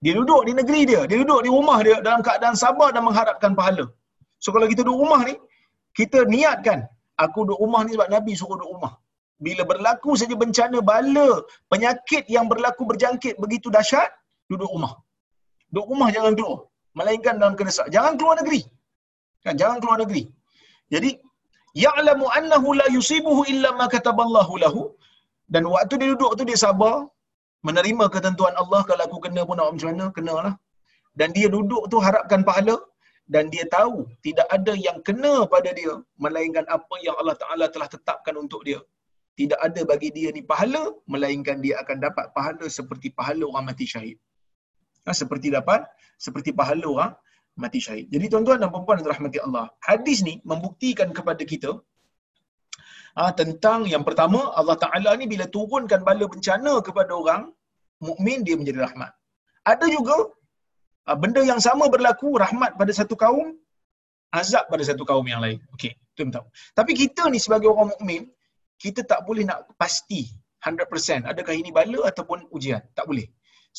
Dia 0.03 0.13
duduk 0.19 0.41
di 0.45 0.53
negeri 0.59 0.81
dia. 0.85 1.01
Dia 1.09 1.17
duduk 1.23 1.41
di 1.47 1.49
rumah 1.49 1.77
dia 1.81 1.97
dalam 2.05 2.21
keadaan 2.21 2.53
sabar 2.53 2.89
dan 2.93 3.01
mengharapkan 3.07 3.57
pahala. 3.57 3.85
So 4.43 4.53
kalau 4.53 4.67
kita 4.69 4.85
duduk 4.85 4.99
rumah 4.99 5.21
ni, 5.25 5.33
kita 5.97 6.27
niatkan, 6.29 6.85
aku 7.17 7.49
duduk 7.49 7.59
rumah 7.65 7.81
ni 7.87 7.97
sebab 7.97 8.09
Nabi 8.13 8.31
suruh 8.37 8.61
duduk 8.61 8.77
rumah. 8.77 8.93
Bila 9.45 9.63
berlaku 9.71 10.11
saja 10.21 10.35
bencana, 10.41 10.77
bala, 10.89 11.29
penyakit 11.71 12.23
yang 12.35 12.45
berlaku 12.51 12.83
berjangkit 12.91 13.35
begitu 13.43 13.67
dahsyat, 13.77 14.09
duduk 14.51 14.69
rumah. 14.75 14.93
Duduk 15.73 15.87
rumah 15.91 16.09
jangan 16.15 16.33
keluar. 16.37 16.59
Melainkan 16.99 17.35
dalam 17.41 17.55
kedesak. 17.59 17.87
Jangan 17.95 18.13
keluar 18.19 18.35
negeri. 18.41 18.61
Kan? 19.45 19.55
Jangan 19.61 19.77
keluar 19.81 19.97
negeri. 20.03 20.23
Jadi, 20.93 21.11
ya'lamu 21.85 22.25
annahu 22.37 22.69
la 22.81 22.87
yusibuhu 22.97 23.41
illa 23.53 23.71
ma 23.79 23.87
kataballahu 23.93 24.53
lahu. 24.63 24.81
Dan 25.53 25.63
waktu 25.73 25.93
dia 26.01 26.09
duduk 26.13 26.31
tu 26.39 26.43
dia 26.49 26.59
sabar, 26.65 26.95
menerima 27.67 28.05
ketentuan 28.15 28.53
Allah 28.61 28.81
kalau 28.89 29.03
aku 29.07 29.19
kena 29.25 29.41
pun 29.47 29.55
nak 29.59 29.73
macam 29.73 29.89
mana, 29.91 30.05
kenalah. 30.17 30.53
Dan 31.19 31.29
dia 31.37 31.47
duduk 31.55 31.83
tu 31.91 31.97
harapkan 32.05 32.41
pahala 32.49 32.75
dan 33.33 33.43
dia 33.53 33.65
tahu 33.75 33.95
tidak 34.25 34.47
ada 34.55 34.73
yang 34.85 34.97
kena 35.07 35.33
pada 35.53 35.69
dia 35.79 35.93
melainkan 36.23 36.65
apa 36.75 36.95
yang 37.05 37.15
Allah 37.19 37.35
Taala 37.41 37.65
telah 37.73 37.87
tetapkan 37.95 38.35
untuk 38.43 38.61
dia. 38.67 38.79
Tidak 39.39 39.59
ada 39.67 39.81
bagi 39.91 40.09
dia 40.17 40.29
ni 40.35 40.41
pahala 40.51 40.83
melainkan 41.13 41.57
dia 41.65 41.75
akan 41.83 41.97
dapat 42.05 42.25
pahala 42.37 42.65
seperti 42.77 43.07
pahala 43.19 43.43
orang 43.51 43.65
mati 43.71 43.85
syahid. 43.93 44.17
Ha, 45.05 45.15
seperti 45.21 45.47
dapat 45.57 45.81
seperti 46.25 46.51
pahala 46.59 46.85
orang 46.95 47.11
mati 47.63 47.79
syahid. 47.85 48.07
Jadi 48.13 48.25
tuan-tuan 48.31 48.59
dan 48.61 48.69
puan-puan 48.73 48.99
yang 48.99 49.07
dirahmati 49.07 49.39
Allah, 49.45 49.65
hadis 49.89 50.19
ni 50.27 50.33
membuktikan 50.51 51.09
kepada 51.17 51.43
kita 51.51 51.71
ha, 53.17 53.31
tentang 53.39 53.87
yang 53.93 54.03
pertama 54.07 54.51
Allah 54.59 54.77
Taala 54.83 55.11
ni 55.21 55.25
bila 55.33 55.47
turunkan 55.55 56.01
bala 56.09 56.25
bencana 56.33 56.73
kepada 56.87 57.11
orang 57.21 57.43
mukmin 58.07 58.39
dia 58.47 58.55
menjadi 58.59 58.79
rahmat. 58.87 59.11
Ada 59.71 59.85
juga 59.95 60.17
ha, 61.07 61.15
benda 61.23 61.41
yang 61.51 61.61
sama 61.67 61.87
berlaku 61.95 62.29
rahmat 62.45 62.71
pada 62.81 62.93
satu 62.99 63.15
kaum, 63.23 63.47
azab 64.41 64.65
pada 64.73 64.83
satu 64.89 65.03
kaum 65.09 65.25
yang 65.33 65.41
lain. 65.45 65.59
Okey, 65.75 65.93
tu 66.15 66.27
tahu. 66.37 66.45
Tapi 66.79 66.91
kita 67.01 67.27
ni 67.33 67.39
sebagai 67.45 67.69
orang 67.73 67.89
mukmin, 67.93 68.21
kita 68.83 69.01
tak 69.11 69.19
boleh 69.27 69.43
nak 69.49 69.59
pasti 69.81 70.21
100% 70.65 71.29
adakah 71.31 71.55
ini 71.61 71.69
bala 71.77 71.99
ataupun 72.09 72.39
ujian. 72.55 72.81
Tak 72.97 73.05
boleh. 73.09 73.27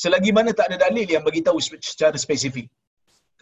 Selagi 0.03 0.31
mana 0.37 0.51
tak 0.59 0.67
ada 0.71 0.77
dalil 0.87 1.07
yang 1.15 1.25
bagi 1.29 1.41
tahu 1.47 1.59
secara 1.91 2.17
spesifik. 2.25 2.67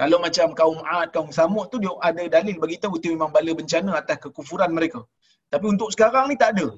Kalau 0.00 0.18
macam 0.24 0.48
kaum 0.60 0.78
Ad, 0.98 1.08
kaum 1.16 1.28
Samud 1.38 1.66
tu 1.72 1.78
dia 1.84 1.92
ada 2.08 2.24
dalil 2.36 2.56
bagi 2.62 2.76
tahu 2.82 2.96
itu 2.98 3.08
memang 3.14 3.30
bala 3.36 3.52
bencana 3.60 3.90
atas 4.00 4.16
kekufuran 4.24 4.70
mereka. 4.78 5.00
Tapi 5.52 5.66
untuk 5.74 5.88
sekarang 5.94 6.26
ni 6.30 6.36
tak 6.42 6.50
ada. 6.56 6.68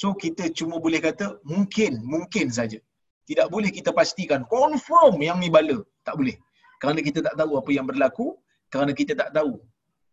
So 0.00 0.16
kita 0.22 0.44
cuma 0.58 0.76
boleh 0.84 1.00
kata 1.06 1.26
mungkin, 1.52 2.00
mungkin 2.12 2.48
saja. 2.58 2.80
Tidak 3.28 3.46
boleh 3.54 3.70
kita 3.78 3.90
pastikan 4.00 4.42
confirm 4.54 5.20
yang 5.28 5.38
ni 5.42 5.48
bala. 5.56 5.78
Tak 6.08 6.16
boleh. 6.20 6.36
Kerana 6.80 7.00
kita 7.08 7.20
tak 7.26 7.34
tahu 7.40 7.52
apa 7.60 7.70
yang 7.76 7.86
berlaku, 7.90 8.26
kerana 8.72 8.92
kita 9.00 9.12
tak 9.20 9.30
tahu 9.36 9.52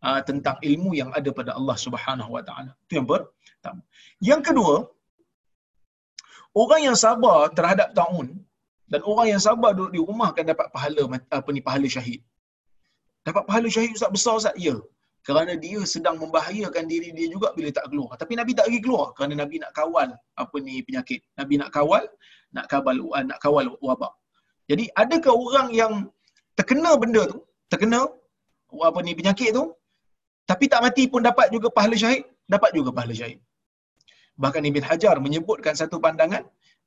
uh, 0.07 0.19
tentang 0.29 0.57
ilmu 0.69 0.91
yang 1.01 1.09
ada 1.17 1.29
pada 1.39 1.51
Allah 1.59 1.77
Subhanahu 1.85 2.31
Wa 2.35 2.43
Taala. 2.47 2.71
Itu 2.85 2.93
yang 2.99 3.07
pertama. 3.09 3.81
Yang 4.29 4.41
kedua, 4.47 4.73
orang 6.63 6.81
yang 6.87 6.97
sabar 7.05 7.39
terhadap 7.57 7.91
taun 7.99 8.27
dan 8.91 9.01
orang 9.11 9.27
yang 9.33 9.41
sabar 9.47 9.71
duduk 9.77 9.91
di 9.95 10.01
rumah 10.09 10.27
akan 10.33 10.45
dapat 10.51 10.67
pahala 10.75 11.03
apa 11.39 11.49
ni 11.55 11.61
pahala 11.67 11.87
syahid. 11.97 12.21
Dapat 13.27 13.43
pahala 13.49 13.67
syahid 13.75 13.91
Ustaz 13.97 14.11
besar 14.15 14.33
Ustaz? 14.41 14.55
Ya 14.67 14.75
kerana 15.27 15.53
dia 15.63 15.79
sedang 15.93 16.15
membahayakan 16.21 16.83
diri 16.91 17.09
dia 17.17 17.27
juga 17.33 17.51
bila 17.57 17.69
tak 17.77 17.85
keluar. 17.91 18.11
Tapi 18.21 18.33
Nabi 18.39 18.51
tak 18.57 18.65
pergi 18.67 18.81
keluar 18.85 19.07
kerana 19.15 19.33
Nabi 19.43 19.55
nak 19.63 19.71
kawal 19.79 20.09
apa 20.43 20.55
ni 20.67 20.75
penyakit. 20.87 21.19
Nabi 21.39 21.53
nak 21.61 21.69
kawal, 21.75 22.03
nak 22.55 22.65
kawal 22.71 22.95
nak 23.29 23.39
kawal 23.43 23.65
wabak. 23.83 24.13
Jadi 24.71 24.85
adakah 24.95 25.33
orang 25.33 25.67
yang 25.81 25.93
terkena 26.57 26.91
benda 27.01 27.23
tu, 27.31 27.39
terkena 27.71 28.07
apa 28.89 28.99
ni 29.05 29.13
penyakit 29.19 29.51
tu, 29.57 29.65
tapi 30.49 30.65
tak 30.71 30.81
mati 30.85 31.03
pun 31.13 31.21
dapat 31.29 31.47
juga 31.55 31.67
pahala 31.77 31.95
syahid? 32.03 32.23
Dapat 32.53 32.71
juga 32.77 32.89
pahala 32.97 33.13
syahid. 33.19 33.39
Bahkan 34.43 34.61
Ibn 34.69 34.83
Hajar 34.89 35.15
menyebutkan 35.25 35.73
satu 35.81 35.97
pandangan, 36.05 36.43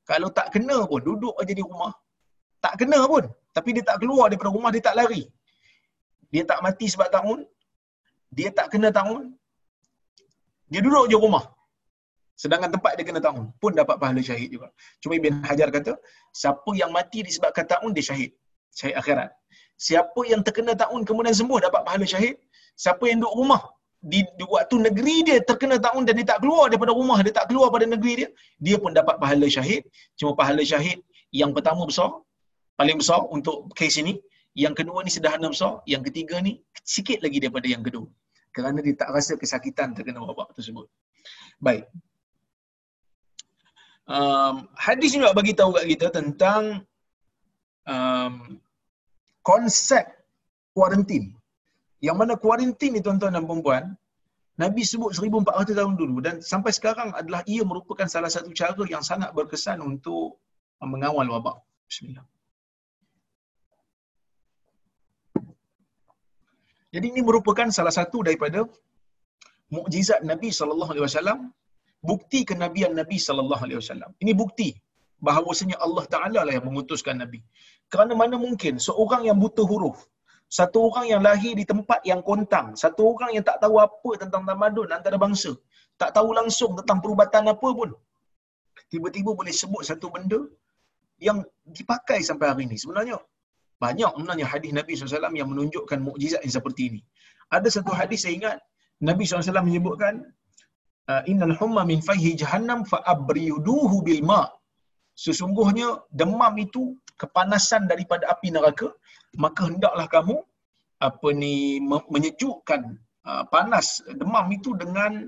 kalau 0.09 0.29
tak 0.37 0.47
kena 0.53 0.77
pun, 0.91 1.01
duduk 1.07 1.35
aja 1.41 1.53
di 1.59 1.63
rumah. 1.69 1.93
Tak 2.65 2.73
kena 2.81 2.99
pun. 3.11 3.23
Tapi 3.55 3.69
dia 3.75 3.83
tak 3.89 3.97
keluar 4.01 4.25
daripada 4.27 4.51
rumah, 4.57 4.69
dia 4.75 4.83
tak 4.87 4.95
lari. 4.99 5.23
Dia 6.33 6.43
tak 6.51 6.59
mati 6.65 6.85
sebab 6.93 7.07
tahun, 7.15 7.39
dia 8.37 8.49
tak 8.59 8.67
kena 8.73 8.89
tahun, 8.99 9.37
dia 10.71 10.81
duduk 10.85 11.05
je 11.11 11.17
rumah. 11.25 11.45
Sedangkan 12.41 12.69
tempat 12.75 12.97
dia 12.97 13.05
kena 13.09 13.21
tahun, 13.27 13.43
pun 13.61 13.71
dapat 13.81 13.95
pahala 14.01 14.21
syahid 14.29 14.49
juga. 14.55 14.67
Cuma 14.99 15.13
Ibn 15.19 15.33
Hajar 15.47 15.69
kata, 15.77 15.93
siapa 16.41 16.71
yang 16.81 16.91
mati 16.97 17.21
disebabkan 17.27 17.65
tahun, 17.73 17.89
dia 17.95 18.03
syahid. 18.09 18.31
Syahid 18.73 18.95
akhirat. 19.01 19.29
Siapa 19.87 20.21
yang 20.31 20.41
terkena 20.47 20.73
tahun 20.83 21.01
kemudian 21.07 21.35
sembuh 21.39 21.59
dapat 21.67 21.81
pahala 21.87 22.05
syahid. 22.13 22.35
Siapa 22.73 23.03
yang 23.09 23.21
duduk 23.21 23.35
rumah, 23.37 23.61
di, 24.03 24.19
di 24.35 24.43
waktu 24.43 24.75
negeri 24.83 25.15
dia 25.23 25.37
terkena 25.39 25.79
taun 25.79 26.03
dan 26.03 26.19
dia 26.19 26.27
tak 26.35 26.43
keluar 26.43 26.67
daripada 26.67 26.91
rumah, 26.91 27.23
dia 27.23 27.31
tak 27.31 27.47
keluar 27.47 27.71
pada 27.71 27.87
negeri 27.87 28.13
dia, 28.25 28.29
dia 28.59 28.75
pun 28.75 28.91
dapat 28.91 29.15
pahala 29.15 29.47
syahid. 29.47 29.87
Cuma 30.19 30.35
pahala 30.35 30.59
syahid 30.59 30.99
yang 31.31 31.55
pertama 31.55 31.87
besar, 31.87 32.11
paling 32.75 32.99
besar 32.99 33.23
untuk 33.31 33.71
kes 33.79 33.95
ini. 34.03 34.19
Yang 34.53 34.85
kedua 34.85 35.01
ni 35.01 35.09
sederhana 35.09 35.49
besar, 35.49 35.81
yang 35.89 36.03
ketiga 36.05 36.37
ni 36.37 36.61
sikit 36.85 37.23
lagi 37.25 37.41
daripada 37.41 37.65
yang 37.65 37.81
kedua. 37.81 38.05
Kerana 38.53 38.85
dia 38.85 38.93
tak 38.93 39.09
rasa 39.09 39.33
kesakitan 39.33 39.97
terkena 39.97 40.21
wabak 40.21 40.53
tersebut. 40.53 40.85
Baik. 41.57 41.89
Um, 44.03 44.67
hadis 44.75 45.15
nak 45.15 45.33
bagi 45.33 45.55
tahu 45.55 45.79
kat 45.79 45.85
kita 45.89 46.07
tentang 46.11 46.83
um, 47.87 48.59
konsep 49.41 50.05
kuarantin. 50.75 51.33
Yang 52.07 52.17
mana 52.19 52.33
kuarantin 52.43 52.91
ni 52.95 53.01
tuan-tuan 53.05 53.33
dan 53.35 53.45
puan 53.47 53.85
Nabi 54.63 54.81
sebut 54.85 55.11
1400 55.17 55.79
tahun 55.79 55.93
dulu 56.01 56.15
dan 56.25 56.35
sampai 56.51 56.71
sekarang 56.77 57.09
adalah 57.19 57.41
ia 57.53 57.63
merupakan 57.69 58.05
salah 58.15 58.29
satu 58.35 58.51
cara 58.59 58.83
yang 58.93 59.01
sangat 59.09 59.29
berkesan 59.37 59.79
untuk 59.81 60.37
mengawal 60.93 61.25
wabak. 61.33 61.57
Bismillah. 61.89 62.25
Jadi 66.93 67.05
ini 67.09 67.21
merupakan 67.25 67.67
salah 67.77 67.89
satu 67.89 68.21
daripada 68.27 68.59
mukjizat 69.73 70.21
Nabi 70.31 70.49
sallallahu 70.53 70.91
alaihi 70.93 71.05
wasallam, 71.09 71.39
bukti 72.09 72.45
kenabian 72.45 72.93
Nabi 72.93 73.17
sallallahu 73.17 73.63
alaihi 73.65 73.79
wasallam. 73.81 74.11
Ini 74.21 74.31
bukti 74.37 74.69
bahawasanya 75.27 75.81
Allah 75.85 76.05
Taala 76.13 76.39
lah 76.45 76.53
yang 76.53 76.67
mengutuskan 76.69 77.17
Nabi. 77.23 77.41
Kerana 77.89 78.13
mana 78.13 78.37
mungkin 78.45 78.77
seorang 78.77 79.25
yang 79.29 79.37
buta 79.41 79.65
huruf, 79.71 79.97
satu 80.57 80.79
orang 80.87 81.05
yang 81.11 81.21
lahir 81.27 81.53
di 81.59 81.65
tempat 81.71 81.99
yang 82.09 82.21
kontang, 82.29 82.67
satu 82.83 83.01
orang 83.13 83.29
yang 83.35 83.45
tak 83.49 83.57
tahu 83.63 83.75
apa 83.87 84.11
tentang 84.21 84.43
tamadun 84.49 84.89
antara 84.97 85.17
bangsa, 85.25 85.51
tak 86.01 86.11
tahu 86.17 86.29
langsung 86.39 86.71
tentang 86.79 86.99
perubatan 87.03 87.49
apa 87.53 87.69
pun, 87.79 87.89
tiba-tiba 88.93 89.31
boleh 89.39 89.53
sebut 89.61 89.81
satu 89.89 90.07
benda 90.15 90.39
yang 91.27 91.37
dipakai 91.77 92.19
sampai 92.29 92.47
hari 92.51 92.63
ini. 92.69 92.77
Sebenarnya 92.83 93.17
banyak 93.83 94.11
sebenarnya 94.15 94.45
hadis 94.53 94.71
Nabi 94.79 94.91
SAW 94.95 95.39
yang 95.41 95.49
menunjukkan 95.53 95.99
mukjizat 96.07 96.41
yang 96.45 96.55
seperti 96.57 96.81
ini. 96.89 97.01
Ada 97.57 97.67
satu 97.75 97.91
hadis 97.99 98.19
saya 98.23 98.33
ingat 98.39 98.57
Nabi 99.09 99.23
SAW 99.25 99.67
menyebutkan 99.69 100.13
uh, 101.11 101.21
innal 101.31 101.55
humma 101.59 101.81
min 101.91 101.99
fayhi 102.09 102.31
jahannam 102.41 102.81
fa 102.91 102.99
abriduhu 103.13 103.97
bil 104.07 104.21
ma. 104.31 104.43
Sesungguhnya 105.25 105.89
demam 106.19 106.53
itu 106.65 106.83
kepanasan 107.21 107.85
daripada 107.91 108.23
api 108.33 108.49
neraka, 108.55 108.87
maka 109.37 109.69
hendaklah 109.69 110.05
kamu 110.09 110.37
apa 111.01 111.27
ni 111.35 111.81
menyejukkan 111.83 112.97
panas 113.49 114.03
demam 114.15 114.47
itu 114.53 114.71
dengan 114.77 115.27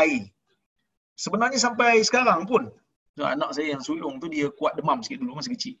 air. 0.00 0.30
Sebenarnya 1.14 1.60
sampai 1.60 2.02
sekarang 2.02 2.46
pun 2.48 2.70
anak 3.20 3.54
saya 3.54 3.78
yang 3.78 3.82
sulung 3.84 4.18
tu 4.18 4.26
dia 4.26 4.50
kuat 4.50 4.74
demam 4.74 4.98
sikit 5.04 5.22
dulu 5.22 5.38
masa 5.38 5.54
kecil. 5.54 5.78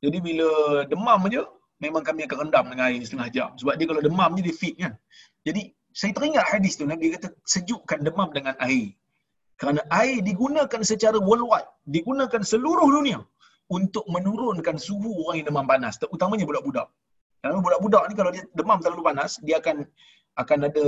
Jadi 0.00 0.20
bila 0.20 0.84
demam 0.88 1.20
aja 1.28 1.48
memang 1.80 2.04
kami 2.04 2.24
akan 2.28 2.48
rendam 2.48 2.64
dengan 2.72 2.84
air 2.88 3.00
setengah 3.04 3.28
jam. 3.32 3.50
Sebab 3.56 3.74
dia 3.76 3.86
kalau 3.88 4.00
demam 4.04 4.32
je 4.36 4.42
dia 4.48 4.56
fit 4.56 4.74
kan. 4.76 4.96
Jadi 5.44 5.72
saya 5.92 6.12
teringat 6.16 6.44
hadis 6.48 6.76
tu 6.76 6.88
Nabi 6.88 7.12
kata 7.12 7.32
sejukkan 7.44 8.04
demam 8.04 8.28
dengan 8.32 8.56
air. 8.60 8.92
Kerana 9.54 9.86
air 9.94 10.18
digunakan 10.24 10.80
secara 10.82 11.14
worldwide, 11.20 11.68
digunakan 11.86 12.42
seluruh 12.42 12.90
dunia 12.90 13.22
untuk 13.74 14.04
menurunkan 14.06 14.78
suhu 14.78 15.26
orang 15.26 15.42
yang 15.42 15.46
demam 15.50 15.66
panas, 15.66 15.98
terutamanya 15.98 16.46
budak-budak. 16.46 16.86
Kerana 17.42 17.58
budak-budak 17.58 18.02
ni 18.08 18.14
kalau 18.14 18.30
dia 18.30 18.44
demam 18.54 18.78
terlalu 18.78 19.02
panas, 19.10 19.30
dia 19.42 19.58
akan 19.58 19.82
akan 20.42 20.58
ada 20.66 20.84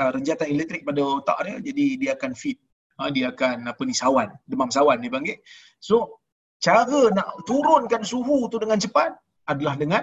uh, 0.00 0.10
renjatan 0.14 0.46
elektrik 0.54 0.82
pada 0.86 1.02
otak 1.02 1.38
dia, 1.46 1.56
jadi 1.70 1.84
dia 1.98 2.10
akan 2.18 2.32
fit. 2.34 2.58
Ha, 2.98 3.14
dia 3.14 3.30
akan 3.30 3.70
apa 3.70 3.82
ni 3.86 3.94
sawan, 3.94 4.28
demam 4.50 4.70
sawan 4.74 4.98
dia 4.98 5.10
panggil. 5.10 5.38
So 5.78 6.18
cara 6.58 6.98
nak 7.14 7.46
turunkan 7.46 8.02
suhu 8.02 8.50
tu 8.50 8.58
dengan 8.58 8.78
cepat 8.82 9.14
adalah 9.46 9.78
dengan 9.78 10.02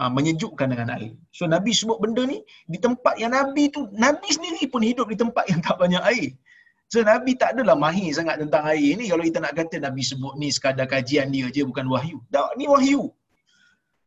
uh, 0.00 0.10
menyejukkan 0.16 0.72
dengan 0.72 0.88
air. 0.96 1.12
So 1.36 1.44
Nabi 1.44 1.76
sebut 1.76 2.00
benda 2.00 2.24
ni 2.24 2.40
di 2.64 2.80
tempat 2.80 3.20
yang 3.20 3.36
Nabi 3.36 3.68
tu 3.68 3.92
Nabi 3.92 4.28
sendiri 4.32 4.64
pun 4.72 4.80
hidup 4.80 5.12
di 5.12 5.20
tempat 5.20 5.44
yang 5.52 5.60
tak 5.60 5.76
banyak 5.76 6.00
air. 6.00 6.32
So 6.88 7.04
Nabi 7.04 7.36
tak 7.36 7.52
adalah 7.52 7.76
mahir 7.76 8.08
sangat 8.16 8.40
tentang 8.40 8.64
air 8.64 8.96
ni 8.96 9.12
kalau 9.12 9.20
kita 9.20 9.44
nak 9.44 9.52
kata 9.52 9.76
Nabi 9.76 10.00
sebut 10.00 10.34
ni 10.40 10.48
sekadar 10.48 10.88
kajian 10.88 11.28
dia 11.28 11.52
je 11.52 11.60
bukan 11.60 11.84
wahyu. 11.84 12.16
Tak 12.32 12.56
ni 12.56 12.64
wahyu. 12.64 13.12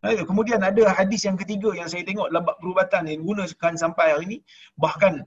Kemudian 0.01 0.65
ada 0.65 0.89
hadis 0.97 1.29
yang 1.29 1.37
ketiga 1.37 1.77
yang 1.77 1.85
saya 1.85 2.01
tengok 2.01 2.33
dalam 2.33 2.41
perubatan 2.57 3.05
yang 3.05 3.21
digunakan 3.21 3.73
sampai 3.77 4.17
hari 4.17 4.25
ini 4.25 4.37
bahkan 4.73 5.21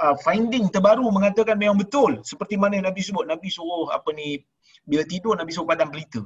uh, 0.00 0.16
finding 0.24 0.72
terbaru 0.72 1.04
mengatakan 1.12 1.60
memang 1.60 1.76
betul 1.76 2.24
seperti 2.24 2.56
mana 2.56 2.80
Nabi 2.80 3.04
sebut 3.04 3.28
Nabi 3.28 3.52
suruh 3.52 3.92
apa 3.92 4.16
ni 4.16 4.40
bila 4.88 5.04
tidur 5.04 5.36
Nabi 5.36 5.52
suruh 5.52 5.68
padam 5.68 5.92
pelita. 5.92 6.24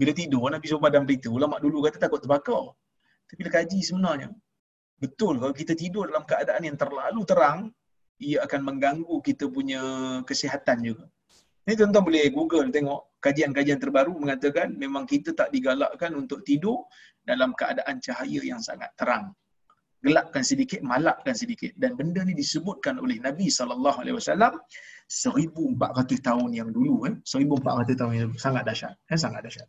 bila 0.00 0.16
tidur 0.16 0.48
Nabi 0.48 0.64
suruh 0.64 0.80
padam 0.80 1.04
pelita. 1.04 1.28
Ulama 1.28 1.60
dulu 1.60 1.84
kata 1.84 2.00
takut 2.00 2.24
terbakar. 2.24 2.72
Tapi 3.28 3.36
bila 3.36 3.52
kaji 3.60 3.78
sebenarnya 3.84 4.32
betul 4.96 5.36
kalau 5.44 5.52
kita 5.52 5.76
tidur 5.76 6.08
dalam 6.08 6.24
keadaan 6.24 6.62
yang 6.64 6.78
terlalu 6.80 7.20
terang 7.28 7.68
ia 8.22 8.38
akan 8.46 8.60
mengganggu 8.62 9.16
kita 9.26 9.50
punya 9.50 9.82
kesihatan 10.22 10.78
juga. 10.86 11.06
Ini 11.66 11.78
tuan-tuan 11.78 12.02
boleh 12.06 12.26
Google 12.30 12.70
tengok 12.70 13.18
kajian-kajian 13.22 13.78
terbaru 13.78 14.14
mengatakan 14.18 14.74
memang 14.74 15.06
kita 15.06 15.34
tak 15.34 15.50
digalakkan 15.54 16.14
untuk 16.14 16.42
tidur 16.42 16.86
dalam 17.22 17.54
keadaan 17.54 18.02
cahaya 18.02 18.40
yang 18.42 18.58
sangat 18.58 18.90
terang. 18.98 19.30
Gelapkan 20.02 20.42
sedikit, 20.42 20.82
malakkan 20.82 21.30
sedikit. 21.30 21.70
Dan 21.78 21.94
benda 21.94 22.26
ni 22.26 22.34
disebutkan 22.34 22.98
oleh 22.98 23.22
Nabi 23.22 23.46
SAW 23.46 23.94
1400 25.12 26.24
tahun 26.24 26.50
yang 26.56 26.70
dulu 26.72 27.04
eh 27.04 27.14
1400 27.20 28.00
tahun 28.00 28.12
yang 28.16 28.26
dulu 28.32 28.40
sangat 28.40 28.64
dahsyat 28.64 28.96
eh 29.12 29.20
sangat 29.20 29.44
dahsyat 29.44 29.68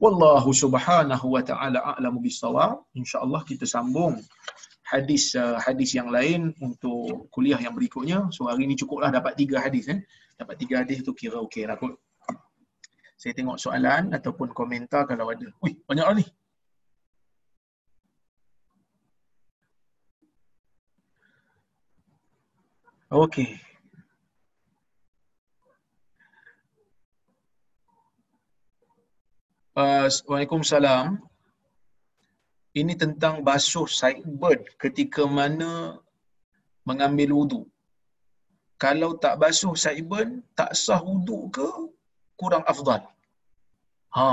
wallahu 0.00 0.48
subhanahu 0.48 1.26
wa 1.36 1.42
taala 1.44 1.78
a'lamu 1.92 2.24
bissawab 2.24 2.88
insyaallah 2.96 3.44
kita 3.44 3.68
sambung 3.68 4.16
hadis 4.88 5.36
uh, 5.36 5.60
hadis 5.60 5.92
yang 5.92 6.08
lain 6.08 6.56
untuk 6.64 7.28
kuliah 7.28 7.60
yang 7.60 7.76
berikutnya. 7.76 8.32
So 8.32 8.48
hari 8.48 8.64
ini 8.64 8.74
cukuplah 8.80 9.12
dapat 9.12 9.36
tiga 9.36 9.60
hadis 9.60 9.84
eh. 9.92 10.00
Dapat 10.40 10.56
tiga 10.56 10.80
hadis 10.80 11.04
tu 11.04 11.12
kira 11.12 11.36
okey 11.44 11.68
lah 11.68 11.76
kot. 11.76 12.00
Saya 13.18 13.34
tengok 13.34 13.58
soalan 13.60 14.14
ataupun 14.16 14.54
komentar 14.56 15.04
kalau 15.04 15.28
ada. 15.28 15.44
Ui 15.60 15.76
banyaklah 15.84 16.22
ni. 16.22 16.26
Okey. 23.08 23.60
Uh, 29.78 30.10
Waalaikumsalam. 30.26 31.27
Ini 32.78 32.94
tentang 33.02 33.34
basuh 33.46 33.88
sidebird 33.90 34.60
ketika 34.82 35.22
mana 35.38 35.98
mengambil 36.88 37.34
wudu. 37.38 37.60
Kalau 38.82 39.18
tak 39.22 39.34
basuh 39.42 39.74
sidebird, 39.74 40.30
tak 40.58 40.70
sah 40.82 41.02
wudu 41.02 41.50
ke 41.56 41.66
kurang 42.38 42.62
afdal? 42.72 43.02
Ha. 44.14 44.28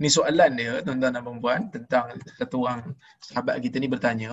Ni 0.00 0.08
soalan 0.08 0.50
dia 0.58 0.72
tuan-tuan 0.86 1.12
dan 1.16 1.24
puan 1.42 1.60
tentang 1.74 2.06
satu 2.38 2.56
orang 2.64 2.80
sahabat 3.20 3.58
kita 3.64 3.76
ni 3.82 3.88
bertanya, 3.90 4.30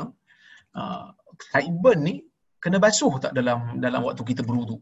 uh, 0.77 1.05
sidebird 1.51 1.99
ni 2.07 2.13
kena 2.63 2.77
basuh 2.79 3.13
tak 3.23 3.35
dalam 3.37 3.83
dalam 3.83 4.01
waktu 4.07 4.23
kita 4.23 4.41
berwudu? 4.47 4.77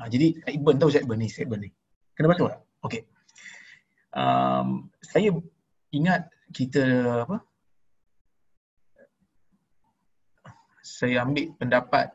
Ha, 0.00 0.08
jadi 0.08 0.26
sidebird 0.46 0.76
tahu 0.80 0.90
sidebird 0.94 1.20
ni, 1.20 1.28
sidebird 1.28 1.60
ni. 1.66 1.70
Kena 2.16 2.26
basuh 2.32 2.48
tak? 2.54 2.60
Okey 2.86 3.02
um, 4.14 4.88
saya 5.04 5.32
ingat 5.92 6.28
kita 6.52 6.84
apa? 7.28 7.44
Saya 10.82 11.22
ambil 11.22 11.52
pendapat 11.60 12.10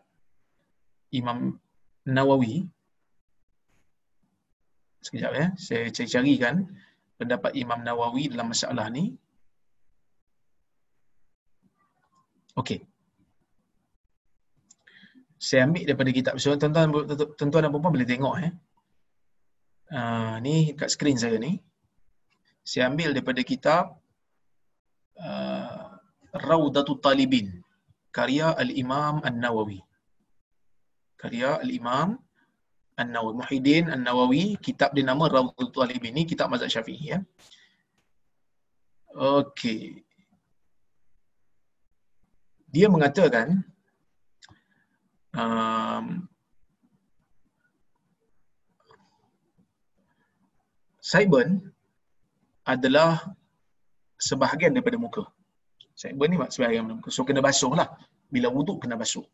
Imam 1.13 1.61
Nawawi. 2.09 2.65
Sekejap 5.05 5.31
ya. 5.35 5.47
Saya 5.59 5.93
cari 5.93 6.09
carikan 6.09 6.55
pendapat 7.21 7.53
Imam 7.53 7.85
Nawawi 7.85 8.33
dalam 8.33 8.49
masalah 8.49 8.89
ni. 8.89 9.13
Okey. 12.57 12.81
Saya 15.37 15.67
ambil 15.67 15.83
daripada 15.85 16.11
kitab. 16.15 16.33
So 16.41 16.55
tuan-tuan 16.55 16.89
tuan-tuan 17.37 17.67
dan 17.67 17.71
puan 17.71 17.93
boleh 17.93 18.07
tengok 18.07 18.35
eh 18.41 18.53
uh, 19.91 20.35
ni 20.41 20.73
kat 20.73 20.89
skrin 20.89 21.19
saya 21.19 21.37
ni. 21.37 21.59
Saya 22.63 22.87
ambil 22.87 23.11
daripada 23.11 23.43
kitab 23.43 23.99
uh, 25.19 25.99
Raudatul 26.33 26.97
Talibin 26.97 27.61
karya 28.13 28.53
Al-Imam 28.57 29.21
An-Nawawi. 29.21 29.81
Karya 31.17 31.61
Al-Imam 31.61 32.17
An-Nawawi. 32.97 33.33
Muhyiddin 33.41 33.89
An-Nawawi 33.89 34.57
kitab 34.57 34.93
dia 34.97 35.05
nama 35.05 35.25
Raudatul 35.29 35.73
Talibin. 35.73 36.13
Ni 36.13 36.25
kitab 36.29 36.49
mazhab 36.49 36.69
Syafi'i 36.69 37.17
ya. 37.17 37.19
Okey. 39.13 40.01
Dia 42.73 42.89
mengatakan 42.89 43.61
um, 45.37 46.25
Saiban 50.97 51.61
adalah 52.65 53.37
sebahagian 54.27 54.71
daripada 54.75 54.97
muka. 55.05 55.23
Saiban 56.01 56.27
ni 56.31 56.37
sebahagian 56.55 56.81
daripada 56.83 56.99
muka. 56.99 57.09
So 57.15 57.25
kena 57.27 57.41
basuh 57.47 57.73
lah. 57.79 57.87
Bila 58.33 58.47
wuduk 58.57 58.77
kena 58.83 58.95
basuh. 59.01 59.25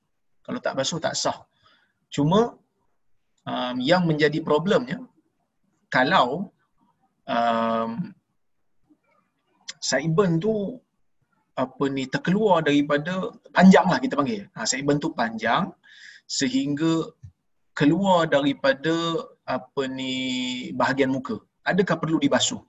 Kalau 0.45 0.59
tak 0.65 0.73
basuh 0.79 0.99
tak 1.05 1.15
sah. 1.21 1.37
Cuma 2.15 2.39
um, 3.51 3.75
yang 3.89 4.03
menjadi 4.09 4.39
problemnya 4.49 4.99
kalau 5.97 6.29
um, 7.35 7.91
Saiban 9.89 10.31
tu 10.43 10.53
apa 11.63 11.83
ni 11.95 12.03
terkeluar 12.13 12.57
daripada 12.67 13.13
panjang 13.55 13.87
lah 13.91 13.99
kita 14.03 14.13
panggil. 14.19 14.41
Ha, 14.55 14.67
Saiban 14.71 14.97
tu 15.03 15.09
panjang 15.21 15.71
sehingga 16.39 16.93
keluar 17.79 18.27
daripada 18.35 18.95
apa 19.55 19.81
ni 19.97 20.13
bahagian 20.79 21.11
muka 21.15 21.37
adakah 21.71 21.95
perlu 22.01 22.17
dibasuh? 22.25 22.61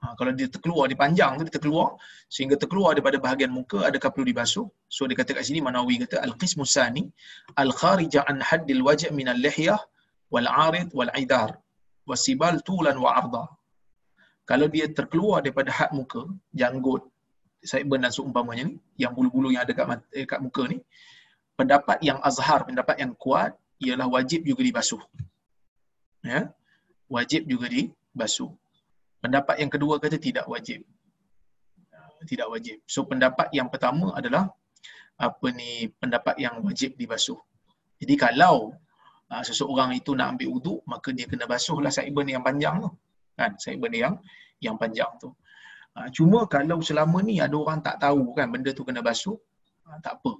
Ha, 0.00 0.16
kalau 0.16 0.32
dia 0.32 0.48
terkeluar, 0.48 0.88
dia 0.88 0.96
panjang 0.96 1.36
tu, 1.36 1.44
dia 1.44 1.54
terkeluar, 1.60 1.88
sehingga 2.32 2.56
terkeluar 2.56 2.96
daripada 2.96 3.20
bahagian 3.20 3.52
muka, 3.52 3.84
adakah 3.84 4.08
perlu 4.08 4.32
dibasuh? 4.32 4.64
So 4.88 5.04
dia 5.04 5.16
kata 5.20 5.36
kat 5.36 5.44
sini, 5.44 5.60
Manawi 5.60 6.00
kata, 6.02 6.24
Al-Qismu 6.24 6.64
Sani, 6.64 7.04
Al-Kharija 7.62 8.24
an 8.24 8.40
haddil 8.40 8.80
wajah 8.80 9.12
min 9.12 9.28
al-lihyah, 9.28 9.80
wal-arid, 10.32 10.88
wal-idar, 10.96 11.60
wasibal 12.08 12.56
tulan 12.64 12.96
wa 12.96 13.12
arda. 13.20 13.44
Kalau 14.48 14.66
dia 14.72 14.88
terkeluar 14.88 15.44
daripada 15.44 15.68
had 15.68 15.92
muka, 15.92 16.24
janggut, 16.56 17.04
saya 17.60 17.84
dan 17.84 18.08
seumpamanya 18.08 18.72
ni, 18.72 18.74
yang 18.96 19.12
bulu-bulu 19.12 19.52
yang 19.52 19.68
ada 19.68 19.76
kat, 19.76 20.00
eh, 20.16 20.24
kat 20.24 20.40
muka 20.40 20.64
ni, 20.64 20.80
pendapat 21.60 22.00
yang 22.00 22.18
azhar, 22.24 22.64
pendapat 22.64 22.96
yang 23.04 23.12
kuat, 23.20 23.52
ialah 23.84 24.08
wajib 24.08 24.48
juga 24.48 24.64
dibasuh. 24.64 25.02
Ya? 26.24 26.40
Wajib 27.04 27.44
juga 27.44 27.68
di, 27.68 27.92
basuh. 28.16 28.52
Pendapat 29.20 29.60
yang 29.60 29.68
kedua 29.68 30.00
kata 30.00 30.16
tidak 30.16 30.48
wajib. 30.48 30.80
Tidak 32.24 32.48
wajib. 32.48 32.80
So 32.88 33.04
pendapat 33.04 33.52
yang 33.52 33.68
pertama 33.68 34.16
adalah 34.16 34.48
apa 35.20 35.46
ni 35.52 35.92
pendapat 36.00 36.40
yang 36.40 36.64
wajib 36.64 36.96
dibasuh. 36.96 37.36
Jadi 38.00 38.16
kalau 38.16 38.72
uh, 39.28 39.42
seseorang 39.44 39.92
itu 39.92 40.16
nak 40.16 40.36
ambil 40.36 40.56
wuduk 40.56 40.80
maka 40.88 41.12
dia 41.12 41.28
kena 41.28 41.44
basuhlah 41.44 41.92
saiban 41.92 42.24
yang 42.24 42.40
panjang 42.40 42.80
tu. 42.80 42.90
Kan? 43.36 43.60
Saiban 43.60 43.92
yang 43.92 44.14
yang 44.64 44.80
panjang 44.80 45.12
tu. 45.20 45.28
Uh, 45.92 46.08
cuma 46.16 46.48
kalau 46.48 46.80
selama 46.80 47.20
ni 47.20 47.36
ada 47.44 47.52
orang 47.52 47.84
tak 47.84 48.00
tahu 48.00 48.32
kan 48.32 48.48
benda 48.48 48.72
tu 48.72 48.88
kena 48.88 49.04
basuh, 49.04 49.36
uh, 49.84 49.98
tak 50.00 50.20
apa. 50.20 50.32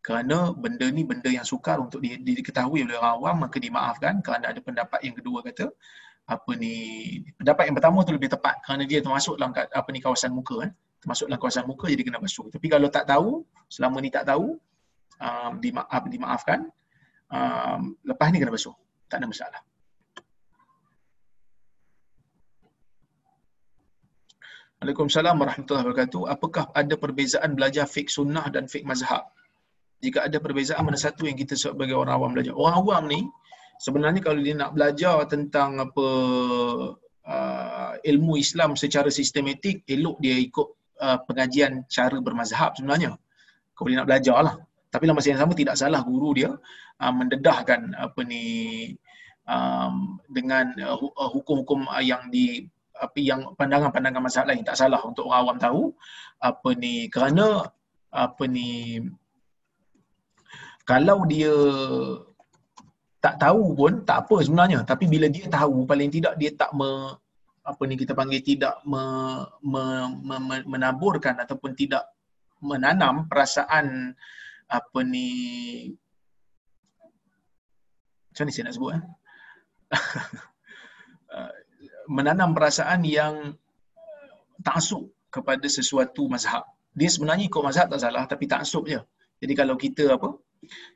Kerana 0.00 0.52
benda 0.52 0.88
ni 0.88 1.04
benda 1.04 1.28
yang 1.28 1.44
sukar 1.44 1.76
untuk 1.76 2.00
diketahui 2.00 2.84
oleh 2.84 2.96
orang 2.96 3.14
awam 3.20 3.36
maka 3.44 3.56
dimaafkan 3.60 4.24
kerana 4.24 4.52
ada 4.52 4.60
pendapat 4.64 5.00
yang 5.04 5.12
kedua 5.12 5.44
kata 5.44 5.68
apa 6.30 6.50
ni 6.54 6.74
pendapat 7.34 7.66
yang 7.66 7.76
pertama 7.76 8.06
tu 8.06 8.14
lebih 8.14 8.30
tepat 8.30 8.62
kerana 8.62 8.86
dia 8.86 9.02
termasuk 9.02 9.34
dalam 9.34 9.50
apa 9.50 9.88
ni 9.90 9.98
kawasan 9.98 10.30
muka 10.30 10.62
kan 10.62 10.70
termasuk 11.02 11.26
dalam 11.26 11.40
kawasan 11.42 11.64
muka 11.66 11.90
jadi 11.90 12.02
kena 12.06 12.22
basuh 12.22 12.46
tapi 12.54 12.66
kalau 12.70 12.86
tak 12.86 13.10
tahu 13.10 13.42
selama 13.66 13.98
ni 13.98 14.14
tak 14.14 14.30
tahu 14.30 14.54
um, 15.18 15.52
dimaaf 15.58 16.02
dimaafkan 16.06 16.70
um, 17.34 17.98
lepas 18.06 18.30
ni 18.30 18.38
kena 18.38 18.54
basuh 18.54 18.74
tak 19.10 19.18
ada 19.18 19.26
masalah 19.26 19.60
Waalaikumsalam 24.80 25.36
warahmatullahi 25.36 25.84
wabarakatuh. 25.84 26.22
Apakah 26.24 26.72
ada 26.72 26.96
perbezaan 26.96 27.52
belajar 27.52 27.84
fiqh 27.84 28.08
sunnah 28.08 28.48
dan 28.48 28.64
fiqh 28.64 28.80
mazhab? 28.88 29.28
Jika 30.00 30.24
ada 30.24 30.40
perbezaan 30.40 30.80
mana 30.88 30.96
satu 30.96 31.28
yang 31.28 31.36
kita 31.36 31.52
sebagai 31.52 31.92
orang 31.92 32.16
awam 32.16 32.32
belajar? 32.32 32.56
Orang 32.56 32.80
awam 32.80 33.04
ni 33.04 33.20
sebenarnya 33.80 34.20
kalau 34.20 34.44
dia 34.44 34.52
nak 34.52 34.76
belajar 34.76 35.24
tentang 35.24 35.80
apa 35.80 36.06
uh, 37.24 37.92
ilmu 38.04 38.36
Islam 38.36 38.76
secara 38.76 39.08
sistematik 39.08 39.88
elok 39.88 40.20
dia 40.20 40.36
ikut 40.36 40.68
uh, 41.00 41.18
pengajian 41.24 41.88
cara 41.88 42.20
bermazhab 42.20 42.76
sebenarnya. 42.76 43.16
Kalau 43.72 43.88
dia 43.88 43.98
nak 44.04 44.08
belajar 44.12 44.36
lah 44.44 44.54
tapi 44.90 45.06
dalam 45.06 45.16
masa 45.16 45.32
yang 45.32 45.40
sama 45.40 45.54
tidak 45.54 45.78
salah 45.78 46.02
guru 46.02 46.36
dia 46.36 46.50
uh, 47.00 47.12
mendedahkan 47.14 47.94
apa 47.94 48.20
ni 48.26 48.44
um, 49.46 50.18
dengan 50.28 50.74
uh, 50.82 50.98
hukum-hukum 51.30 51.86
yang 52.04 52.28
di 52.28 52.68
apa 53.00 53.16
yang 53.16 53.56
pandangan-pandangan 53.56 54.20
mazhab 54.20 54.44
lain. 54.44 54.60
Tak 54.60 54.76
salah 54.76 55.00
untuk 55.06 55.30
orang 55.30 55.40
awam 55.40 55.56
tahu 55.56 55.82
apa 56.42 56.68
ni 56.76 57.08
kerana 57.08 57.64
apa 58.10 58.44
ni 58.44 59.00
kalau 60.84 61.22
dia 61.24 61.54
tak 63.20 63.36
tahu 63.36 63.76
pun 63.76 63.92
tak 64.08 64.26
apa 64.26 64.36
sebenarnya. 64.40 64.80
Tapi 64.82 65.04
bila 65.04 65.28
dia 65.28 65.46
tahu 65.46 65.84
paling 65.84 66.08
tidak 66.08 66.34
dia 66.40 66.50
tak 66.56 66.72
me, 66.72 67.14
apa 67.60 67.82
ni 67.84 67.94
kita 68.00 68.16
panggil 68.16 68.40
tidak 68.40 68.80
me, 68.88 69.02
me, 69.60 69.84
me, 70.24 70.36
me, 70.40 70.56
menaburkan 70.64 71.36
ataupun 71.36 71.76
tidak 71.76 72.08
menanam 72.64 73.28
perasaan 73.28 74.16
apa 74.70 74.98
ni 75.04 75.28
macam 78.30 78.44
ni 78.46 78.52
saya 78.54 78.64
nak 78.70 78.74
sebut 78.78 78.90
eh? 78.94 79.02
menanam 82.16 82.54
perasaan 82.54 83.02
yang 83.04 83.54
taksub 84.62 85.10
kepada 85.28 85.66
sesuatu 85.66 86.26
mazhab. 86.30 86.64
Dia 86.94 87.10
sebenarnya 87.10 87.46
ikut 87.46 87.62
mazhab 87.62 87.86
tak 87.90 88.00
salah 88.00 88.24
tapi 88.24 88.48
taksub 88.48 88.86
je. 88.86 89.00
Jadi 89.40 89.52
kalau 89.56 89.74
kita 89.74 90.16
apa 90.16 90.36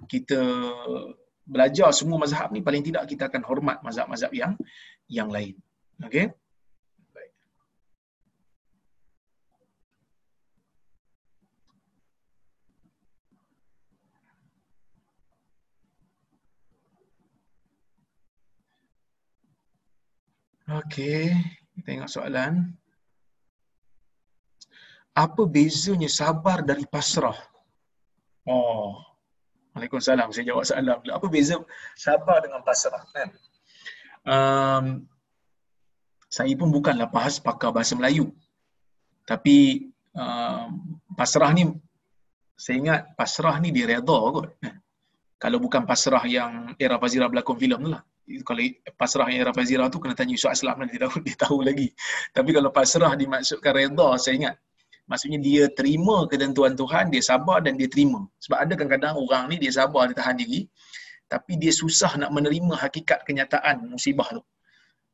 kita 0.09 0.41
belajar 1.45 1.93
semua 1.93 2.17
mazhab 2.17 2.49
ni 2.51 2.65
paling 2.65 2.81
tidak 2.81 3.05
kita 3.09 3.29
akan 3.29 3.45
hormat 3.45 3.79
mazhab-mazhab 3.85 4.33
yang 4.33 4.53
yang 5.09 5.29
lain. 5.29 5.55
Okey? 6.03 6.33
Okey, 20.65 21.29
kita 21.77 21.81
tengok 21.85 22.09
soalan. 22.09 22.73
Apa 25.13 25.45
bezanya 25.45 26.09
sabar 26.09 26.65
dari 26.65 26.89
pasrah? 26.89 27.37
Oh, 28.49 29.14
Waalaikumsalam. 29.75 30.31
Saya 30.31 30.45
jawab 30.55 30.65
salam. 30.65 30.99
Apa 31.03 31.27
beza 31.27 31.59
sabar 31.99 32.41
dengan 32.47 32.63
pasrah? 32.63 33.03
Kan? 33.11 33.29
Um, 34.25 34.87
saya 36.31 36.55
pun 36.55 36.71
bukanlah 36.71 37.11
bahas 37.11 37.43
pakar 37.43 37.75
bahasa 37.75 37.99
Melayu. 37.99 38.31
Tapi 39.27 39.91
um, 40.15 40.99
pasrah 41.19 41.51
ni, 41.51 41.71
saya 42.55 42.77
ingat 42.79 43.01
pasrah 43.19 43.59
ni 43.59 43.75
dia 43.75 43.91
reda 43.91 44.19
kot. 44.31 44.55
Kalau 45.43 45.59
bukan 45.61 45.85
pasrah 45.85 46.25
yang 46.25 46.73
era 46.81 46.97
Fazira 46.97 47.29
berlakon 47.29 47.59
filem 47.61 47.81
tu 47.83 47.91
lah. 47.93 48.03
Kalau 48.47 48.63
pasrah 48.97 49.29
yang 49.29 49.45
era 49.45 49.53
Fazira 49.53 49.85
tu 49.93 50.01
kena 50.01 50.17
tanya 50.17 50.33
Yusuf 50.33 50.49
Aslam 50.49 50.81
lah, 50.81 50.89
dia 50.89 51.05
tahu, 51.05 51.21
dia 51.21 51.37
tahu 51.37 51.59
lagi. 51.61 51.93
Tapi 52.33 52.51
kalau 52.57 52.71
pasrah 52.73 53.13
dimaksudkan 53.13 53.73
reda, 53.77 54.17
saya 54.17 54.35
ingat 54.41 54.55
Maksudnya 55.05 55.37
dia 55.37 55.69
terima 55.69 56.25
ketentuan 56.33 56.73
Tuhan, 56.73 57.13
dia 57.13 57.21
sabar 57.21 57.61
dan 57.61 57.77
dia 57.77 57.89
terima. 57.93 58.25
Sebab 58.41 58.57
ada 58.57 58.73
kadang-kadang 58.73 59.15
orang 59.21 59.53
ni 59.53 59.57
dia 59.61 59.73
sabar, 59.73 60.09
dia 60.09 60.17
tahan 60.17 60.41
diri. 60.41 60.65
Tapi 61.29 61.61
dia 61.61 61.73
susah 61.73 62.17
nak 62.21 62.31
menerima 62.33 62.73
hakikat 62.73 63.25
kenyataan 63.29 63.85
musibah 63.93 64.29
tu. 64.33 64.41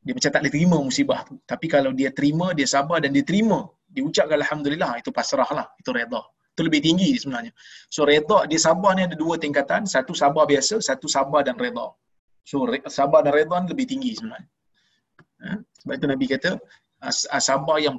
Dia 0.01 0.15
macam 0.17 0.29
tak 0.33 0.41
boleh 0.41 0.53
terima 0.53 0.77
musibah 0.79 1.19
tu. 1.27 1.35
Tapi 1.43 1.65
kalau 1.67 1.91
dia 1.91 2.09
terima, 2.15 2.55
dia 2.57 2.65
sabar 2.65 3.03
dan 3.03 3.11
dia 3.11 3.21
terima. 3.21 3.67
Dia 3.91 4.01
ucapkan 4.07 4.39
Alhamdulillah, 4.39 5.03
itu 5.03 5.11
pasrah 5.11 5.49
lah. 5.51 5.67
Itu 5.77 5.91
reda. 5.91 6.23
Itu 6.55 6.67
lebih 6.67 6.81
tinggi 6.83 7.11
sebenarnya. 7.19 7.51
So 7.91 8.07
reda, 8.07 8.47
dia 8.47 8.59
sabar 8.59 8.95
ni 8.95 9.03
ada 9.07 9.15
dua 9.15 9.35
tingkatan. 9.35 9.83
Satu 9.83 10.15
sabar 10.15 10.47
biasa, 10.47 10.79
satu 10.79 11.07
sabar 11.11 11.43
dan 11.43 11.59
reda. 11.59 11.91
So 12.47 12.63
sabar 12.87 13.27
dan 13.27 13.35
reda 13.35 13.55
ni 13.61 13.67
lebih 13.75 13.87
tinggi 13.91 14.11
sebenarnya. 14.17 14.49
Ha? 15.41 15.49
Sebab 15.83 15.93
itu 15.99 16.05
Nabi 16.07 16.25
kata, 16.31 16.51
sabar 17.39 17.77
yang 17.81 17.97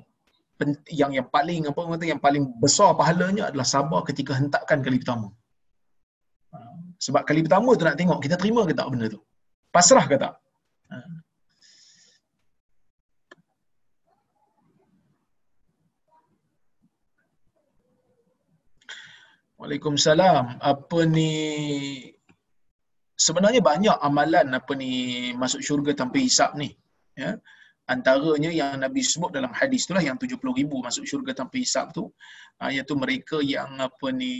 yang 0.92 1.10
yang 1.16 1.28
paling 1.28 1.66
apa 1.70 1.80
kata 1.80 2.04
yang 2.06 2.22
paling 2.22 2.44
besar 2.62 2.94
pahalanya 2.94 3.50
adalah 3.50 3.66
sabar 3.66 4.00
ketika 4.06 4.32
hentakan 4.38 4.78
kali 4.84 4.96
pertama. 5.02 5.28
Ha, 6.54 6.58
sebab 7.02 7.22
kali 7.28 7.40
pertama 7.42 7.74
tu 7.74 7.84
nak 7.88 7.98
tengok 7.98 8.20
kita 8.22 8.36
terima 8.38 8.62
ke 8.68 8.74
tak 8.76 8.88
benda 8.92 9.06
tu. 9.10 9.20
Pasrah 9.74 10.04
ke 10.06 10.16
tak? 10.20 10.34
Ha. 10.92 10.98
Waalaikumsalam. 19.62 20.58
Apa 20.58 21.06
ni 21.06 21.30
sebenarnya 23.14 23.62
banyak 23.62 23.96
amalan 24.02 24.58
apa 24.58 24.72
ni 24.74 24.90
masuk 25.38 25.62
syurga 25.62 25.94
tanpa 25.94 26.18
hisap 26.18 26.58
ni. 26.58 26.74
Ya. 27.14 27.38
Antaranya 27.90 28.50
yang 28.50 28.78
Nabi 28.78 29.02
sebut 29.02 29.34
dalam 29.34 29.50
hadis 29.50 29.84
itulah 29.84 30.02
yang 30.02 30.14
70 30.14 30.38
ribu 30.38 30.78
masuk 30.82 31.02
syurga 31.02 31.34
tanpa 31.34 31.58
hisap 31.58 31.90
tu 31.90 32.08
uh, 32.62 32.70
iaitu 32.70 32.94
mereka 32.94 33.42
yang 33.42 33.74
apa 33.82 34.14
ni 34.14 34.32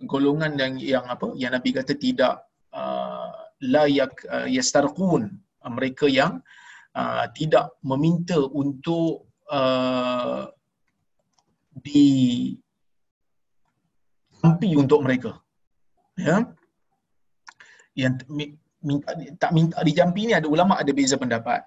golongan 0.00 0.56
yang 0.56 0.74
yang 0.80 1.04
apa 1.10 1.34
yang 1.36 1.52
Nabi 1.52 1.76
kata 1.76 1.92
tidak 1.98 2.46
uh, 2.72 3.50
la 3.68 3.84
yak 3.84 4.14
uh, 4.28 4.48
yastarqun. 4.48 5.28
Mereka 5.60 6.08
yang 6.08 6.40
uh, 6.96 7.24
tidak 7.36 7.76
meminta 7.84 8.40
untuk 8.40 9.28
uh, 9.52 10.48
di 11.76 12.08
jampi 14.40 14.72
untuk 14.72 15.04
mereka. 15.04 15.36
Ya. 16.16 16.48
Yang 17.92 18.24
minta 18.88 19.10
tak 19.42 19.52
minta 19.56 19.76
dijampi 19.88 20.28
ni 20.28 20.32
ada 20.36 20.48
ulama 20.48 20.74
ada 20.82 20.92
beza 20.96 21.16
pendapat 21.20 21.60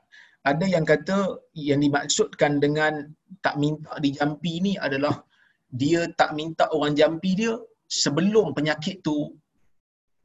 ada 0.43 0.65
yang 0.67 0.83
kata 0.83 1.39
yang 1.55 1.79
dimaksudkan 1.79 2.59
dengan 2.59 3.07
tak 3.45 3.55
minta 3.55 3.95
dijampi 4.03 4.59
ni 4.59 4.73
adalah 4.75 5.23
dia 5.71 6.05
tak 6.19 6.35
minta 6.37 6.67
orang 6.75 6.93
jampi 6.99 7.31
dia 7.41 7.55
sebelum 7.87 8.51
penyakit 8.57 9.01
tu 9.07 9.33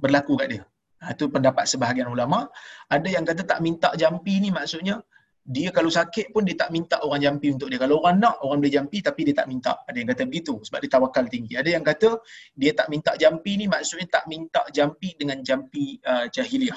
berlaku 0.03 0.35
kat 0.41 0.49
dia. 0.53 0.63
Ha, 0.99 1.15
itu 1.15 1.31
pendapat 1.31 1.65
sebahagian 1.71 2.11
ulama. 2.11 2.51
Ada 2.91 3.09
yang 3.15 3.23
kata 3.23 3.47
tak 3.47 3.63
minta 3.63 3.95
jampi 3.95 4.43
ni 4.43 4.51
maksudnya 4.51 4.99
dia 5.49 5.73
kalau 5.73 5.89
sakit 5.89 6.29
pun 6.29 6.45
dia 6.45 6.53
tak 6.61 6.69
minta 6.69 7.01
orang 7.01 7.25
jampi 7.25 7.49
untuk 7.49 7.73
dia. 7.73 7.81
Kalau 7.81 8.05
orang 8.05 8.21
nak, 8.21 8.37
orang 8.45 8.61
boleh 8.61 8.75
jampi 8.77 9.01
tapi 9.01 9.25
dia 9.25 9.33
tak 9.33 9.49
minta. 9.49 9.81
Ada 9.89 9.97
yang 9.97 10.09
kata 10.13 10.29
begitu 10.29 10.61
sebab 10.61 10.79
dia 10.85 10.91
tawakal 10.93 11.25
tinggi. 11.25 11.57
Ada 11.57 11.73
yang 11.73 11.85
kata 11.89 12.21
dia 12.53 12.77
tak 12.77 12.93
minta 12.93 13.17
jampi 13.17 13.57
ni 13.57 13.65
maksudnya 13.65 14.13
tak 14.13 14.29
minta 14.29 14.61
jampi 14.69 15.17
dengan 15.17 15.41
jampi 15.41 15.97
uh, 16.05 16.29
jahiliah. 16.29 16.77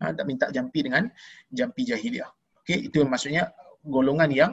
Ha, 0.00 0.16
tak 0.16 0.24
minta 0.24 0.48
jampi 0.48 0.80
dengan 0.80 1.12
jampi 1.52 1.84
jahiliah. 1.84 2.32
Okey, 2.64 2.88
itu 2.88 3.04
maksudnya 3.04 3.52
golongan 3.84 4.32
yang 4.32 4.52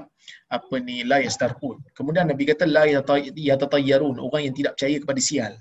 apa 0.52 0.76
ni 0.84 1.08
la 1.08 1.24
yastarqun. 1.24 1.88
Kemudian 1.96 2.28
Nabi 2.28 2.44
kata 2.52 2.68
la 2.68 2.84
yatatayyarun, 3.32 4.20
orang 4.20 4.52
yang 4.52 4.56
tidak 4.60 4.76
percaya 4.76 5.00
kepada 5.00 5.22
sial. 5.24 5.54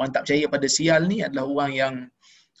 Orang 0.00 0.16
tak 0.16 0.24
percaya 0.24 0.44
pada 0.48 0.64
sial 0.64 1.04
ni 1.04 1.20
adalah 1.20 1.44
orang 1.44 1.70
yang 1.76 1.94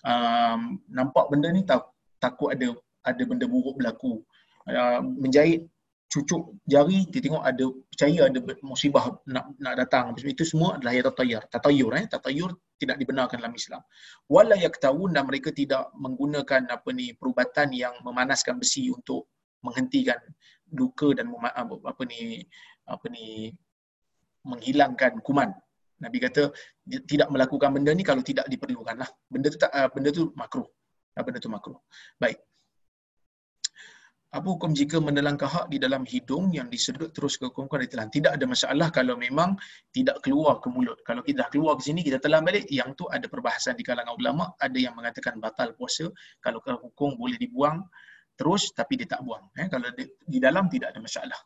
um, 0.04 0.60
nampak 0.92 1.24
benda 1.32 1.48
ni 1.48 1.64
tak, 1.64 1.88
takut 2.20 2.52
ada 2.52 2.76
ada 3.02 3.22
benda 3.24 3.48
buruk 3.48 3.80
berlaku. 3.80 4.20
Uh, 4.62 5.02
menjahit 5.02 5.66
cucuk 6.12 6.60
jari 6.68 7.08
dia 7.08 7.24
tengok 7.24 7.40
ada 7.40 7.72
percaya 7.88 8.28
ada 8.28 8.38
musibah 8.60 9.16
nak 9.24 9.56
nak 9.56 9.74
datang. 9.80 10.12
Itu 10.20 10.44
semua 10.44 10.76
adalah 10.76 10.92
ya 10.92 11.02
tatayyur 11.08 11.42
tatayyur 11.48 11.92
eh? 11.96 12.04
Tatayyur 12.04 12.50
tidak 12.76 12.96
dibenarkan 13.00 13.40
dalam 13.40 13.56
Islam. 13.56 13.80
Wala 14.28 14.60
yaktawun 14.60 15.16
dan 15.16 15.24
mereka 15.24 15.48
tidak 15.56 15.88
menggunakan 15.96 16.68
apa 16.68 16.88
ni 16.92 17.16
perubatan 17.16 17.72
yang 17.72 17.96
memanaskan 18.04 18.60
besi 18.60 18.92
untuk 18.92 19.32
menghentikan 19.64 20.20
duka 20.68 21.16
dan 21.16 21.32
apa 21.32 22.02
ni 22.04 22.44
apa 22.84 23.06
ni 23.08 23.56
menghilangkan 24.44 25.16
kuman. 25.24 25.48
Nabi 26.02 26.18
kata 26.20 26.52
tidak 27.08 27.28
melakukan 27.32 27.72
benda 27.72 27.94
ni 27.96 28.04
kalau 28.04 28.20
tidak 28.20 28.44
diperlukan 28.52 29.00
lah 29.00 29.08
benda 29.32 29.48
tu 29.48 29.56
tak 29.56 29.72
benda 29.96 30.12
tu 30.12 30.28
makruh. 30.36 30.68
Benda 31.16 31.40
tu 31.40 31.48
makruh. 31.48 31.80
Baik 32.20 32.36
apa 34.32 34.48
hukum 34.48 34.72
jika 34.72 34.96
menelan 34.96 35.36
kahak 35.36 35.68
di 35.68 35.76
dalam 35.76 36.08
hidung 36.08 36.56
yang 36.56 36.72
disedut 36.72 37.12
terus 37.12 37.36
ke 37.36 37.52
kongkong 37.52 37.84
dan 37.84 37.88
telan? 37.92 38.08
Tidak 38.08 38.32
ada 38.32 38.44
masalah 38.48 38.88
kalau 38.88 39.12
memang 39.20 39.60
tidak 39.92 40.24
keluar 40.24 40.56
ke 40.56 40.72
mulut. 40.72 40.96
Kalau 41.04 41.20
kita 41.20 41.44
dah 41.44 41.48
keluar 41.52 41.76
ke 41.76 41.84
sini, 41.84 42.00
kita 42.00 42.16
telan 42.16 42.40
balik, 42.40 42.64
yang 42.72 42.96
tu 42.96 43.04
ada 43.12 43.28
perbahasan 43.28 43.76
di 43.76 43.84
kalangan 43.84 44.16
ulama. 44.16 44.56
Ada 44.56 44.88
yang 44.88 44.96
mengatakan 44.96 45.36
batal 45.36 45.76
puasa. 45.76 46.08
Kalau 46.40 46.64
hukum 46.64 47.20
boleh 47.20 47.36
dibuang 47.36 47.84
terus 48.32 48.72
tapi 48.72 48.96
dia 48.96 49.04
tak 49.04 49.20
buang. 49.20 49.52
Eh, 49.52 49.68
kalau 49.68 49.92
di, 49.92 50.08
di 50.24 50.40
dalam 50.40 50.64
tidak 50.72 50.96
ada 50.96 51.00
masalah. 51.04 51.40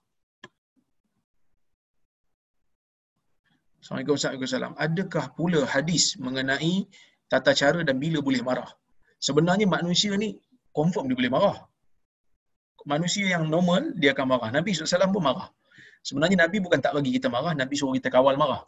Assalamualaikum 3.82 4.14
warahmatullahi 4.14 4.62
wabarakatuh. 4.62 4.86
Adakah 4.86 5.24
pula 5.34 5.60
hadis 5.66 6.14
mengenai 6.22 6.86
tata 7.26 7.50
cara 7.50 7.82
dan 7.82 7.98
bila 7.98 8.22
boleh 8.22 8.46
marah? 8.46 8.70
Sebenarnya 9.18 9.66
manusia 9.66 10.14
ni 10.14 10.38
confirm 10.70 11.10
dia 11.10 11.18
boleh 11.18 11.34
marah 11.34 11.58
manusia 12.92 13.26
yang 13.34 13.44
normal 13.54 13.82
dia 14.00 14.10
akan 14.14 14.26
marah. 14.32 14.50
Nabi 14.56 14.70
SAW 14.72 15.12
pun 15.14 15.22
marah. 15.28 15.48
Sebenarnya 16.06 16.36
Nabi 16.46 16.56
bukan 16.64 16.78
tak 16.84 16.92
bagi 16.96 17.10
kita 17.16 17.28
marah, 17.36 17.52
Nabi 17.62 17.74
suruh 17.74 17.94
kita 17.98 18.08
kawal 18.16 18.34
marah. 18.42 18.62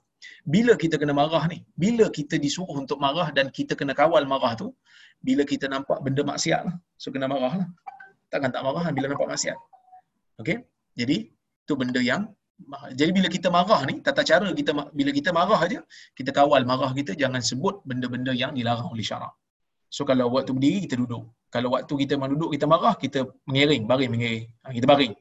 Bila 0.54 0.74
kita 0.82 0.98
kena 1.00 1.14
marah 1.14 1.46
ni, 1.52 1.58
bila 1.82 2.06
kita 2.18 2.34
disuruh 2.44 2.76
untuk 2.82 2.98
marah 3.04 3.28
dan 3.36 3.46
kita 3.58 3.78
kena 3.78 3.94
kawal 4.00 4.26
marah 4.32 4.52
tu, 4.58 4.74
bila 5.22 5.42
kita 5.52 5.70
nampak 5.70 5.98
benda 6.02 6.22
maksiat 6.30 6.60
lah, 6.66 6.74
so 7.02 7.14
kena 7.14 7.30
marah 7.30 7.52
lah. 7.62 7.68
Takkan 8.32 8.50
tak 8.54 8.62
marah 8.66 8.90
bila 8.96 9.06
nampak 9.14 9.28
maksiat. 9.32 9.58
Okay? 10.42 10.66
Jadi, 10.98 11.30
tu 11.68 11.78
benda 11.78 12.02
yang 12.02 12.22
jadi 12.98 13.10
bila 13.14 13.28
kita 13.30 13.48
marah 13.54 13.80
ni, 13.86 13.94
tata 14.06 14.22
cara 14.26 14.48
kita 14.50 14.70
bila 14.98 15.10
kita 15.18 15.30
marah 15.30 15.60
aja, 15.66 15.78
kita 16.18 16.30
kawal 16.38 16.66
marah 16.70 16.90
kita 16.90 17.14
jangan 17.14 17.38
sebut 17.50 17.86
benda-benda 17.86 18.34
yang 18.34 18.50
dilarang 18.58 18.90
oleh 18.90 19.04
syarak. 19.10 19.30
So 19.96 20.02
kalau 20.02 20.26
waktu 20.34 20.52
berdiri 20.56 20.78
kita 20.90 20.98
duduk. 20.98 21.24
Kalau 21.48 21.72
waktu 21.72 21.92
kita 22.04 22.20
duduk 22.20 22.52
kita 22.52 22.68
marah, 22.68 22.94
kita 22.96 23.24
mengiring, 23.48 23.88
baring 23.88 24.10
mengiring. 24.12 24.46
Ha, 24.64 24.72
kita 24.76 24.84
baring. 24.84 25.14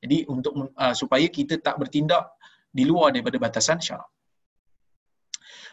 Jadi 0.00 0.16
untuk 0.26 0.52
uh, 0.74 0.94
supaya 0.96 1.26
kita 1.30 1.60
tak 1.62 1.78
bertindak 1.78 2.34
di 2.72 2.82
luar 2.88 3.14
daripada 3.14 3.36
batasan 3.38 3.78
syarak. 3.78 4.08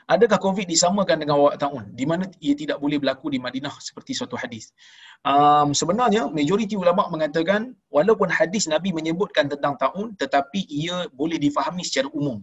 Adakah 0.07 0.39
COVID 0.39 0.71
disamakan 0.71 1.19
dengan 1.19 1.35
wabak 1.35 1.59
taun 1.59 1.91
di 1.91 2.07
mana 2.07 2.23
ia 2.39 2.55
tidak 2.55 2.79
boleh 2.79 2.95
berlaku 2.95 3.27
di 3.27 3.43
Madinah 3.43 3.75
seperti 3.83 4.15
suatu 4.15 4.39
hadis? 4.39 4.71
Um, 5.19 5.75
sebenarnya 5.75 6.31
majoriti 6.31 6.79
ulama 6.79 7.11
mengatakan 7.11 7.75
walaupun 7.91 8.31
hadis 8.31 8.71
Nabi 8.71 8.95
menyebutkan 8.95 9.51
tentang 9.51 9.75
taun 9.75 10.15
tetapi 10.15 10.63
ia 10.71 11.11
boleh 11.11 11.35
difahami 11.35 11.83
secara 11.83 12.07
umum. 12.15 12.39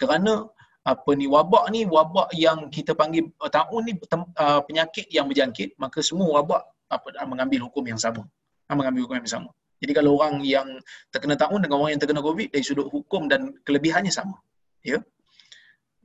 Kerana 0.00 0.48
apa 0.88 1.10
ni 1.12 1.28
wabak 1.28 1.68
ni 1.68 1.84
wabak 1.84 2.32
yang 2.32 2.72
kita 2.72 2.96
panggil 2.96 3.28
uh, 3.44 3.52
taun 3.52 3.84
ni 3.84 3.92
uh, 3.92 4.64
penyakit 4.64 5.06
yang 5.12 5.28
berjangkit 5.28 5.76
maka 5.76 6.00
semua 6.00 6.40
wabak 6.40 6.64
apa 6.92 7.08
mengambil 7.24 7.66
hukum 7.66 7.84
yang 7.88 8.00
sama. 8.04 8.28
Mengambil 8.68 9.08
hukum 9.08 9.16
yang 9.20 9.28
sama. 9.28 9.50
Jadi 9.82 9.92
kalau 9.98 10.14
orang 10.20 10.46
yang 10.46 10.68
terkena 11.10 11.34
taun 11.34 11.58
dengan 11.64 11.82
orang 11.82 11.96
yang 11.96 12.02
terkena 12.02 12.22
covid 12.22 12.48
dari 12.54 12.64
sudut 12.64 12.86
hukum 12.86 13.26
dan 13.32 13.56
kelebihannya 13.66 14.12
sama. 14.14 14.38
Ya? 14.86 15.02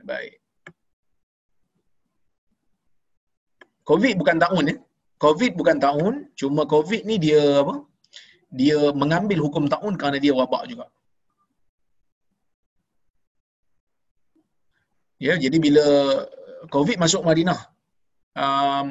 Baik. 0.01 0.41
Covid 3.85 4.15
bukan 4.19 4.37
taun 4.41 4.63
ya? 4.71 4.75
Covid 5.21 5.51
bukan 5.59 5.77
taun 5.77 6.13
cuma 6.39 6.65
covid 6.65 7.05
ni 7.05 7.15
dia 7.21 7.61
apa? 7.61 7.85
Dia 8.49 8.79
mengambil 8.97 9.39
hukum 9.45 9.69
taun 9.69 9.93
kerana 9.99 10.17
dia 10.17 10.33
wabak 10.33 10.65
juga. 10.71 10.87
Ya, 15.17 15.33
jadi 15.33 15.57
bila 15.57 15.85
COVID 16.69 17.01
masuk 17.01 17.25
Madinah, 17.25 17.57
um, 18.37 18.87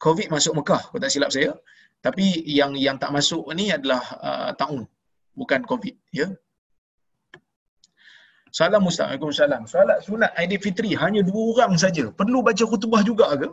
COVID 0.00 0.28
masuk 0.34 0.52
Mekah, 0.58 0.82
kalau 0.88 1.00
tak 1.04 1.12
silap 1.12 1.30
saya. 1.36 1.52
Tapi 2.00 2.26
yang 2.58 2.72
yang 2.86 2.96
tak 3.02 3.12
masuk 3.16 3.44
ni 3.58 3.68
adalah 3.76 4.00
uh, 4.28 4.50
taun, 4.60 4.88
bukan 5.36 5.60
COVID. 5.70 5.94
Ya. 6.18 6.32
Salam 8.58 8.88
Ustaz. 8.90 9.06
Waalaikumsalam. 9.06 9.62
Salat 9.72 9.98
sunat 10.06 10.32
Aidilfitri 10.40 10.90
hanya 11.02 11.20
dua 11.28 11.42
orang 11.52 11.76
saja. 11.82 12.04
Perlu 12.20 12.38
baca 12.48 12.64
khutbah 12.70 13.02
juga 13.10 13.26
ke? 13.40 13.48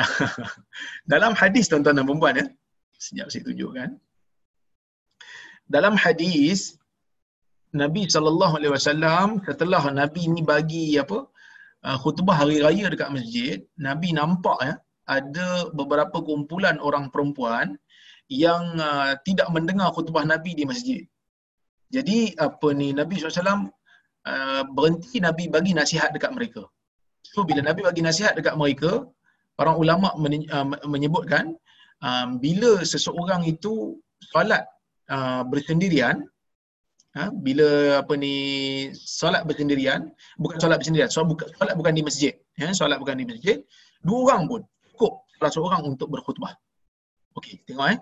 Dalam 1.12 1.32
hadis 1.40 1.66
tuan-tuan 1.70 1.98
dan 1.98 2.06
puan 2.06 2.40
ya. 2.40 2.46
Sejak 3.04 3.26
saya 3.32 3.42
tunjukkan. 3.48 3.90
Dalam 5.66 5.96
hadis 5.98 6.78
Nabi 7.74 8.06
sallallahu 8.06 8.54
alaihi 8.58 8.72
wasallam 8.76 9.42
setelah 9.48 9.82
Nabi 10.00 10.22
ni 10.30 10.42
bagi 10.52 10.86
apa 11.02 11.18
uh, 11.82 11.96
khutbah 11.98 12.36
hari 12.40 12.62
raya 12.62 12.86
dekat 12.92 13.10
masjid, 13.16 13.58
Nabi 13.74 14.14
nampak 14.14 14.60
ya 14.62 14.74
ada 15.06 15.70
beberapa 15.70 16.18
kumpulan 16.18 16.76
orang 16.82 17.10
perempuan 17.14 17.78
yang 18.26 18.74
uh, 18.82 19.14
tidak 19.22 19.46
mendengar 19.54 19.94
khutbah 19.94 20.26
Nabi 20.26 20.58
di 20.58 20.66
masjid. 20.66 21.02
Jadi 21.94 22.34
apa 22.42 22.74
ni 22.74 22.90
Nabi 22.90 23.22
SAW 23.22 23.70
uh, 24.26 24.62
berhenti 24.74 25.22
Nabi 25.22 25.46
bagi 25.46 25.70
nasihat 25.70 26.10
dekat 26.10 26.34
mereka. 26.34 26.66
So 27.22 27.46
bila 27.46 27.62
Nabi 27.62 27.86
bagi 27.86 28.02
nasihat 28.02 28.34
dekat 28.34 28.58
mereka, 28.58 29.06
para 29.54 29.72
ulama 29.78 30.10
uh, 30.18 30.66
menyebutkan 30.82 31.54
um, 32.02 32.42
bila 32.42 32.82
seseorang 32.82 33.46
itu 33.46 34.02
solat 34.34 34.66
uh, 35.06 35.46
bersendirian, 35.46 36.26
ha, 37.16 37.32
bila 37.32 38.02
apa 38.04 38.14
ni 38.14 38.34
solat 38.92 39.42
bersendirian 39.48 40.12
bukan 40.36 40.58
solat 40.60 40.76
bersendirian 40.80 41.08
bukan 41.24 41.48
solat 41.56 41.74
bukan 41.80 41.92
di 41.96 42.02
masjid 42.04 42.32
ya 42.60 42.68
solat 42.76 43.00
bukan 43.00 43.16
di 43.16 43.24
masjid 43.24 43.56
dua 44.04 44.18
orang 44.28 44.42
pun 44.50 44.60
cukup 44.96 45.28
salah 45.36 45.52
seorang 45.52 45.82
untuk 45.84 46.08
berkhutbah. 46.08 46.56
Okey, 47.36 47.60
tengok 47.68 47.92
eh. 47.92 48.00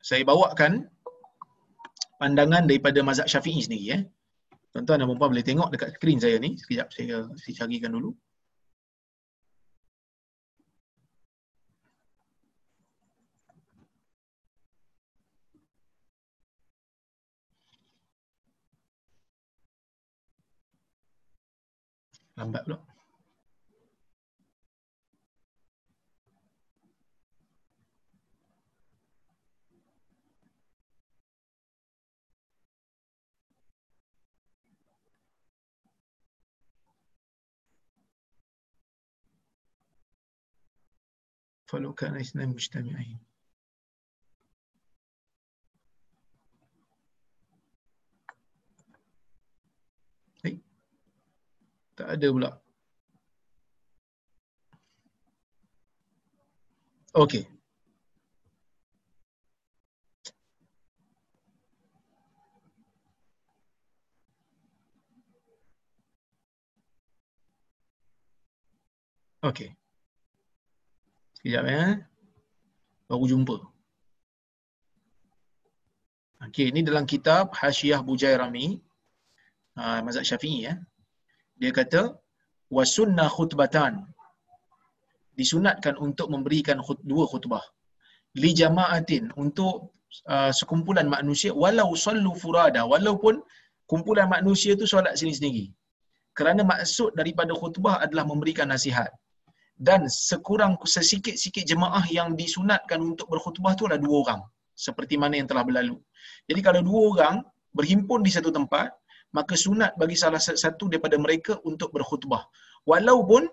Saya 0.00 0.24
bawakan 0.24 0.88
pandangan 2.16 2.64
daripada 2.64 3.04
mazhab 3.04 3.28
Syafi'i 3.28 3.60
sendiri 3.60 3.86
eh. 3.92 4.02
Tuan-tuan 4.72 5.04
dan 5.04 5.12
puan 5.12 5.28
boleh 5.28 5.44
tengok 5.44 5.68
dekat 5.68 5.92
skrin 6.00 6.16
saya 6.16 6.40
ni. 6.40 6.56
Sekejap 6.56 6.88
saya 6.88 7.28
saya 7.36 7.54
carikan 7.60 7.92
dulu. 7.92 8.16
Lambat 22.40 22.64
pula. 22.64 22.80
فلو 41.70 41.92
كان 41.92 42.16
اثنين 42.16 42.48
مجتمعين. 42.48 43.18
أي. 50.46 50.60
تعدوا 51.96 52.40
لا 52.40 52.60
أوكي. 57.16 57.46
أوكي. 69.44 69.68
okay. 69.68 69.79
Sekejap 71.40 71.64
ya. 71.72 71.84
Baru 73.08 73.24
jumpa. 73.24 73.56
Okey, 76.44 76.68
ini 76.68 76.84
dalam 76.84 77.08
kitab 77.08 77.56
Hasyiah 77.56 78.04
Bujairami. 78.04 78.76
Uh, 79.72 80.04
mazhab 80.04 80.20
Syafi'i 80.28 80.68
ya. 80.68 80.76
Dia 81.56 81.72
kata 81.72 82.12
wasunnah 82.68 83.32
khutbatan. 83.32 84.04
Disunatkan 85.32 85.96
untuk 85.96 86.28
memberikan 86.28 86.84
khut, 86.84 87.00
dua 87.08 87.24
khutbah. 87.24 87.64
Li 88.36 88.52
jama'atin 88.52 89.32
untuk 89.40 89.96
uh, 90.28 90.52
sekumpulan 90.52 91.08
manusia 91.08 91.56
walau 91.56 91.96
sallu 91.96 92.36
furada 92.36 92.84
walaupun 92.84 93.40
kumpulan 93.88 94.28
manusia 94.28 94.76
itu 94.76 94.84
solat 94.84 95.16
sendiri-sendiri. 95.16 95.72
Kerana 96.36 96.68
maksud 96.68 97.16
daripada 97.16 97.56
khutbah 97.56 97.96
adalah 98.04 98.28
memberikan 98.28 98.68
nasihat 98.68 99.08
dan 99.80 100.04
sekurang 100.12 100.76
sesikit-sikit 100.84 101.64
jemaah 101.64 102.04
yang 102.12 102.36
disunatkan 102.36 103.00
untuk 103.00 103.32
berkhutbah 103.32 103.72
tu 103.72 103.88
adalah 103.88 103.96
dua 103.96 104.16
orang 104.28 104.40
seperti 104.76 105.16
mana 105.16 105.40
yang 105.40 105.48
telah 105.48 105.64
berlalu. 105.64 105.96
Jadi 106.44 106.60
kalau 106.60 106.80
dua 106.84 107.00
orang 107.16 107.34
berhimpun 107.72 108.20
di 108.20 108.28
satu 108.28 108.52
tempat, 108.52 108.92
maka 109.32 109.56
sunat 109.56 109.96
bagi 109.96 110.20
salah 110.20 110.36
satu 110.36 110.92
daripada 110.92 111.16
mereka 111.16 111.56
untuk 111.64 111.96
berkhutbah. 111.96 112.44
Walaupun 112.84 113.48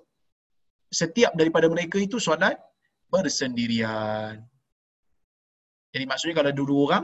setiap 0.92 1.32
daripada 1.40 1.72
mereka 1.72 1.96
itu 1.96 2.20
solat 2.20 2.60
bersendirian. 3.08 4.44
Jadi 5.96 6.04
maksudnya 6.04 6.36
kalau 6.44 6.50
ada 6.52 6.60
dua 6.60 6.80
orang, 6.92 7.04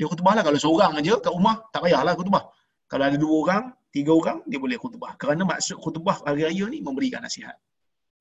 dia 0.00 0.06
khutbah 0.08 0.32
lah. 0.32 0.44
Kalau 0.44 0.58
seorang 0.60 0.92
aja 0.96 1.20
kat 1.20 1.32
rumah, 1.32 1.60
tak 1.72 1.84
payahlah 1.84 2.16
khutbah. 2.16 2.48
Kalau 2.88 3.04
ada 3.04 3.16
dua 3.20 3.34
orang, 3.44 3.62
tiga 3.92 4.12
orang, 4.16 4.40
dia 4.48 4.56
boleh 4.56 4.80
khutbah. 4.80 5.12
Kerana 5.20 5.44
maksud 5.44 5.76
khutbah 5.76 6.24
hari 6.24 6.48
raya 6.48 6.64
ni 6.72 6.80
memberikan 6.80 7.20
nasihat. 7.20 7.56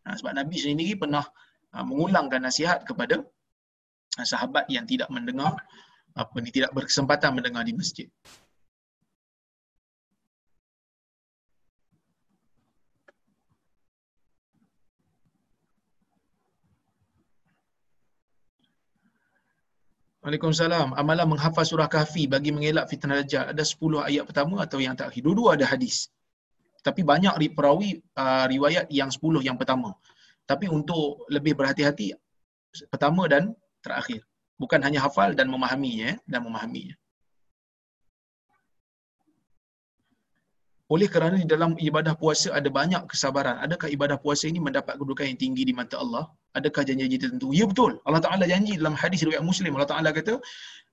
Ha, 0.05 0.17
sebab 0.17 0.33
Nabi 0.33 0.55
sendiri 0.57 0.97
pernah 0.97 1.25
ha, 1.73 1.83
mengulangkan 1.85 2.41
nasihat 2.41 2.81
kepada 2.87 3.21
ha, 4.17 4.21
sahabat 4.25 4.65
yang 4.67 4.85
tidak 4.89 5.09
mendengar 5.13 5.53
apa 6.11 6.35
ni 6.43 6.49
tidak 6.51 6.71
berkesempatan 6.75 7.31
mendengar 7.37 7.63
di 7.63 7.73
masjid. 7.77 8.07
Waalaikumsalam. 20.21 20.93
Amalan 20.93 21.33
menghafal 21.33 21.65
surah 21.65 21.89
kahfi 21.89 22.29
bagi 22.29 22.53
mengelak 22.53 22.85
fitnah 22.85 23.25
dajjal. 23.25 23.49
Ada 23.49 23.63
10 23.65 24.05
ayat 24.05 24.23
pertama 24.29 24.61
atau 24.61 24.77
yang 24.77 24.93
terakhir. 24.93 25.25
Dua-dua 25.25 25.57
ada 25.57 25.65
hadis 25.65 26.13
tapi 26.81 27.01
banyak 27.05 27.33
perawi 27.53 28.01
uh, 28.17 28.45
riwayat 28.49 28.89
yang 28.89 29.09
10 29.09 29.21
yang 29.45 29.57
pertama. 29.57 29.93
Tapi 30.49 30.67
untuk 30.67 31.25
lebih 31.29 31.53
berhati-hati 31.55 32.17
pertama 32.89 33.29
dan 33.29 33.53
terakhir. 33.85 34.25
Bukan 34.57 34.81
hanya 34.85 35.01
hafal 35.01 35.33
dan 35.33 35.49
memahaminya 35.49 36.21
dan 36.29 36.45
memahaminya 36.45 36.93
oleh 40.93 41.07
kerana 41.07 41.35
di 41.39 41.47
dalam 41.47 41.71
ibadah 41.79 42.13
puasa 42.21 42.51
ada 42.59 42.67
banyak 42.67 43.07
kesabaran 43.11 43.55
adakah 43.65 43.87
ibadah 43.95 44.17
puasa 44.23 44.51
ini 44.51 44.59
mendapat 44.59 44.99
kedudukan 44.99 45.23
yang 45.31 45.39
tinggi 45.39 45.63
di 45.69 45.73
mata 45.79 45.95
Allah? 46.03 46.27
Adakah 46.51 46.83
janji-janji 46.83 47.17
tertentu? 47.23 47.47
Ya 47.55 47.63
betul. 47.63 48.03
Allah 48.03 48.19
Taala 48.19 48.43
janji 48.43 48.75
dalam 48.75 48.91
hadis 49.01 49.23
riwayat 49.23 49.39
Muslim. 49.39 49.71
Allah 49.79 49.87
Taala 49.87 50.09
kata 50.11 50.35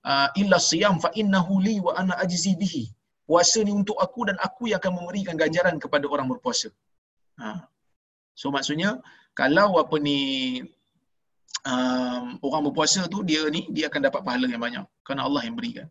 uh, 0.07 0.27
illa 0.39 0.55
siyam 0.55 1.03
fa 1.03 1.11
innahu 1.21 1.59
li 1.59 1.75
wa 1.83 1.91
ana 1.99 2.15
ajzi 2.23 2.55
bihi 2.55 2.83
puasa 3.29 3.61
ni 3.61 3.69
untuk 3.81 3.97
aku 4.05 4.25
dan 4.29 4.37
aku 4.41 4.73
yang 4.73 4.81
akan 4.81 4.93
memberikan 4.97 5.35
ganjaran 5.41 5.77
kepada 5.83 6.05
orang 6.13 6.25
berpuasa. 6.31 6.73
Ha. 7.37 7.69
So 8.33 8.49
maksudnya 8.55 8.97
kalau 9.37 9.77
apa 9.83 9.95
ni 10.07 10.19
um, 11.71 12.25
orang 12.41 12.61
berpuasa 12.67 13.05
tu 13.13 13.21
dia 13.29 13.45
ni 13.53 13.61
dia 13.75 13.85
akan 13.91 14.01
dapat 14.09 14.21
pahala 14.25 14.49
yang 14.53 14.63
banyak 14.65 14.85
kerana 15.05 15.29
Allah 15.29 15.45
yang 15.45 15.53
berikan. 15.59 15.85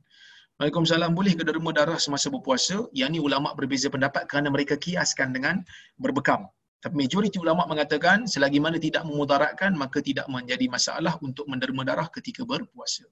Waalaikumsalam 0.59 1.15
boleh 1.15 1.39
ke 1.39 1.47
derma 1.47 1.71
darah 1.71 2.03
semasa 2.03 2.27
berpuasa? 2.35 2.77
Yang 2.91 3.11
ni 3.15 3.19
ulama 3.23 3.55
berbeza 3.55 3.87
pendapat 3.95 4.27
kerana 4.27 4.51
mereka 4.51 4.75
kiaskan 4.75 5.31
dengan 5.31 5.63
berbekam. 6.03 6.51
Tapi 6.83 6.95
majoriti 7.07 7.39
ulama 7.39 7.63
mengatakan 7.71 8.27
selagi 8.27 8.59
mana 8.59 8.83
tidak 8.83 9.07
memudaratkan 9.07 9.79
maka 9.79 10.03
tidak 10.03 10.27
menjadi 10.27 10.67
masalah 10.67 11.15
untuk 11.23 11.47
menderma 11.47 11.87
darah 11.87 12.11
ketika 12.11 12.43
berpuasa 12.43 13.07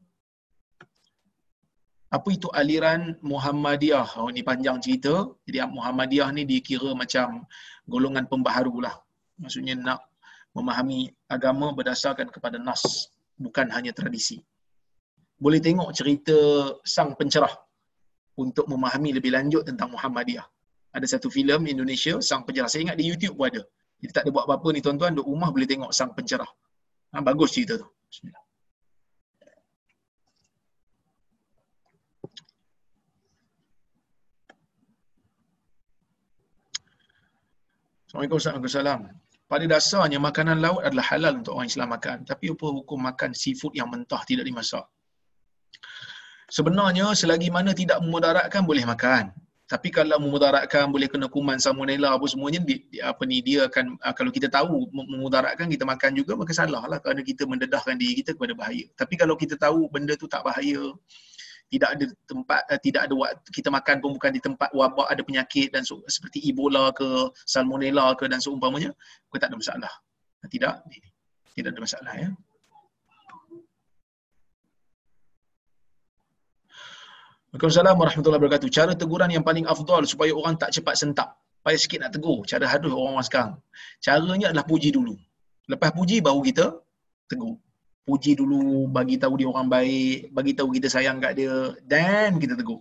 apa 2.17 2.29
itu 2.33 2.49
aliran 2.57 3.21
Muhammadiyah? 3.21 4.17
Oh, 4.17 4.33
ini 4.33 4.41
panjang 4.41 4.81
cerita. 4.81 5.29
Jadi 5.45 5.61
Muhammadiyah 5.69 6.33
ni 6.33 6.49
dikira 6.49 6.97
macam 6.97 7.45
golongan 7.85 8.25
pembaharu 8.25 8.81
lah. 8.81 8.97
Maksudnya 9.37 9.77
nak 9.77 10.01
memahami 10.57 11.13
agama 11.29 11.77
berdasarkan 11.77 12.33
kepada 12.33 12.57
nas, 12.57 13.13
bukan 13.37 13.69
hanya 13.69 13.93
tradisi. 13.93 14.41
Boleh 15.37 15.61
tengok 15.61 15.93
cerita 15.93 16.37
sang 16.89 17.13
pencerah 17.13 17.53
untuk 18.41 18.65
memahami 18.65 19.13
lebih 19.21 19.37
lanjut 19.37 19.69
tentang 19.69 19.93
Muhammadiyah. 19.93 20.49
Ada 20.97 21.21
satu 21.21 21.29
filem 21.29 21.69
Indonesia, 21.69 22.17
sang 22.25 22.49
pencerah. 22.49 22.73
Saya 22.73 22.89
ingat 22.89 22.97
di 22.97 23.05
YouTube 23.05 23.37
pun 23.37 23.53
ada. 23.53 23.61
Jadi 24.01 24.13
tak 24.17 24.23
ada 24.25 24.31
buat 24.33 24.49
apa-apa 24.49 24.69
ni 24.73 24.81
tuan-tuan, 24.81 25.13
duduk 25.13 25.29
rumah 25.29 25.53
boleh 25.53 25.69
tengok 25.69 25.93
sang 25.93 26.17
pencerah. 26.17 26.49
Ha, 27.13 27.21
bagus 27.21 27.53
cerita 27.53 27.77
tu. 27.77 27.85
Bismillah. 28.09 28.46
Assalamualaikum 38.07 38.39
warahmatullahi 38.39 38.87
wabarakatuh. 38.87 39.51
Pada 39.51 39.65
dasarnya 39.67 40.19
makanan 40.23 40.63
laut 40.63 40.83
adalah 40.87 41.07
halal 41.11 41.43
untuk 41.43 41.59
orang 41.59 41.67
Islam 41.67 41.91
makan. 41.91 42.23
Tapi 42.23 42.55
apa 42.55 42.67
hukum 42.71 42.99
makan 43.03 43.31
seafood 43.35 43.75
yang 43.75 43.91
mentah 43.91 44.23
tidak 44.23 44.47
dimasak? 44.47 44.87
Sebenarnya 46.47 47.11
selagi 47.19 47.51
mana 47.51 47.75
tidak 47.75 47.99
memudaratkan 48.07 48.63
boleh 48.63 48.87
makan. 48.87 49.35
Tapi 49.67 49.91
kalau 49.91 50.23
memudaratkan 50.23 50.87
boleh 50.95 51.11
kena 51.11 51.27
kuman 51.27 51.59
salmonella 51.59 52.15
apa 52.15 52.23
semuanya 52.31 52.63
di, 52.63 52.87
di, 52.87 53.03
apa 53.03 53.27
ni 53.27 53.43
dia 53.43 53.67
akan 53.67 53.99
ah, 54.07 54.15
kalau 54.15 54.31
kita 54.31 54.47
tahu 54.47 54.87
memudaratkan 54.95 55.67
kita 55.67 55.83
makan 55.83 56.15
juga 56.15 56.39
maka 56.39 56.55
salah 56.55 56.87
lah 56.87 57.03
kerana 57.03 57.27
kita 57.27 57.43
mendedahkan 57.43 57.99
diri 57.99 58.23
kita 58.23 58.39
kepada 58.39 58.55
bahaya. 58.55 58.87
Tapi 58.95 59.19
kalau 59.19 59.35
kita 59.35 59.59
tahu 59.59 59.91
benda 59.91 60.15
tu 60.15 60.31
tak 60.31 60.47
bahaya, 60.47 60.95
tidak 61.67 61.99
ada 61.99 62.05
tempat 62.31 62.63
uh, 62.71 62.81
tidak 62.81 63.11
ada 63.11 63.15
waktu 63.15 63.51
kita 63.51 63.69
makan 63.75 63.97
pun 63.99 64.11
bukan 64.15 64.31
di 64.31 64.41
tempat 64.43 64.71
wabak 64.71 65.07
ada 65.11 65.23
penyakit 65.27 65.75
dan 65.75 65.83
so, 65.83 65.99
seperti 66.07 66.39
ebola 66.47 66.95
ke 66.95 67.07
salmonella 67.43 68.15
ke 68.15 68.31
dan 68.31 68.39
seumpamanya 68.39 68.95
kita 69.31 69.47
tak 69.47 69.49
ada 69.51 69.57
masalah 69.59 69.93
tidak 70.47 70.73
tidak 71.59 71.71
ada 71.75 71.81
masalah 71.83 72.15
ya 72.15 72.31
Waalaikumsalam 77.57 77.97
warahmatullahi 77.97 78.37
wabarakatuh. 78.37 78.69
Cara 78.69 78.93
teguran 78.93 79.33
yang 79.33 79.41
paling 79.41 79.65
afdal 79.65 80.05
supaya 80.05 80.29
orang 80.37 80.61
tak 80.61 80.77
cepat 80.77 80.93
sentak. 80.93 81.41
Payah 81.65 81.81
sikit 81.81 81.99
nak 82.05 82.13
tegur. 82.13 82.45
Cara 82.45 82.69
haduh 82.69 82.93
orang-orang 82.93 83.25
sekarang. 83.25 83.53
Caranya 84.05 84.53
adalah 84.53 84.67
puji 84.69 84.93
dulu. 84.93 85.17
Lepas 85.65 85.89
puji 85.97 86.21
baru 86.21 86.45
kita 86.45 86.77
tegur 87.33 87.57
puji 88.07 88.39
dulu, 88.39 88.87
bagi 88.87 89.19
tahu 89.19 89.35
dia 89.43 89.51
orang 89.51 89.67
baik, 89.67 90.31
bagi 90.31 90.55
tahu 90.55 90.71
kita 90.71 90.87
sayang 90.87 91.19
kat 91.19 91.35
dia 91.35 91.75
dan 91.83 92.39
kita 92.39 92.55
tegur. 92.55 92.81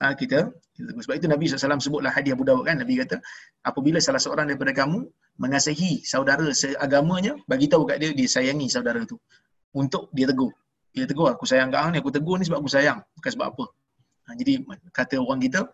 Ha, 0.00 0.16
kita, 0.16 0.48
kita 0.72 0.84
tegur. 0.88 1.02
Sebab 1.04 1.16
itu 1.20 1.26
Nabi 1.28 1.44
SAW 1.46 1.76
sebutlah 1.84 2.10
hadiah 2.16 2.32
Abu 2.32 2.48
Dawud 2.48 2.64
kan. 2.64 2.80
Nabi 2.80 2.96
kata, 2.96 3.20
apabila 3.60 4.00
salah 4.00 4.18
seorang 4.18 4.48
daripada 4.48 4.72
kamu 4.72 5.04
mengasihi 5.36 6.00
saudara 6.02 6.48
seagamanya, 6.56 7.36
bagi 7.44 7.68
tahu 7.68 7.84
kat 7.84 8.00
dia, 8.00 8.10
dia 8.16 8.24
sayangi 8.24 8.72
saudara 8.72 9.04
tu. 9.04 9.20
Untuk 9.76 10.08
dia 10.16 10.24
tegur. 10.24 10.56
Dia 10.96 11.04
tegur, 11.04 11.28
aku 11.28 11.44
sayang 11.44 11.68
kat 11.68 11.92
ni, 11.92 12.00
aku 12.00 12.08
tegur 12.08 12.40
ni 12.40 12.48
sebab 12.48 12.64
aku 12.64 12.72
sayang. 12.72 13.04
Bukan 13.20 13.30
sebab 13.36 13.46
apa. 13.52 13.64
Ha, 14.26 14.32
jadi 14.32 14.64
kata 14.96 15.20
orang 15.20 15.44
kita, 15.44 15.68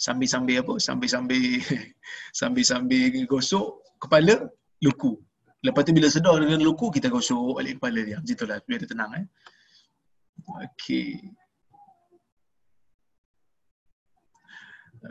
sambil-sambil 0.00 0.64
apa 0.64 0.74
sambil-sambil 0.80 1.60
sambil-sambil 2.40 3.12
gosok 3.28 3.84
kepala 4.00 4.48
luku 4.80 5.20
lepas 5.64 5.82
tu 5.86 5.92
bila 5.96 6.08
sedar 6.12 6.36
dengan 6.42 6.60
luku 6.60 6.92
kita 6.92 7.08
gosok 7.08 7.56
balik 7.56 7.80
kepala 7.80 8.00
dia. 8.04 8.16
Macam 8.20 8.34
itulah 8.36 8.56
biar 8.66 8.78
dia 8.82 8.90
tenang 8.90 9.12
eh. 9.16 9.26
Okey. 10.66 11.32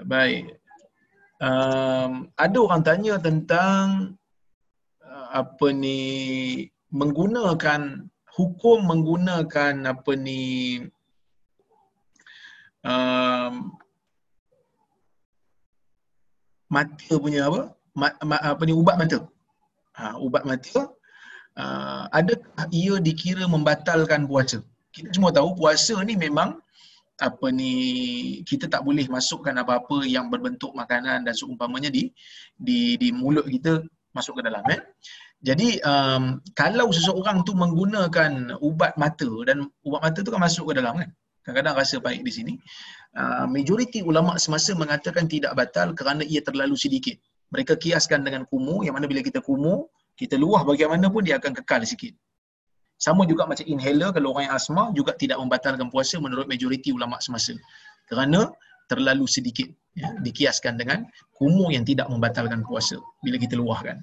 Baik. 0.05 0.59
Um, 1.39 2.31
ada 2.39 2.57
orang 2.63 2.83
tanya 2.83 3.19
tentang 3.19 4.15
uh, 5.03 5.27
apa 5.35 5.67
ni 5.75 5.99
menggunakan 6.91 8.07
hukum 8.35 8.87
menggunakan 8.87 9.73
apa 9.83 10.11
ni 10.15 10.79
um, 12.83 13.75
mata 16.71 17.13
punya 17.19 17.51
apa? 17.51 17.75
Ma, 17.95 18.11
ma, 18.23 18.35
apa 18.39 18.63
ni 18.67 18.75
ubat 18.75 18.99
mata 18.99 19.34
ha, 19.97 20.19
ubat 20.19 20.43
mata 20.43 20.91
uh, 21.59 22.03
adakah 22.11 22.67
ia 22.71 22.99
dikira 22.99 23.47
membatalkan 23.47 24.27
puasa? 24.27 24.59
Kita 24.91 25.11
semua 25.11 25.31
tahu 25.31 25.55
puasa 25.55 25.95
ni 26.03 26.15
memang 26.15 26.59
apa 27.23 27.47
ni 27.47 27.71
kita 28.43 28.67
tak 28.67 28.83
boleh 28.83 29.07
masukkan 29.07 29.55
apa-apa 29.55 30.03
yang 30.03 30.27
berbentuk 30.27 30.75
makanan 30.75 31.23
dan 31.23 31.31
seumpamanya 31.31 31.87
di 31.87 32.11
di 32.59 32.99
di 32.99 33.09
mulut 33.15 33.47
kita 33.47 33.83
masuk 34.11 34.39
ke 34.39 34.41
dalam 34.47 34.63
eh? 34.71 34.83
Jadi 35.43 35.79
um, 35.83 36.39
kalau 36.55 36.89
seseorang 36.91 37.43
tu 37.43 37.53
menggunakan 37.55 38.55
ubat 38.59 38.95
mata 38.95 39.29
dan 39.47 39.67
ubat 39.83 40.01
mata 40.03 40.19
tu 40.23 40.31
kan 40.31 40.41
masuk 40.43 40.71
ke 40.71 40.79
dalam 40.79 40.95
kan? 40.99 41.11
Kadang-kadang 41.43 41.75
rasa 41.77 41.95
baik 42.01 42.25
di 42.25 42.31
sini. 42.33 42.53
Uh, 43.15 43.45
majoriti 43.47 44.01
ulama 44.03 44.35
semasa 44.35 44.75
mengatakan 44.75 45.29
tidak 45.29 45.55
batal 45.55 45.95
kerana 45.95 46.25
ia 46.25 46.43
terlalu 46.43 46.75
sedikit 46.75 47.15
mereka 47.53 47.73
kiaskan 47.77 48.25
dengan 48.25 48.43
kumu 48.49 48.85
yang 48.85 48.97
mana 48.97 49.05
bila 49.05 49.21
kita 49.21 49.39
kumu 49.41 49.85
kita 50.15 50.39
luah 50.39 50.63
bagaimanapun 50.63 51.27
dia 51.27 51.35
akan 51.37 51.51
kekal 51.61 51.83
sikit. 51.83 52.15
Sama 52.95 53.27
juga 53.27 53.43
macam 53.43 53.67
inhaler 53.67 54.15
kalau 54.15 54.31
orang 54.31 54.47
yang 54.47 54.55
asma 54.55 54.83
juga 54.95 55.11
tidak 55.19 55.35
membatalkan 55.43 55.91
puasa 55.91 56.15
menurut 56.15 56.47
majoriti 56.47 56.95
ulama 56.95 57.19
semasa. 57.19 57.51
Kerana 58.07 58.47
terlalu 58.87 59.27
sedikit 59.27 59.67
ya, 59.99 60.15
dikiaskan 60.23 60.79
dengan 60.79 61.03
kumu 61.35 61.75
yang 61.75 61.83
tidak 61.83 62.07
membatalkan 62.07 62.63
puasa 62.63 62.95
bila 63.19 63.35
kita 63.35 63.59
luahkan. 63.59 63.99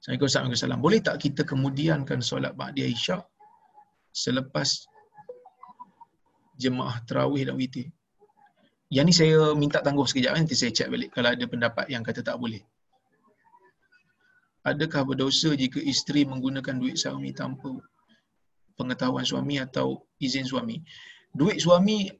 Assalamualaikum 0.00 0.80
Boleh 0.80 1.00
tak 1.00 1.16
kita 1.20 1.44
kemudiankan 1.44 2.20
solat 2.20 2.52
Ba'di 2.56 2.88
Aisyah 2.88 3.20
selepas 4.12 4.88
jemaah 6.60 7.00
terawih 7.08 7.48
dan 7.48 7.56
witir? 7.56 7.88
Yang 8.90 9.04
ni 9.06 9.14
saya 9.14 9.38
minta 9.54 9.78
tangguh 9.78 10.02
sekejap 10.02 10.34
nanti 10.34 10.58
saya 10.58 10.74
cek 10.74 10.90
balik 10.90 11.10
kalau 11.14 11.30
ada 11.30 11.44
pendapat 11.46 11.86
yang 11.86 12.02
kata 12.02 12.26
tak 12.26 12.34
boleh. 12.42 12.58
Adakah 14.66 15.06
berdosa 15.06 15.54
jika 15.54 15.78
isteri 15.78 16.26
menggunakan 16.26 16.74
duit 16.76 16.98
suami 16.98 17.30
tanpa 17.30 17.70
pengetahuan 18.74 19.22
suami 19.22 19.62
atau 19.62 20.04
izin 20.18 20.42
suami? 20.42 20.82
Duit 21.30 21.62
suami 21.62 22.10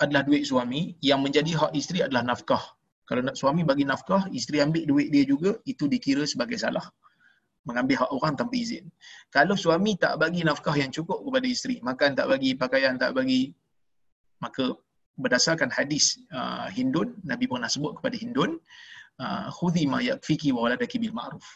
adalah 0.00 0.24
duit 0.24 0.48
suami 0.48 0.96
yang 1.04 1.20
menjadi 1.20 1.52
hak 1.52 1.76
isteri 1.76 2.00
adalah 2.00 2.24
nafkah. 2.24 2.64
Kalau 3.04 3.20
nak 3.20 3.36
suami 3.36 3.60
bagi 3.62 3.84
nafkah, 3.84 4.24
isteri 4.32 4.64
ambil 4.64 4.88
duit 4.88 5.12
dia 5.12 5.28
juga, 5.28 5.60
itu 5.68 5.84
dikira 5.84 6.24
sebagai 6.24 6.56
salah. 6.56 6.88
Mengambil 7.68 8.00
hak 8.00 8.10
orang 8.16 8.40
tanpa 8.40 8.56
izin. 8.56 8.88
Kalau 9.28 9.52
suami 9.52 10.00
tak 10.00 10.16
bagi 10.16 10.40
nafkah 10.46 10.72
yang 10.72 10.88
cukup 10.88 11.20
kepada 11.20 11.44
isteri, 11.44 11.76
makan 11.84 12.16
tak 12.16 12.26
bagi, 12.32 12.56
pakaian 12.56 12.96
tak 12.96 13.12
bagi, 13.12 13.52
maka 14.40 14.72
berdasarkan 15.16 15.70
hadis 15.72 16.20
uh, 16.30 16.70
Hindun, 16.70 17.18
Nabi 17.26 17.50
pernah 17.50 17.70
sebut 17.70 17.98
kepada 17.98 18.16
Hindun, 18.18 18.60
uh, 19.18 19.46
khudhi 19.50 19.84
ma 19.90 19.98
yakfiki 20.04 20.54
wa 20.54 20.68
waladaki 20.68 21.00
bil 21.02 21.14
ma'ruf. 21.16 21.46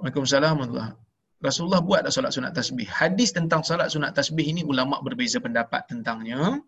Waalaikumsalam 0.00 0.56
warahmatullahi 0.56 0.96
Rasulullah 1.40 1.80
buat 1.80 2.04
solat 2.12 2.36
sunat 2.36 2.52
tasbih. 2.52 2.84
Hadis 2.84 3.32
tentang 3.32 3.64
solat 3.64 3.88
sunat 3.88 4.12
tasbih 4.12 4.44
ini 4.44 4.60
ulama 4.60 5.00
berbeza 5.00 5.40
pendapat 5.40 5.88
tentangnya. 5.88 6.60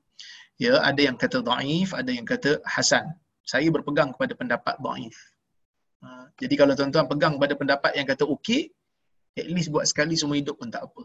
Ya, 0.57 0.81
ada 0.81 0.97
yang 0.97 1.21
kata 1.21 1.45
dhaif, 1.45 1.93
ada 1.93 2.09
yang 2.09 2.25
kata 2.25 2.65
hasan. 2.65 3.13
Saya 3.45 3.69
berpegang 3.69 4.17
kepada 4.17 4.33
pendapat 4.33 4.81
dhaif. 4.81 5.17
Uh, 6.01 6.25
jadi 6.41 6.55
kalau 6.57 6.73
tuan-tuan 6.73 7.05
pegang 7.05 7.37
pada 7.37 7.53
pendapat 7.53 7.93
yang 8.01 8.09
kata 8.09 8.25
okey, 8.25 8.73
at 9.37 9.49
least 9.53 9.69
buat 9.69 9.85
sekali 9.85 10.17
semua 10.17 10.41
hidup 10.41 10.57
pun 10.57 10.73
tak 10.73 10.89
apa. 10.89 11.05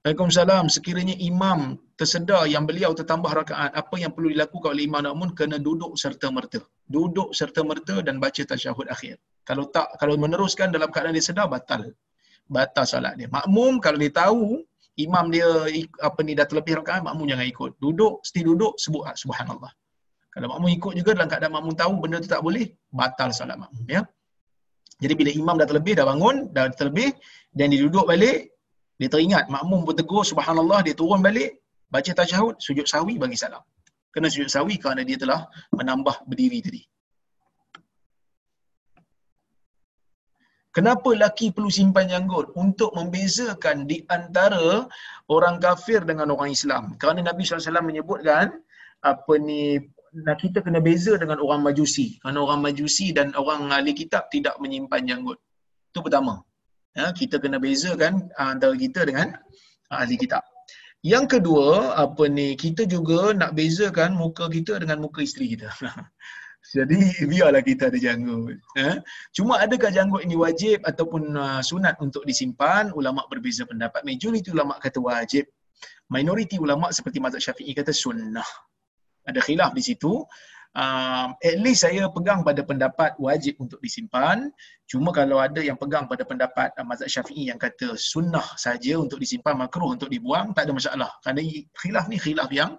Waalaikumsalam. 0.00 0.72
Sekiranya 0.72 1.12
imam 1.20 1.76
tersedar 2.00 2.48
yang 2.48 2.64
beliau 2.64 2.96
tertambah 2.96 3.28
rakaat, 3.44 3.76
apa 3.76 3.96
yang 4.00 4.16
perlu 4.16 4.32
dilakukan 4.32 4.72
oleh 4.72 4.88
imam 4.88 5.04
namun 5.04 5.28
kena 5.36 5.60
duduk 5.60 5.92
serta 5.92 6.32
merta. 6.32 6.64
Duduk 6.88 7.36
serta 7.36 7.60
merta 7.60 8.00
dan 8.00 8.16
baca 8.16 8.40
tasyahud 8.40 8.88
akhir. 8.88 9.20
Kalau 9.44 9.68
tak, 9.68 9.92
kalau 10.00 10.16
meneruskan 10.16 10.72
dalam 10.72 10.88
keadaan 10.88 11.12
dia 11.12 11.20
sedar, 11.20 11.52
batal. 11.52 11.92
Batal 12.48 12.88
salat 12.88 13.20
dia. 13.20 13.28
Makmum 13.28 13.76
kalau 13.84 14.00
dia 14.00 14.08
tahu 14.08 14.64
imam 14.96 15.28
dia 15.28 15.48
apa 16.00 16.18
ni 16.24 16.32
dah 16.32 16.48
terlebih 16.48 16.80
rakaat, 16.80 17.04
makmum 17.04 17.28
jangan 17.28 17.44
ikut. 17.44 17.76
Duduk, 17.76 18.24
mesti 18.24 18.40
duduk, 18.40 18.80
sebut 18.80 19.04
subhanallah. 19.20 19.68
Kalau 20.32 20.46
makmum 20.48 20.72
ikut 20.80 20.92
juga 20.96 21.12
dalam 21.12 21.28
keadaan 21.28 21.52
makmum 21.60 21.76
tahu 21.76 21.92
benda 22.00 22.24
tu 22.24 22.30
tak 22.32 22.40
boleh, 22.40 22.72
batal 22.88 23.36
salat 23.36 23.60
makmum. 23.60 23.84
Ya? 23.84 24.08
Jadi 24.96 25.12
bila 25.12 25.28
imam 25.28 25.54
dah 25.60 25.68
terlebih, 25.68 25.92
dah 25.92 26.08
bangun, 26.08 26.48
dah 26.56 26.72
terlebih, 26.72 27.12
dan 27.52 27.68
dia 27.68 27.84
duduk 27.84 28.08
balik, 28.08 28.52
dia 29.00 29.08
teringat 29.12 29.48
makmum 29.54 29.80
pun 29.88 29.96
tegur 30.00 30.22
subhanallah 30.30 30.84
dia 30.86 30.94
turun 31.00 31.24
balik 31.24 31.50
baca 31.94 32.12
tasyahud 32.20 32.60
sujud 32.66 32.86
sawi 32.92 33.16
bagi 33.22 33.36
salam 33.42 33.64
kena 34.12 34.28
sujud 34.34 34.52
sawi 34.52 34.76
kerana 34.82 35.02
dia 35.08 35.16
telah 35.16 35.40
menambah 35.72 36.16
berdiri 36.28 36.60
tadi 36.66 36.82
Kenapa 40.70 41.10
laki 41.18 41.50
perlu 41.50 41.66
simpan 41.66 42.06
janggut? 42.06 42.54
Untuk 42.54 42.94
membezakan 42.94 43.90
di 43.90 44.06
antara 44.06 44.86
orang 45.26 45.58
kafir 45.58 46.06
dengan 46.06 46.30
orang 46.30 46.54
Islam. 46.54 46.94
Kerana 46.94 47.26
Nabi 47.26 47.42
SAW 47.42 47.82
menyebutkan, 47.82 48.54
apa 49.02 49.32
ni, 49.42 49.82
nak 50.14 50.38
kita 50.38 50.62
kena 50.62 50.78
beza 50.78 51.18
dengan 51.18 51.42
orang 51.42 51.66
majusi. 51.66 52.22
Kerana 52.22 52.38
orang 52.46 52.62
majusi 52.70 53.10
dan 53.10 53.34
orang 53.34 53.74
ahli 53.74 53.98
kitab 53.98 54.30
tidak 54.30 54.54
menyimpan 54.62 55.10
janggut. 55.10 55.42
Itu 55.90 56.06
pertama. 56.06 56.38
Ya, 56.98 57.14
kita 57.14 57.38
kena 57.38 57.62
bezakan 57.62 58.28
ah, 58.34 58.50
antara 58.54 58.74
kita 58.74 59.06
dengan 59.06 59.38
ahli 59.94 60.18
kitab. 60.18 60.42
Yang 61.00 61.38
kedua, 61.38 61.96
apa 61.96 62.28
ni, 62.28 62.58
kita 62.58 62.84
juga 62.84 63.32
nak 63.32 63.56
bezakan 63.56 64.18
muka 64.18 64.50
kita 64.52 64.76
dengan 64.82 65.00
muka 65.00 65.24
isteri 65.24 65.56
kita. 65.56 65.70
Jadi 66.76 67.26
biarlah 67.26 67.64
kita 67.64 67.88
ada 67.88 67.98
janggut. 67.98 68.60
Ya. 68.76 69.00
Cuma 69.32 69.58
adakah 69.58 69.90
janggut 69.90 70.22
ini 70.22 70.36
wajib 70.36 70.84
ataupun 70.84 71.34
uh, 71.34 71.60
sunat 71.64 71.96
untuk 72.04 72.22
disimpan? 72.28 72.92
Ulama 72.92 73.24
berbeza 73.26 73.64
pendapat. 73.64 74.04
Majoriti 74.04 74.52
ulama 74.52 74.76
kata 74.76 75.00
wajib. 75.00 75.48
Minoriti 76.12 76.60
ulama 76.60 76.92
seperti 76.92 77.18
mazhab 77.18 77.40
Syafi'i 77.42 77.72
kata 77.72 77.90
sunnah. 77.96 78.46
Ada 79.24 79.40
khilaf 79.40 79.72
di 79.72 79.82
situ 79.82 80.26
um, 80.76 81.34
at 81.38 81.56
least 81.58 81.82
saya 81.86 82.06
pegang 82.10 82.46
pada 82.46 82.62
pendapat 82.62 83.16
wajib 83.18 83.58
untuk 83.58 83.78
disimpan. 83.82 84.50
Cuma 84.86 85.14
kalau 85.14 85.38
ada 85.38 85.62
yang 85.62 85.78
pegang 85.78 86.10
pada 86.10 86.22
pendapat 86.26 86.74
uh, 86.78 86.86
mazhab 86.86 87.10
syafi'i 87.10 87.50
yang 87.50 87.58
kata 87.58 87.94
sunnah 87.94 88.44
saja 88.58 88.98
untuk 88.98 89.22
disimpan, 89.22 89.54
makruh 89.58 89.94
untuk 89.94 90.10
dibuang, 90.10 90.54
tak 90.54 90.66
ada 90.66 90.72
masalah. 90.74 91.10
Kerana 91.22 91.40
khilaf 91.78 92.06
ni 92.10 92.18
khilaf 92.18 92.50
yang 92.50 92.74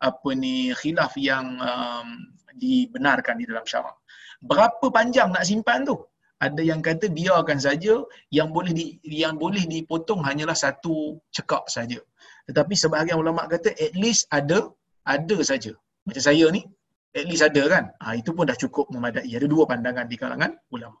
apa 0.00 0.30
ni 0.32 0.72
khilaf 0.72 1.12
yang 1.20 1.60
um, 1.60 2.08
dibenarkan 2.56 3.36
di 3.40 3.44
dalam 3.44 3.64
syarak. 3.68 3.96
Berapa 4.40 4.88
panjang 4.88 5.28
nak 5.32 5.44
simpan 5.44 5.84
tu? 5.84 6.00
Ada 6.40 6.64
yang 6.64 6.80
kata 6.80 7.12
biarkan 7.12 7.60
saja 7.60 8.00
yang 8.32 8.48
boleh 8.48 8.72
di, 8.72 8.96
yang 9.04 9.36
boleh 9.36 9.68
dipotong 9.68 10.24
hanyalah 10.24 10.56
satu 10.56 11.20
cekak 11.36 11.68
saja. 11.68 12.00
Tetapi 12.48 12.72
sebahagian 12.72 13.20
ulama 13.20 13.44
kata 13.44 13.76
at 13.76 13.92
least 13.92 14.24
ada 14.32 14.72
ada 15.04 15.36
saja. 15.44 15.76
Macam 16.08 16.24
saya 16.24 16.48
ni 16.48 16.64
at 17.10 17.26
least 17.26 17.42
ada 17.42 17.62
kan? 17.66 17.84
Ha, 17.98 18.14
itu 18.20 18.30
pun 18.30 18.46
dah 18.46 18.58
cukup 18.58 18.86
memadai. 18.94 19.26
Ada 19.26 19.46
dua 19.50 19.64
pandangan 19.66 20.06
di 20.06 20.16
kalangan 20.18 20.54
ulama. 20.70 20.98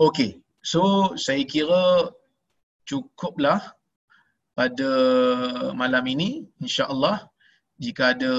Okey 0.00 0.40
so 0.60 1.12
saya 1.16 1.42
kira 1.48 2.12
cukuplah 2.84 3.60
pada 4.52 4.90
malam 5.72 6.04
ini 6.04 6.44
insyaallah. 6.60 7.24
Jika 7.80 8.12
ada 8.12 8.32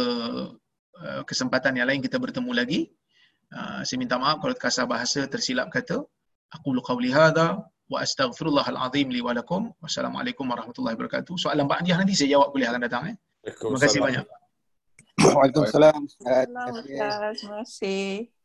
uh, 1.02 1.22
kesempatan 1.26 1.82
yang 1.82 1.90
lain 1.90 2.02
kita 2.06 2.22
bertemu 2.22 2.52
lagi. 2.54 2.82
Uh, 3.52 3.82
saya 3.82 3.98
minta 3.98 4.22
maaf 4.22 4.38
kalau 4.38 4.54
kasar 4.54 4.86
bahasa 4.86 5.26
tersilap 5.26 5.74
kata. 5.74 6.06
Aku 6.54 6.78
qauli 6.86 7.10
hadza 7.10 7.66
wa 7.92 7.98
astaghfirullahal 8.06 8.78
azim 8.86 9.10
li 9.10 9.18
wa 9.18 9.34
lakum. 9.34 9.74
Wassalamualaikum 9.82 10.46
warahmatullahi 10.46 10.94
wabarakatuh. 10.94 11.34
Soalan 11.42 11.66
ba'diyah 11.66 11.98
nanti 11.98 12.14
saya 12.14 12.38
jawab 12.38 12.54
kuliah 12.54 12.70
akan 12.70 12.86
datang 12.86 13.04
eh. 13.12 13.16
Terima 13.42 13.82
kasih 13.82 14.00
banyak 14.06 14.26
Waalaikumsalam. 15.30 16.02
Terima 16.18 16.74
kasih. 17.62 18.41